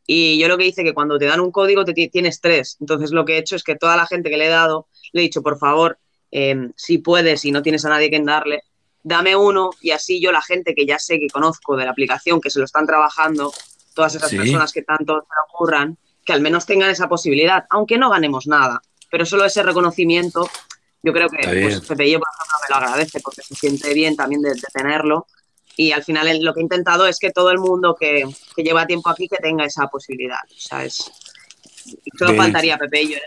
[0.07, 2.77] Y yo lo que hice que cuando te dan un código te ti- tienes tres.
[2.79, 5.21] Entonces lo que he hecho es que toda la gente que le he dado, le
[5.21, 5.97] he dicho, por favor,
[6.31, 8.61] eh, si puedes, si no tienes a nadie que darle,
[9.03, 12.41] dame uno y así yo la gente que ya sé que conozco de la aplicación,
[12.41, 13.51] que se lo están trabajando,
[13.93, 14.37] todas esas Sí.
[14.37, 18.81] personas que tanto se ocurran, que al menos tengan esa posibilidad, aunque no ganemos nada,
[19.11, 20.49] pero solo ese reconocimiento,
[21.05, 24.15] yo creo que pues, Pepe yo, por ejemplo, me lo agradece porque se siente bien
[24.15, 25.27] también de, de tenerlo.
[25.77, 28.23] Y al final el- lo que he intentado es que todo el mundo que,
[28.55, 30.39] que lleva tiempo aquí que tenga esa posibilidad.
[30.49, 31.11] O sea, es,
[32.17, 32.43] solo Bien.
[32.43, 33.17] faltaría Pepe yo,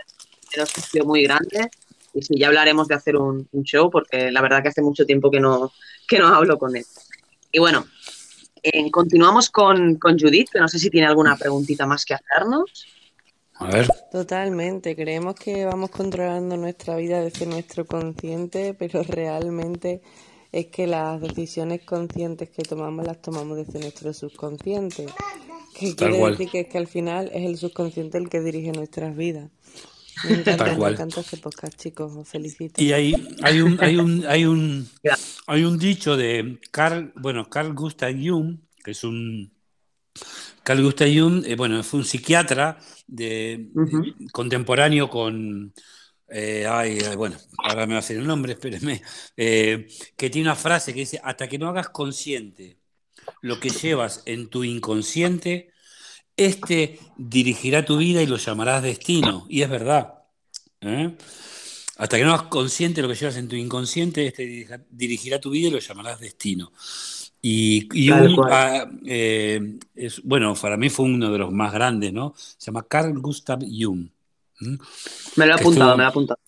[0.53, 1.69] era un sitio muy grande.
[2.13, 5.05] Y sí, ya hablaremos de hacer un, un show porque la verdad que hace mucho
[5.05, 5.71] tiempo que no,
[6.07, 6.85] que no hablo con él.
[7.51, 7.85] Y bueno,
[8.63, 12.87] eh, continuamos con, con Judith, que no sé si tiene alguna preguntita más que hacernos.
[13.59, 13.87] A ver.
[14.11, 20.01] Totalmente, creemos que vamos controlando nuestra vida desde nuestro consciente, pero realmente
[20.51, 25.05] es que las decisiones conscientes que tomamos las tomamos desde nuestro subconsciente.
[25.75, 26.31] Que Tal quiere cual.
[26.31, 29.49] decir que es que al final es el subconsciente el que dirige nuestras vidas.
[30.23, 30.93] Me encanta, Tal me cual.
[30.93, 32.81] encanta este podcast, chicos, os felicito.
[32.81, 33.13] Y hay,
[33.43, 34.89] hay un, hay un, hay un,
[35.47, 39.53] hay un dicho de Carl, bueno, Carl Gustav Jung, que es un
[40.69, 42.77] Carl Gustav Jung, eh, bueno, fue un psiquiatra
[43.07, 43.69] de,
[44.31, 45.73] contemporáneo con,
[46.27, 49.01] eh, ay, ay, bueno, ahora me va a hacer el nombre, espérenme,
[49.35, 52.77] eh, que tiene una frase que dice, hasta que no hagas consciente
[53.41, 55.71] lo que llevas en tu inconsciente,
[56.37, 59.47] este dirigirá tu vida y lo llamarás destino.
[59.49, 60.19] Y es verdad.
[61.97, 65.69] Hasta que no hagas consciente lo que llevas en tu inconsciente, este dirigirá tu vida
[65.69, 66.71] y lo llamarás destino.
[67.41, 72.11] Y, y un, ah, eh, es, bueno, para mí fue uno de los más grandes,
[72.11, 72.33] ¿no?
[72.35, 74.09] Se llama Carl Gustav Jung.
[74.59, 74.75] ¿Mm?
[75.37, 76.39] Me lo he apuntado, estuvo- me lo he apuntado.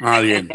[0.00, 0.48] Ah, bien.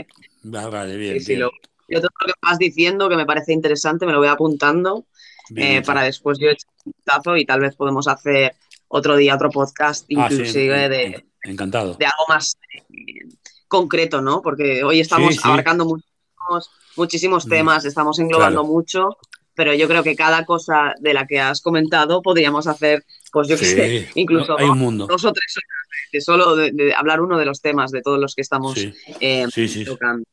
[0.45, 1.41] Va- Vale, bien, Sí, sí, bien.
[1.41, 1.51] lo-
[1.89, 5.07] yo todo lo que vas diciendo que me parece interesante me lo voy apuntando
[5.49, 8.55] Bien eh, para después yo echar un vistazo y tal vez podemos hacer
[8.87, 11.95] otro día otro podcast Ah, sí, inclusive de, en- encantado.
[11.95, 13.27] de algo más eh,
[13.67, 14.41] concreto, ¿no?
[14.41, 18.73] Porque hoy estamos abarcando muchísimos, muchísimos Mm, temas, estamos englobando claro.
[18.73, 19.17] mucho,
[19.55, 23.57] pero yo creo que cada cosa de la que has comentado podríamos hacer, pues yo
[23.57, 25.07] qué Sí, sé, incluso mundo.
[25.07, 28.01] dos o tres horas de, de solo de, de hablar uno de los temas de
[28.01, 30.23] todos los que estamos Sí, eh, sí, tocando.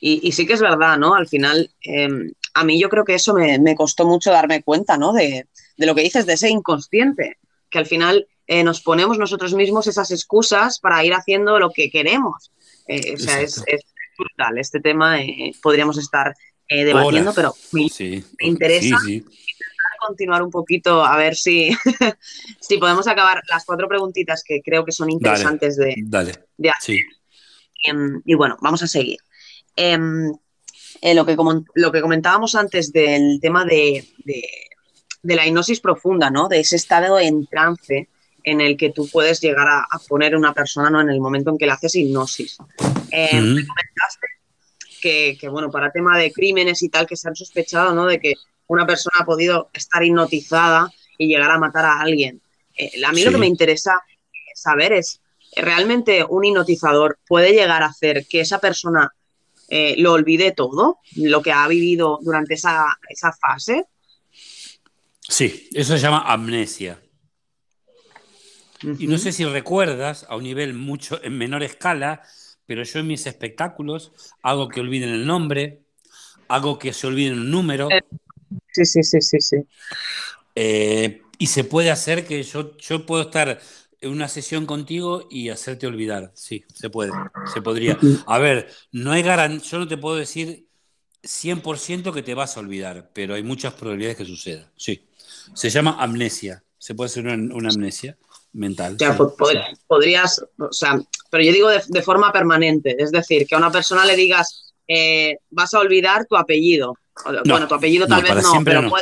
[0.00, 1.14] Y, y sí que es verdad, ¿no?
[1.14, 2.08] Al final, eh,
[2.52, 5.12] a mí yo creo que eso me, me costó mucho darme cuenta, ¿no?
[5.14, 5.46] De,
[5.76, 7.38] de lo que dices, de ese inconsciente,
[7.70, 11.90] que al final eh, nos ponemos nosotros mismos esas excusas para ir haciendo lo que
[11.90, 12.52] queremos.
[12.86, 13.80] Eh, o sea, es, es
[14.18, 14.58] brutal.
[14.58, 15.16] Este tema
[15.62, 16.34] podríamos estar
[16.68, 17.34] eh, debatiendo, Horas.
[17.34, 18.98] pero me Sí, me interesa.
[19.04, 19.24] sí, sí.
[20.06, 21.70] continuar un poquito a ver si,
[22.60, 26.32] si podemos acabar las cuatro preguntitas que creo que son interesantes de, Dale.
[26.58, 26.98] de hacer.
[27.86, 29.18] Em, y bueno, vamos a seguir.
[29.76, 30.32] Em,
[31.00, 31.36] eh, lo, que
[31.74, 34.48] lo que comentábamos antes del tema de, de-
[35.22, 36.48] de la hipnosis profunda, ¿no?
[36.48, 38.08] De ese estado en trance
[38.42, 41.00] en el que tú puedes llegar a, a poner a una persona ¿no?
[41.00, 42.58] en el momento en que le haces hipnosis.
[43.10, 44.26] Em, comentaste
[45.04, 48.06] que, que, bueno, para tema de crímenes y tal, que se han sospechado, ¿no?
[48.06, 48.36] De que
[48.68, 52.40] una persona ha podido estar hipnotizada y llegar a matar a alguien.
[52.74, 54.02] Eh, a mí lo que me interesa
[54.54, 55.20] saber es,
[55.56, 59.12] ¿realmente un hipnotizador puede llegar a hacer que esa persona
[59.68, 63.84] eh, lo olvide todo, lo que ha vivido durante esa, esa fase?
[65.20, 66.98] Sí, eso se llama amnesia.
[68.98, 72.22] Y no sé si recuerdas, a un nivel mucho en menor escala,
[72.66, 74.12] pero yo en mis espectáculos
[74.42, 75.80] hago que olviden el nombre,
[76.48, 77.88] hago que se olviden un número,
[78.72, 79.56] Sí, sí, sí, sí, sí.
[80.54, 83.60] eh, y se puede hacer que yo, yo puedo estar
[84.00, 86.32] en una sesión contigo y hacerte olvidar.
[86.34, 87.12] Sí, se puede,
[87.52, 87.98] se podría.
[88.26, 90.66] A ver, no hay garantía, yo no te puedo decir
[91.22, 94.70] 100% que te vas a olvidar, pero hay muchas probabilidades que suceda.
[94.76, 95.06] Sí,
[95.54, 98.16] se llama amnesia, se puede hacer una, una amnesia
[98.54, 98.94] mental.
[98.94, 99.76] O sea, sí.
[99.86, 100.98] podrías, o sea,
[101.30, 104.72] pero yo digo de, de forma permanente, es decir, que a una persona le digas,
[104.88, 106.96] eh, vas a olvidar tu apellido.
[107.26, 108.92] O- bueno, tu apellido tal no, vez no, pero no.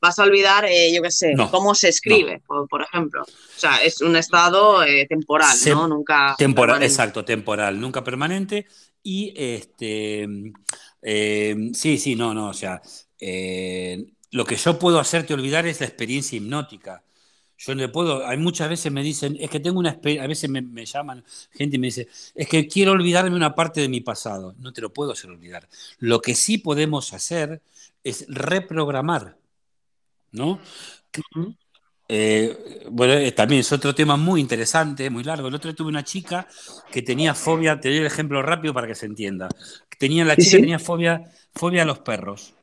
[0.00, 3.22] vas a olvidar, eh, yo qué sé, No, cómo se escribe, por, por ejemplo.
[3.22, 5.88] O sea, es un estado eh, temporal, Se- ¿no?
[5.88, 6.34] Nunca.
[6.36, 6.92] Temporal, permanente.
[6.92, 8.66] exacto, temporal, nunca permanente.
[9.02, 10.26] Y este,
[11.02, 12.80] eh, sí, sí, no, no, o sea,
[14.30, 17.02] Lo que yo puedo hacerte olvidar es la experiencia hipnótica.
[17.66, 20.60] Yo no puedo, hay muchas veces me dicen, es que tengo una a veces me,
[20.60, 24.54] me, llaman gente y me dice, es que quiero olvidarme una parte de mi pasado.
[24.58, 25.68] No te lo puedo hacer olvidar.
[25.98, 27.62] Lo que sí podemos hacer
[28.02, 29.38] es reprogramar,
[30.32, 30.60] ¿no?
[32.06, 35.48] Eh, bueno, eh, también es otro tema muy interesante, muy largo.
[35.48, 36.46] El otro día tuve una chica
[36.90, 39.48] que tenía fobia, te doy el ejemplo rápido para que se entienda.
[39.98, 40.56] Tenía, la chica ¿Sí?
[40.60, 41.22] tenía fobia,
[41.54, 42.54] fobia a los perros.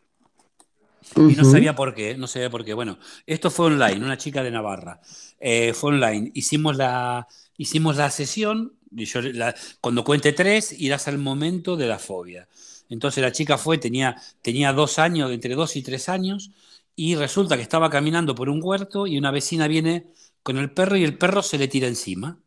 [1.16, 2.74] Y no sabía por qué, no sabía por qué.
[2.74, 5.02] Bueno, esto fue online, una chica de Navarra.
[5.40, 6.32] Eh, fue online.
[6.34, 11.88] Hicimos la, hicimos la sesión, y yo la, cuando cuente tres, irás al momento de
[11.88, 12.48] la fobia.
[12.90, 16.52] Entonces la chica fue, tenía, tenía dos años, entre dos y tres años,
[16.96, 20.08] y resulta que estaba caminando por un huerto y una vecina viene
[20.44, 22.38] con el perro y el perro se le tira encima.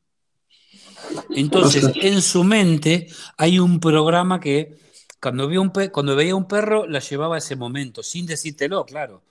[1.31, 4.84] Entonces, en su mente hay un programa que
[5.24, 9.22] cuando, un cuando veía un perro la llevaba a ese momento, sin decírtelo, claro.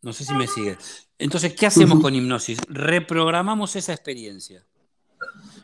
[0.00, 0.78] No sé si me sigue.
[1.18, 2.58] Entonces, ¿qué hacemos con hipnosis?
[2.66, 4.64] Reprogramamos esa experiencia.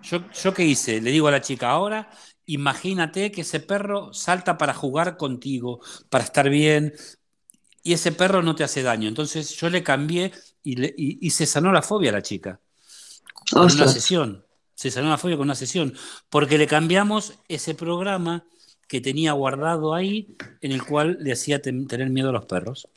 [0.02, 1.00] Yo, ¿Yo qué hice?
[1.00, 2.10] Le digo a la chica, ahora
[2.44, 5.80] imagínate que ese perro salta para jugar contigo,
[6.10, 6.92] para estar bien,
[7.82, 9.08] y ese perro no te hace daño.
[9.08, 10.30] Entonces yo le cambié
[10.62, 12.60] y, le, y, y se sanó la fobia a la chica.
[13.50, 13.86] Con Ostras.
[13.86, 14.44] una sesión.
[14.74, 15.94] Se sanó la fobia con una sesión.
[16.28, 18.44] Porque le cambiamos ese programa
[18.90, 20.26] que tenía guardado ahí,
[20.60, 22.88] en el cual le hacía ten, tener miedo a los perros.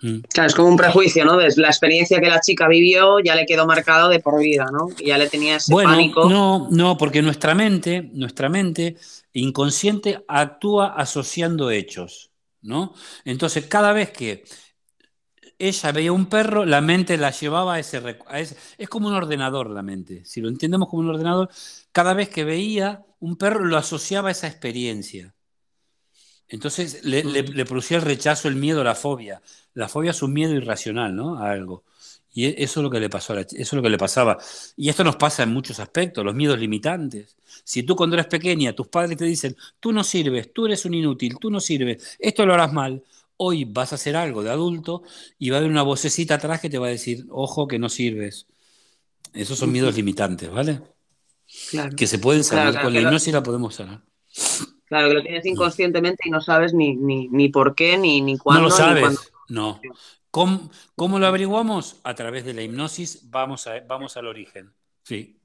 [0.00, 0.20] Mm.
[0.32, 1.38] Claro, es como un prejuicio, ¿no?
[1.38, 4.88] La experiencia que la chica vivió ya le quedó marcado de por vida, ¿no?
[4.98, 6.30] Y ya le tenía ese bueno, pánico.
[6.30, 8.96] No, no, porque nuestra mente, nuestra mente
[9.34, 12.30] inconsciente actúa asociando hechos.
[12.64, 12.94] ¿no?
[13.26, 14.44] Entonces, cada vez que
[15.58, 19.14] ella veía un perro, la mente la llevaba a ese, a ese, Es como un
[19.14, 20.24] ordenador la mente.
[20.24, 21.50] Si lo entendemos como un ordenador,
[21.92, 25.34] cada vez que veía un perro lo asociaba a esa experiencia.
[26.48, 29.42] Entonces le, le, le producía el rechazo, el miedo, la fobia.
[29.74, 31.38] La fobia es un miedo irracional, ¿no?
[31.38, 31.84] A algo.
[32.34, 34.36] Y eso es lo que le pasó a la, eso es lo que le pasaba.
[34.76, 37.36] Y esto nos pasa en muchos aspectos, los miedos limitantes.
[37.62, 40.94] Si tú cuando eres pequeña, tus padres te dicen, tú no sirves, tú eres un
[40.94, 43.02] inútil, tú no sirves, esto lo harás mal.
[43.36, 45.02] Hoy vas a hacer algo de adulto
[45.38, 47.88] y va a haber una vocecita atrás que te va a decir, ojo que no
[47.88, 48.46] sirves.
[49.32, 50.80] Esos son miedos limitantes, ¿vale?
[51.70, 51.96] Claro.
[51.96, 54.02] Que se pueden sanar, Claro, claro, con la que lo- hipnosis la podemos sanar.
[54.86, 58.38] Claro, que lo tienes inconscientemente y no sabes ni, ni, ni por qué, ni, ni
[58.38, 59.20] cuándo, no lo sabes, cuándo.
[59.48, 59.80] no.
[60.30, 61.96] ¿Cómo, cómo lo averiguamos?
[62.02, 64.72] A través de la hipnosis vamos, a, vamos al origen.
[65.04, 65.38] Sí.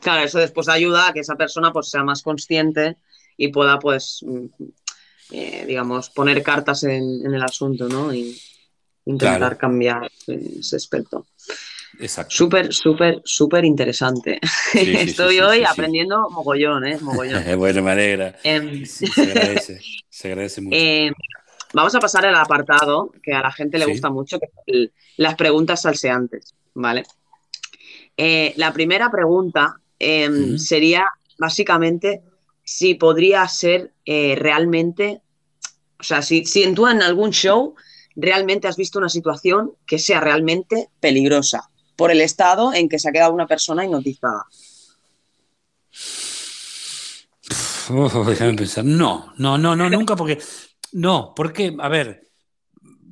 [0.00, 0.24] Claro.
[0.24, 2.96] Eso después ayuda a que esa persona pues, sea más consciente
[3.36, 4.46] y pueda, pues, mm,
[5.32, 8.12] eh, digamos, poner cartas en, en el asunto, ¿no?
[8.14, 8.38] Y
[9.06, 9.58] intentar Claro.
[9.58, 11.26] cambiar ese aspecto.
[12.00, 12.34] Exacto.
[12.34, 14.38] Súper, súper, súper interesante.
[14.42, 16.98] Sí, sí, sí, Estoy sí, hoy aprendiendo mogollón, ¿eh?
[17.00, 17.42] Mogollón.
[17.58, 18.36] bueno, me alegra.
[18.44, 19.80] Em, Sí, se agradece.
[20.10, 20.76] Se agradece mucho.
[20.76, 21.10] Eh,
[21.72, 24.92] vamos a pasar al apartado que a la gente le gusta mucho, que es el-
[25.16, 27.04] las preguntas salseantes, ¿vale?
[28.16, 30.58] Eh, la primera pregunta eh, Ujú.
[30.58, 31.06] sería
[31.38, 32.22] básicamente
[32.68, 35.22] si podría ser eh, realmente,
[35.98, 37.74] o sea, si, si en tú en algún show
[38.14, 43.08] realmente has visto una situación que sea realmente peligrosa por el estado en que se
[43.08, 44.44] ha quedado una persona hipnotizada.
[47.88, 48.84] Oh, déjame pensar.
[48.84, 50.38] No, no, no, no, nunca porque.
[50.92, 52.28] No, porque, a ver,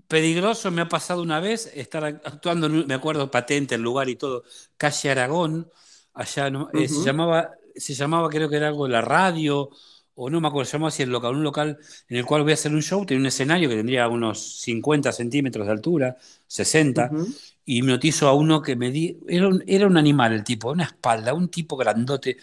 [0.07, 4.45] peligroso me ha pasado una vez estar actuando, me acuerdo patente, el lugar y todo,
[4.77, 5.70] calle Aragón,
[6.12, 6.69] allá, ¿no?
[6.74, 9.70] Eh, se llamaba, se llamaba, creo que era algo de la radio,
[10.15, 11.78] o no me acuerdo, se llamaba así el local, un local
[12.09, 15.12] en el cual voy a hacer un show, tenía un escenario que tendría unos 50
[15.12, 16.16] centímetros de altura,
[16.47, 17.35] 60, Ujú.
[17.65, 20.85] y hipnotizo a uno que me di, era un, era un animal el tipo, una
[20.85, 22.36] espalda, un tipo grandote,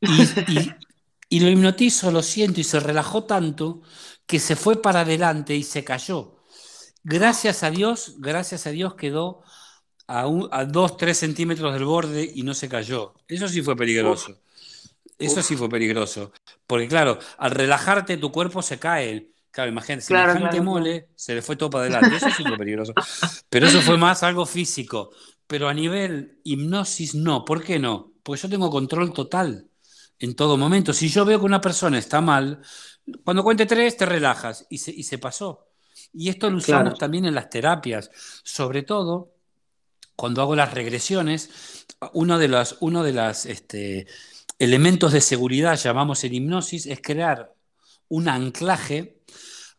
[0.00, 0.76] y, y-
[1.28, 3.82] y lo hipnotizo, lo siento, y se relajó tanto
[4.26, 6.36] que se fue para adelante y se cayó.
[7.04, 9.42] Gracias a Dios, gracias a Dios quedó
[10.06, 13.14] a, un- a dos, tres centímetros del borde y no se cayó.
[13.28, 14.38] Eso sí fue peligroso.
[15.18, 15.46] Eso Uf.
[15.46, 16.32] sí fue peligroso.
[16.66, 19.30] Porque claro, al relajarte tu cuerpo se cae.
[19.50, 22.16] Claro, imagínate, Claro, semejante claro, mole, se le fue todo para adelante.
[22.16, 22.92] Eso sí fue peligroso.
[23.48, 25.10] Pero eso fue más algo físico.
[25.46, 27.44] Pero a nivel hipnosis, no.
[27.44, 28.12] ¿Por qué no?
[28.22, 29.70] Porque yo tengo control total
[30.18, 30.92] en todo momento.
[30.92, 32.60] Si yo veo que una persona está mal,
[33.24, 35.68] cuando cuente tres te relajas y se, y se pasó.
[36.12, 36.96] Y esto lo usamos Claro.
[36.98, 38.10] también en las terapias,
[38.44, 39.32] sobre todo
[40.16, 44.06] cuando hago las regresiones, uno de los uno de las, este,
[44.58, 47.54] elementos de seguridad, llamamos en hipnosis, es crear
[48.08, 49.16] un anclaje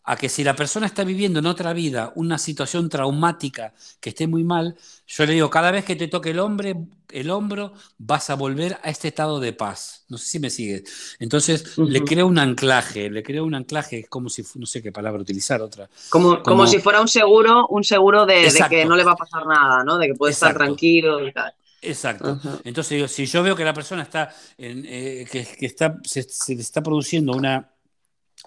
[0.07, 4.25] a que si la persona está viviendo en otra vida una situación traumática que esté
[4.25, 6.77] muy mal, yo le digo, cada vez que te toque el, hombre,
[7.09, 10.05] el hombro, vas a volver a este estado de paz.
[10.07, 11.17] No sé si me sigues.
[11.19, 14.93] Entonces, le creo un anclaje, le creo un anclaje, es como si, no sé qué
[14.93, 15.89] palabra utilizar, otra.
[16.07, 19.17] Como, como, si fuera un seguro, un seguro de, de, que no le va a
[19.17, 19.97] pasar nada, ¿no?
[19.97, 20.53] De que puede Exacto.
[20.53, 21.53] estar tranquilo y tal.
[21.81, 22.33] Exacto.
[22.33, 22.61] Uh -huh.
[22.63, 26.53] Entonces, si yo veo que la persona está, en, eh, que, que, está, se, se
[26.53, 27.71] está produciendo una,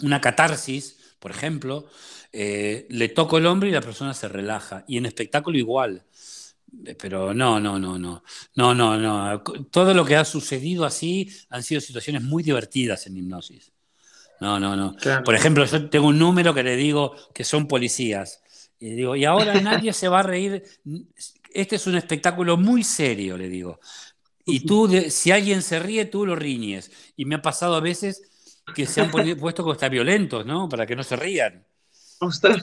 [0.02, 1.86] una catarsis, por ejemplo,
[2.32, 4.84] eh, le toco el hombro y la persona se relaja.
[4.88, 6.04] Y en espectáculo igual.
[6.98, 8.22] Pero no, no, no, no.
[8.54, 9.42] No, no, no.
[9.70, 13.72] Todo lo que ha sucedido así han sido situaciones muy divertidas en hipnosis.
[14.40, 14.94] No, no, no.
[14.96, 15.24] Claro.
[15.24, 18.42] Por ejemplo, yo tengo un número que le digo que son policías.
[18.78, 20.62] Y digo, y ahora nadie se va a reír.
[21.52, 23.80] Este es un espectáculo muy serio, le digo.
[24.46, 26.90] Y tú, si alguien se ríe, tú lo riñes.
[27.16, 28.22] Y me ha pasado a veces
[28.74, 29.10] que se han
[29.40, 30.68] puesto como está violentos, ¿no?
[30.68, 31.66] Para que no se rían.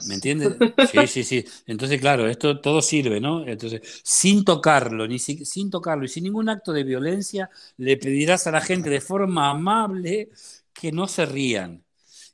[0.03, 0.55] ¿Me entiendes?
[0.79, 1.45] Sí, sí, sí.
[1.65, 3.45] Entonces, claro, esto todo sirve, ¿no?
[3.45, 8.47] Entonces, sin tocarlo, ni si, sin tocarlo y sin ningún acto de violencia, le pedirás
[8.47, 10.29] a la gente de forma amable
[10.73, 11.83] que no se rían.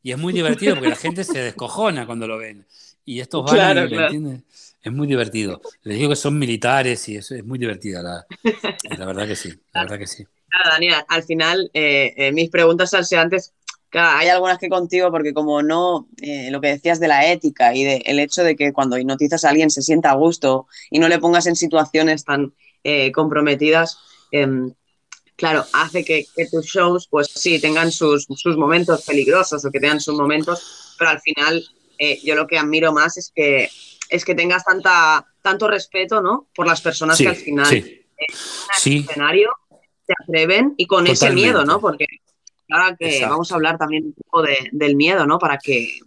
[0.04, 2.66] Y es muy divertido porque la gente se descojona cuando lo ven.
[3.06, 4.14] Y estos van, claro, ¿me claro.
[4.14, 4.44] entiendes?
[4.84, 5.62] Es muy divertido.
[5.84, 8.26] Les digo que son militares y eso es muy divertida, la,
[8.98, 10.26] la verdad que sí, la verdad que sí.
[10.50, 13.54] Claro, al final eh, eh, mis preguntas salseantes
[13.90, 17.76] Claro, hay algunas que contigo porque como no, eh, lo que decías de la ética
[17.76, 20.98] y del de hecho de que cuando hipnotizas a alguien se sienta a gusto y
[20.98, 22.56] no le pongas en situaciones tan
[23.14, 24.00] comprometidas,
[24.32, 24.48] eh,
[25.36, 29.80] claro, hace que, que, tus shows pues sí tengan sus, sus, momentos peligrosos o que
[29.80, 31.64] tengan sus momentos, pero al final
[32.24, 33.70] yo lo que admiro más es que,
[34.14, 36.48] es que tengas tanta, tanto respeto ¿no?
[36.54, 38.06] por las personas sí, que al final sí.
[38.88, 39.52] en el escenario
[40.06, 41.26] se atreven y con Totalmente.
[41.26, 41.80] ese miedo, ¿no?
[41.80, 42.06] Porque
[42.70, 43.32] ahora que Exacto.
[43.32, 45.40] vamos a hablar también un poco de, del miedo, ¿no?
[45.40, 45.98] Para que,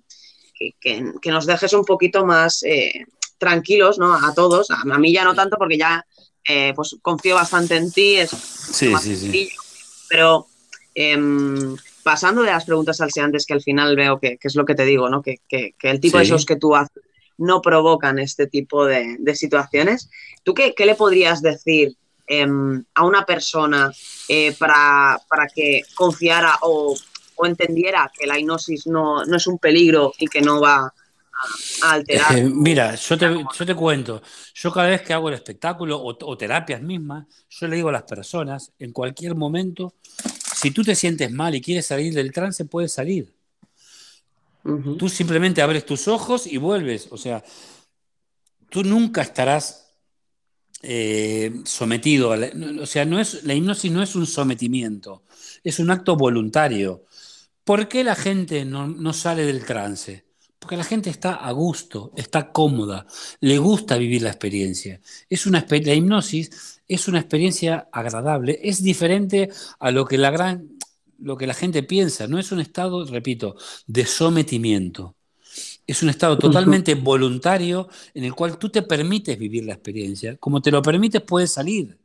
[0.54, 0.74] que,
[1.20, 3.06] que, nos dejes un poquito más eh,
[3.38, 4.14] tranquilos, ¿no?
[4.14, 6.06] A todos, a, a, mí ya no tanto porque ya
[6.48, 9.56] eh, pues confío bastante en ti, es sí, más sí, sencillo, sí.
[10.08, 10.46] pero
[10.94, 11.18] eh,
[12.04, 14.84] pasando de las preguntas salseantes que al final veo que, que es lo que te
[14.84, 15.22] digo, ¿no?
[15.22, 15.40] Que,
[15.82, 17.02] el tipo de shows que tú haces
[17.38, 20.10] no provocan este tipo de, situaciones.
[20.42, 21.96] ¿Tú qué, qué, le podrías decir
[22.26, 22.46] eh,
[22.94, 23.92] a una persona
[24.28, 26.96] eh, para, para, que confiara o,
[27.36, 30.94] o, entendiera que la hipnosis no, no, es un peligro y que no va a,
[31.82, 32.36] a alterar?
[32.36, 34.22] Eh, mira, yo te, yo te, cuento,
[34.54, 37.92] yo cada vez que hago el espectáculo o, o terapias mismas, yo le digo a
[37.92, 39.94] las personas, en cualquier momento,
[40.54, 43.35] si tú te sientes mal y quieres salir del trance, puedes salir.
[44.98, 47.08] Tú simplemente abres tus ojos y vuelves.
[47.10, 47.44] O sea,
[48.68, 49.86] tú nunca estarás
[50.82, 52.32] eh, sometido.
[52.32, 55.24] A la, o sea, no es, la hipnosis no es un sometimiento,
[55.62, 57.04] es un acto voluntario.
[57.64, 60.24] ¿Por qué la gente no, no sale del trance?
[60.58, 63.06] Porque la gente está a gusto, está cómoda,
[63.40, 65.00] le gusta vivir la experiencia.
[65.28, 70.76] Es una, la hipnosis es una experiencia agradable, es diferente a lo que la gran
[71.18, 73.56] lo que la gente piensa, no es un estado, repito,
[73.86, 75.14] de sometimiento.
[75.86, 80.36] Es un estado totalmente voluntario en el cual tú te permites vivir la experiencia.
[80.36, 81.96] Como te lo permites, puedes salir.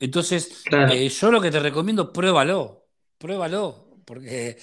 [0.00, 0.92] Entonces, claro.
[0.92, 2.86] eh, yo lo que te recomiendo, pruébalo,
[3.18, 4.58] pruébalo, porque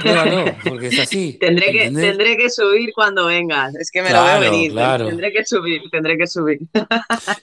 [0.00, 1.34] pruébalo, porque es así.
[1.40, 4.72] tendré, que, tendré que subir cuando vengas, es que me claro, lo veo venir.
[4.72, 5.06] Claro.
[5.08, 6.60] Tendré que subir, tendré que subir.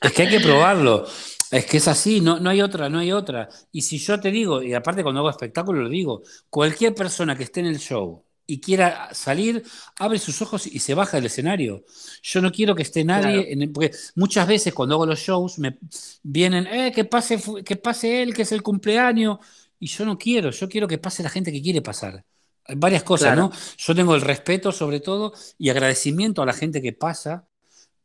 [0.01, 1.05] es que hay que probarlo.
[1.51, 3.49] Es que es así, no, no hay otra, no hay otra.
[3.73, 7.43] Y si yo te digo, y aparte cuando hago espectáculo lo digo, cualquier persona que
[7.43, 9.63] esté en el show y quiera salir,
[9.97, 11.83] abre sus ojos y se baja del escenario.
[12.23, 13.63] Yo no quiero que esté nadie, claro.
[13.63, 15.77] en, porque muchas veces cuando hago los shows me
[16.23, 19.39] vienen, eh, que pase, que pase él, que es el cumpleaños,
[19.77, 22.23] y yo no quiero, yo quiero que pase la gente que quiere pasar.
[22.65, 23.49] Hay varias cosas, claro.
[23.49, 23.51] ¿no?
[23.77, 27.47] Yo tengo el respeto sobre todo y agradecimiento a la gente que pasa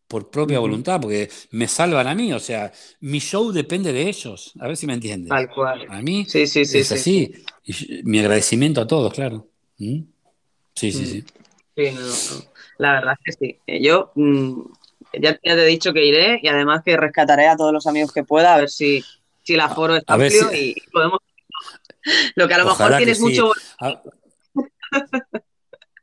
[0.09, 4.53] por propia voluntad, porque me salvan a mí, o sea, mi show depende de ellos,
[4.61, 5.31] a ver si me entiendes.
[5.31, 5.87] Tal cual.
[5.89, 7.33] A mí sí, sí, sí, es así,
[7.65, 9.49] y mi agradecimiento a todos, claro.
[9.79, 10.03] ¿Mm?
[10.75, 11.25] Sí, sí, sí.
[11.77, 12.45] Sí, no, no.
[12.79, 13.81] la verdad es que sí.
[13.81, 14.61] Yo mm,
[15.21, 18.25] ya, te he dicho que iré y además que rescataré a todos los amigos que
[18.25, 19.05] pueda, a ver si,
[19.43, 20.71] si el aforo está amplio si...
[20.71, 21.19] y podemos...
[22.37, 23.25] Lo que a lo Ojalá mejor tienes sí.
[23.25, 23.53] mucho...
[23.81, 24.01] A...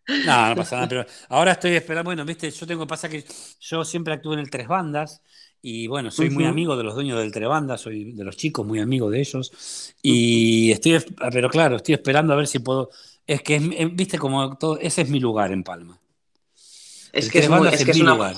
[0.08, 3.24] No, no pasa nada, pero ahora estoy esperando, bueno, viste, yo tengo, pasa que
[3.62, 5.22] yo siempre actúo en el Tres Bandas
[5.62, 6.34] y bueno, soy uh -huh.
[6.34, 9.22] muy amigo de los dueños del Tres Bandas, soy de los chicos muy amigo de
[9.22, 11.00] ellos y estoy,
[11.32, 12.90] pero claro, estoy esperando a ver si puedo,
[13.26, 13.60] es que,
[13.94, 15.98] viste, como todo, ese es mi lugar en Palma.
[17.14, 18.36] Es el que es, muy, es, que es, una lugar.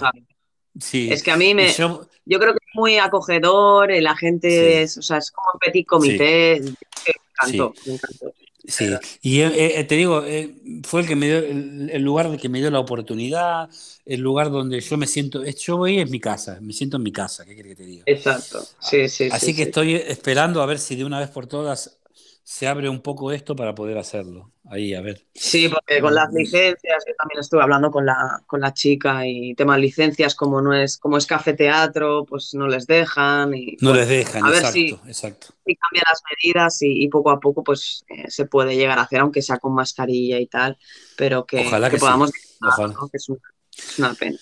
[0.80, 1.10] Sí.
[1.12, 4.84] Es que a mí me, yo, yo, creo que es muy acogedor, la gente sí.
[4.84, 6.76] es, o sea, es como un petit comité, sí.
[7.08, 8.34] me encantó, me encantó.
[8.68, 8.88] Sí,
[9.22, 12.50] y eh, eh, te digo, eh, fue el que me dio, el, el lugar que
[12.50, 13.70] me dio la oportunidad,
[14.06, 17.12] el lugar donde yo me siento, yo voy es mi casa, me siento en mi
[17.12, 18.08] casa, ¿qué quiere que te diga?
[18.08, 19.70] Exacto, sí, sí, Así sí, que sí.
[19.70, 22.00] estoy esperando a ver si de una vez por todas
[22.48, 24.52] se abre un poco esto para poder hacerlo.
[24.70, 25.26] Ahí, a ver.
[25.34, 29.56] Sí, porque con las licencias, yo también estuve hablando con la, con la chica y
[29.56, 33.78] tema de licencias, como no es, como es café teatro, pues no les dejan y
[33.82, 35.48] No bueno, les dejan, a ver exacto, si, exacto.
[35.66, 39.04] si cambian las medidas y, y poco a poco pues eh, se puede llegar a
[39.04, 40.78] hacer, aunque sea con mascarilla y tal,
[41.18, 42.94] pero que, Ojalá que que sí, podamos disfrutar, ojalá.
[42.94, 43.10] ¿no?
[43.10, 43.40] Que es una,
[43.76, 44.38] es una pena.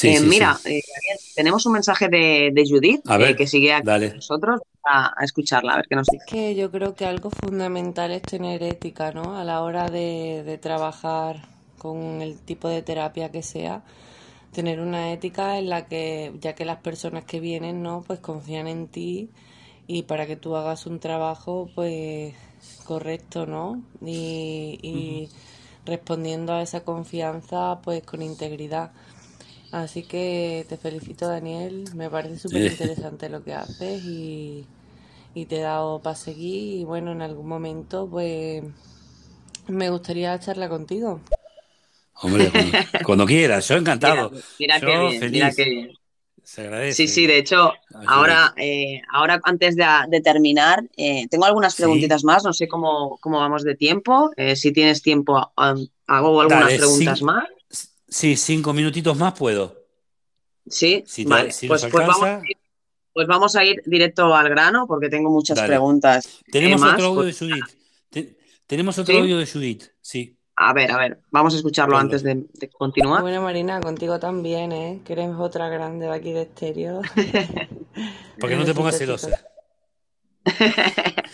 [0.00, 0.70] Sí, Eh, sí, mira, sí.
[0.76, 0.82] eh,
[1.34, 5.24] tenemos un mensaje de, de Judith, A eh, que sigue aquí con nosotros, a, a
[5.24, 6.24] escucharla, a ver qué nos dice.
[6.26, 9.36] Que yo creo que algo fundamental es tener ética, ¿no?
[9.36, 11.48] A la hora de, de trabajar
[11.78, 13.82] con el tipo de terapia que sea,
[14.52, 18.02] tener una ética en la que, ya que las personas que vienen, ¿no?
[18.06, 19.30] Pues confían en ti
[19.86, 22.34] y para que tú hagas un trabajo, pues
[22.84, 23.82] correcto, ¿no?
[24.04, 25.28] Y, y
[25.86, 28.92] respondiendo a esa confianza, pues con integridad.
[29.70, 31.90] Así que te felicito, Daniel.
[31.94, 34.66] Me parece súper interesante lo que haces y,
[35.34, 36.80] y te he dado para seguir.
[36.80, 38.64] Y bueno, en algún momento, pues
[39.68, 41.20] me gustaría charlar contigo.
[42.14, 44.32] hombre, cuando, cuando quieras, yo encantado.
[44.58, 45.98] mira qué Yo bien, mira qué bien.
[46.42, 51.44] Se Sí, sí, agradece de hecho, ahora, eh, ahora antes de, de terminar, eh, tengo
[51.46, 54.30] algunas Sí, preguntitas más, no sé cómo, cómo vamos de tiempo.
[54.36, 55.52] Eh, si tienes tiempo,
[56.06, 57.44] hago algunas dale, preguntas más.
[58.08, 59.76] Sí, cinco minutitos más puedo.
[60.68, 62.58] Sí, Si, te- vale, si pues, pues, vamos, a ir-
[63.14, 65.68] pues vamos a ir directo al grano porque tengo muchas dale.
[65.68, 66.94] preguntas Tenemos más.
[66.94, 67.64] otro audio Pues, de Judith.
[68.10, 68.36] Te-
[68.66, 72.22] tenemos otro sí, audio de Judith, sí, a ver, a ver, vamos a escucharlo antes
[72.24, 73.22] de, de continuar.
[73.22, 75.00] Bueno, Marina, contigo también, ¿eh?
[75.04, 77.00] Que eres otra grande de aquí de estéreo.
[78.40, 79.40] Porque no te pongas celosa.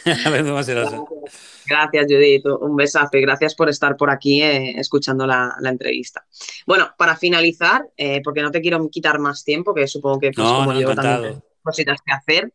[1.66, 2.46] Gracias, Judith.
[2.60, 6.24] Un besazo y gracias por estar por aquí eh, escuchando la, la entrevista.
[6.66, 10.46] Bueno, para finalizar, eh, porque no te quiero quitar más tiempo, que supongo que pues
[10.46, 12.52] No, como no, yo también cositas que hacer,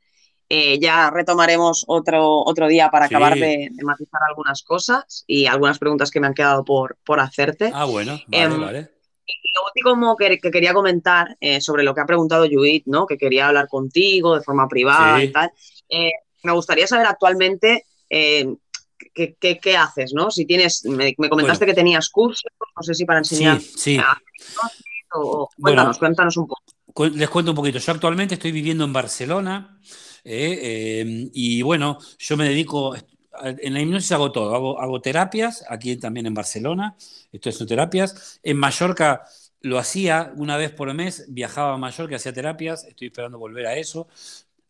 [0.47, 5.79] eh, ya retomaremos otro, otro día para acabar de, de matizar algunas cosas y algunas
[5.79, 7.71] preguntas que me han quedado por, por hacerte.
[7.73, 8.81] Ah, bueno, vale, Em, vale.
[9.55, 13.07] lo último que, que quería comentar sobre lo que ha preguntado Judith, ¿no?
[13.07, 15.51] Que quería hablar contigo de forma privada y tal.
[15.89, 16.11] Eh,
[16.43, 18.47] me gustaría saber actualmente eh,
[19.13, 20.31] qué, qué- qué haces, ¿no?
[20.31, 23.71] Si tienes, me, me comentaste bueno, que tenías cursos, no sé si para enseñar sí,
[23.75, 23.97] sí.
[23.97, 26.61] a hipnosis o Bueno, cuéntanos, cuéntanos un poco.
[26.93, 27.79] cu- les cuento un poquito.
[27.79, 29.79] Yo actualmente estoy viviendo en Barcelona
[30.23, 30.59] eh,
[31.03, 32.95] eh, y bueno, yo me dedico,
[33.41, 36.95] en la hipnosis hago todo, hago, hago terapias, aquí también en Barcelona,
[37.31, 38.39] estoy haciendo terapias.
[38.43, 39.23] En Mallorca
[39.61, 43.77] lo hacía una vez por mes, viajaba a Mallorca, hacía terapias, estoy esperando volver a
[43.77, 44.07] eso.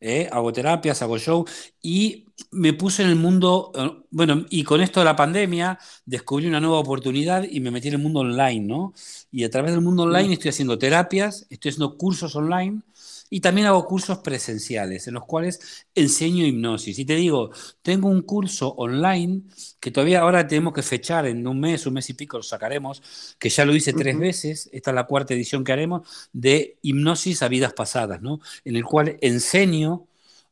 [0.02, 1.46] Eh, hago terapias, hago show.
[1.82, 6.48] Y me puse en el mundo, eh, bueno, y con esto de la pandemia descubrí
[6.48, 8.94] una nueva oportunidad y me metí en el mundo online, ¿no?
[9.32, 12.82] Y a través del mundo online estoy haciendo terapias, estoy haciendo cursos online
[13.30, 16.98] y también hago cursos presenciales en los cuales enseño hipnosis.
[16.98, 17.52] Y te digo,
[17.82, 19.44] tengo un curso online
[19.80, 23.04] que todavía ahora tenemos que fechar en un mes, un mes y pico lo sacaremos,
[23.38, 27.44] que ya lo hice tres veces, esta es la cuarta edición que haremos, de hipnosis
[27.44, 28.40] a vidas pasadas, ¿no?
[28.66, 30.08] En el cual enseño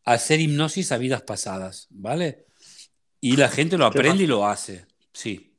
[0.05, 2.45] a hacer hipnosis a vidas pasadas, ¿vale?
[3.19, 4.85] Y la gente lo aprende y lo hace.
[5.11, 5.53] Sí,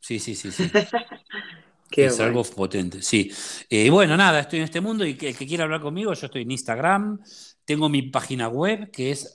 [0.00, 0.70] sí, sí, sí, sí.
[1.90, 2.20] Qué Es guay.
[2.20, 3.30] algo potente, sí.
[3.70, 6.26] Eh, bueno, nada, estoy en este mundo y que, el que quiera hablar conmigo, yo
[6.26, 7.20] estoy en Instagram,
[7.64, 9.34] tengo mi página web que es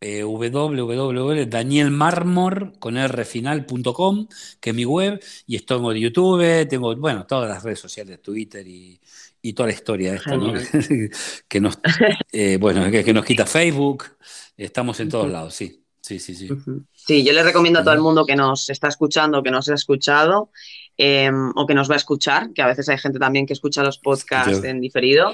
[0.00, 4.28] eh, www.danielmarmor con rfinal.com,
[4.60, 8.66] que es mi web, y estoy en YouTube, tengo, bueno, todas las redes sociales, Twitter
[8.66, 9.00] y,
[9.42, 10.54] y toda la historia esta, ¿no?
[11.48, 11.78] Que nos,
[12.32, 14.04] eh, bueno, que, que nos quita Facebook,
[14.56, 16.48] estamos en todos lados, sí, sí, sí, sí.
[16.92, 19.74] Sí, yo le recomiendo a todo el mundo que nos está escuchando, que nos ha
[19.74, 20.50] escuchado
[20.98, 23.82] eh, o que nos va a escuchar, que a veces hay gente también que escucha
[23.82, 25.32] los podcasts Yo- en diferido,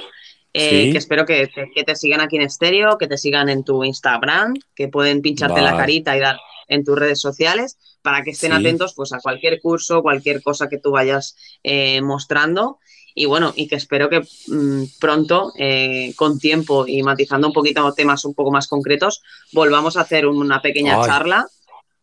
[0.52, 0.92] eh, Sí.
[0.92, 4.54] que espero que, que- te sigan aquí en estéreo, que te sigan en tu Instagram,
[4.76, 6.38] que pueden pincharte la carita y dar
[6.68, 8.58] en tus redes sociales para que estén Sí.
[8.58, 12.78] atentos pues, a cualquier curso, cualquier cosa que tú vayas eh, mostrando.
[13.16, 17.92] Y bueno, y que espero que mm, pronto, eh, con tiempo y matizando un poquito
[17.92, 19.22] temas un poco más concretos,
[19.52, 21.06] volvamos a hacer una pequeña Ay.
[21.06, 21.46] charla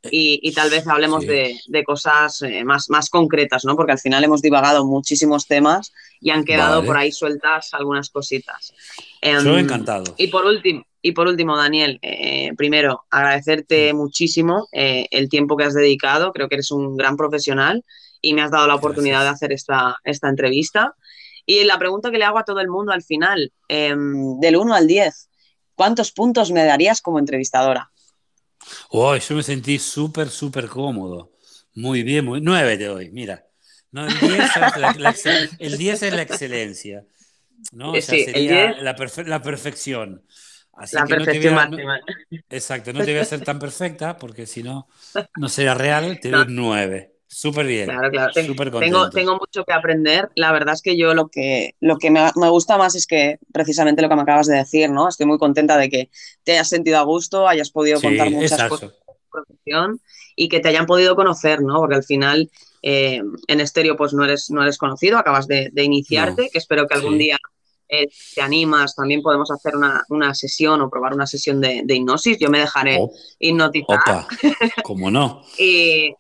[0.10, 1.28] y, y tal vez hablemos Sí.
[1.28, 3.76] de, de cosas eh, más, más concretas, ¿no?
[3.76, 6.88] Porque al final hemos divagado muchísimos temas y han quedado Vale.
[6.88, 8.74] por ahí sueltas algunas cositas.
[9.22, 10.16] Em, Yo encantado.
[10.18, 15.64] y por último, y por último, Daniel, eh, primero, agradecerte muchísimo eh, el tiempo que
[15.66, 16.32] has dedicado.
[16.32, 17.84] Creo que eres un gran profesional
[18.22, 20.96] y me has dado la oportunidad de hacer esta, esta entrevista.
[21.46, 24.76] Y la pregunta que le hago a todo el mundo al final, em, del 1
[24.76, 25.30] al 10,
[25.74, 27.91] ¿cuántos puntos me darías como entrevistadora?
[28.90, 31.32] Hoy yo me sentí súper, súper cómodo.
[31.76, 32.42] Muy bien, muy...
[32.42, 33.46] 9 te doy, mira.
[33.92, 37.06] No, el 10 es la, la excel- el 10 es la excelencia.
[37.72, 37.96] ¿no?
[37.98, 40.26] O Eh, sea, sí, sería 10 la, perfe- la perfección.
[40.74, 42.00] Así La que no te perfección voy a, no- máxima.
[42.50, 44.88] exacto, no te voy a hacer tan perfecta porque si no,
[45.36, 47.14] no será real, te doy No, 9.
[47.32, 48.32] Súper bien, claro, claro.
[48.34, 50.30] Ten- súper Tengo, tengo mucho que aprender.
[50.36, 53.38] La verdad es que yo lo que, lo que me, me gusta más es que
[53.54, 55.08] precisamente lo que me acabas de decir, ¿no?
[55.08, 56.10] Estoy muy contenta de que
[56.44, 59.08] te hayas sentido a gusto, hayas podido contar muchas cosas exacto.
[59.08, 60.02] de tu profesión
[60.36, 61.76] y que te hayan podido conocer, ¿no?
[61.80, 62.50] Porque al final
[62.82, 66.58] eh, en estéreo pues no eres, no eres conocido, acabas de, de No, iniciarte, que
[66.58, 67.20] espero que algún sí.
[67.20, 67.38] día
[67.90, 71.96] eh, te animas, también podemos hacer una, una sesión o probar una sesión de, de
[71.96, 72.38] hipnosis.
[72.40, 74.28] Yo me dejaré Op- hipnotizar Opa,
[74.84, 75.42] ¿cómo no?
[75.58, 76.14] y,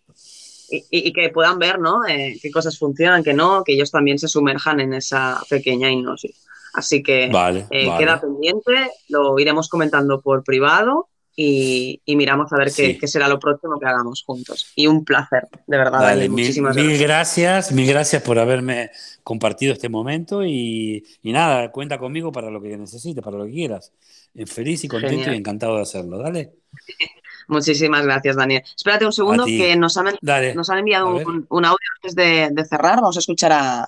[0.71, 2.05] y, y que puedan ver, ¿no?
[2.07, 6.45] Eh, qué cosas funcionan, qué no, que ellos también se sumerjan en esa pequeña hipnosis.
[6.73, 8.21] Así que Vale, eh, queda vale.
[8.21, 12.97] pendiente, lo iremos comentando por privado y, y miramos a ver qué, Sí.
[12.97, 14.71] qué será lo próximo que hagamos juntos.
[14.75, 17.07] Y un placer, de verdad, Daniel, mil, muchísimas mil gracias.
[17.07, 18.91] gracias, mil gracias por haberme
[19.23, 23.51] compartido este momento y, y nada, cuenta conmigo para lo que necesites, para lo que
[23.51, 23.91] quieras.
[24.33, 25.35] Eh, Feliz y contento y Genial.
[25.35, 26.17] encantado de hacerlo.
[26.19, 26.53] Dale,
[27.47, 28.63] Muchísimas gracias, Daniel.
[28.75, 30.07] Espérate un segundo, que nos han,
[30.55, 32.95] nos han enviado un, un audio antes de, de cerrar.
[32.95, 33.87] Vamos a escuchar a,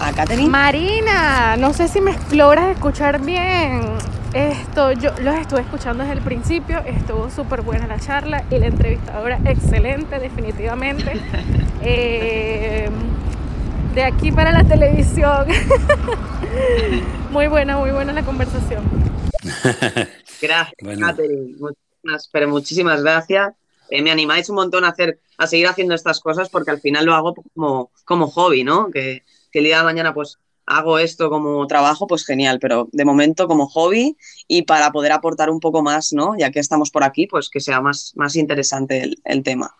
[0.00, 0.48] a Katherine.
[0.48, 3.82] Marina, no sé si me logras escuchar bien.
[4.34, 8.66] Esto, yo los estuve escuchando desde el principio, estuvo súper buena la charla y la
[8.66, 11.12] entrevistadora excelente, definitivamente.
[11.88, 12.88] Eh,
[13.94, 15.46] de aquí para la televisión.
[17.30, 18.82] muy buena, muy buena la conversación.
[20.40, 21.54] Gracias, Bueno, Katherine.
[22.06, 23.54] Muchísimas, pero muchísimas gracias.
[23.90, 27.04] Eh, me animáis un montón a hacer, a seguir haciendo estas cosas porque al final
[27.04, 28.90] lo hago como, como hobby, ¿no?
[28.90, 33.04] Que, que el día de mañana pues hago esto como trabajo, pues genial, pero de
[33.04, 34.16] momento como hobby
[34.48, 36.36] y para poder aportar un poco más, ¿no?
[36.36, 39.76] Ya que estamos por aquí, pues que sea más, más interesante el, el tema.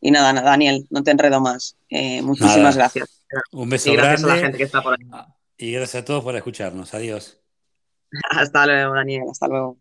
[0.00, 1.76] Y nada, nada, Daniel, no te enredo más.
[1.88, 3.22] Eh, muchísimas nada, gracias.
[3.52, 5.06] un beso Y gracias a la gente grande que está por ahí.
[5.56, 6.92] y gracias a todos por escucharnos.
[6.94, 7.40] Adiós.
[8.30, 9.78] Hasta luego, Daniel, hasta luego.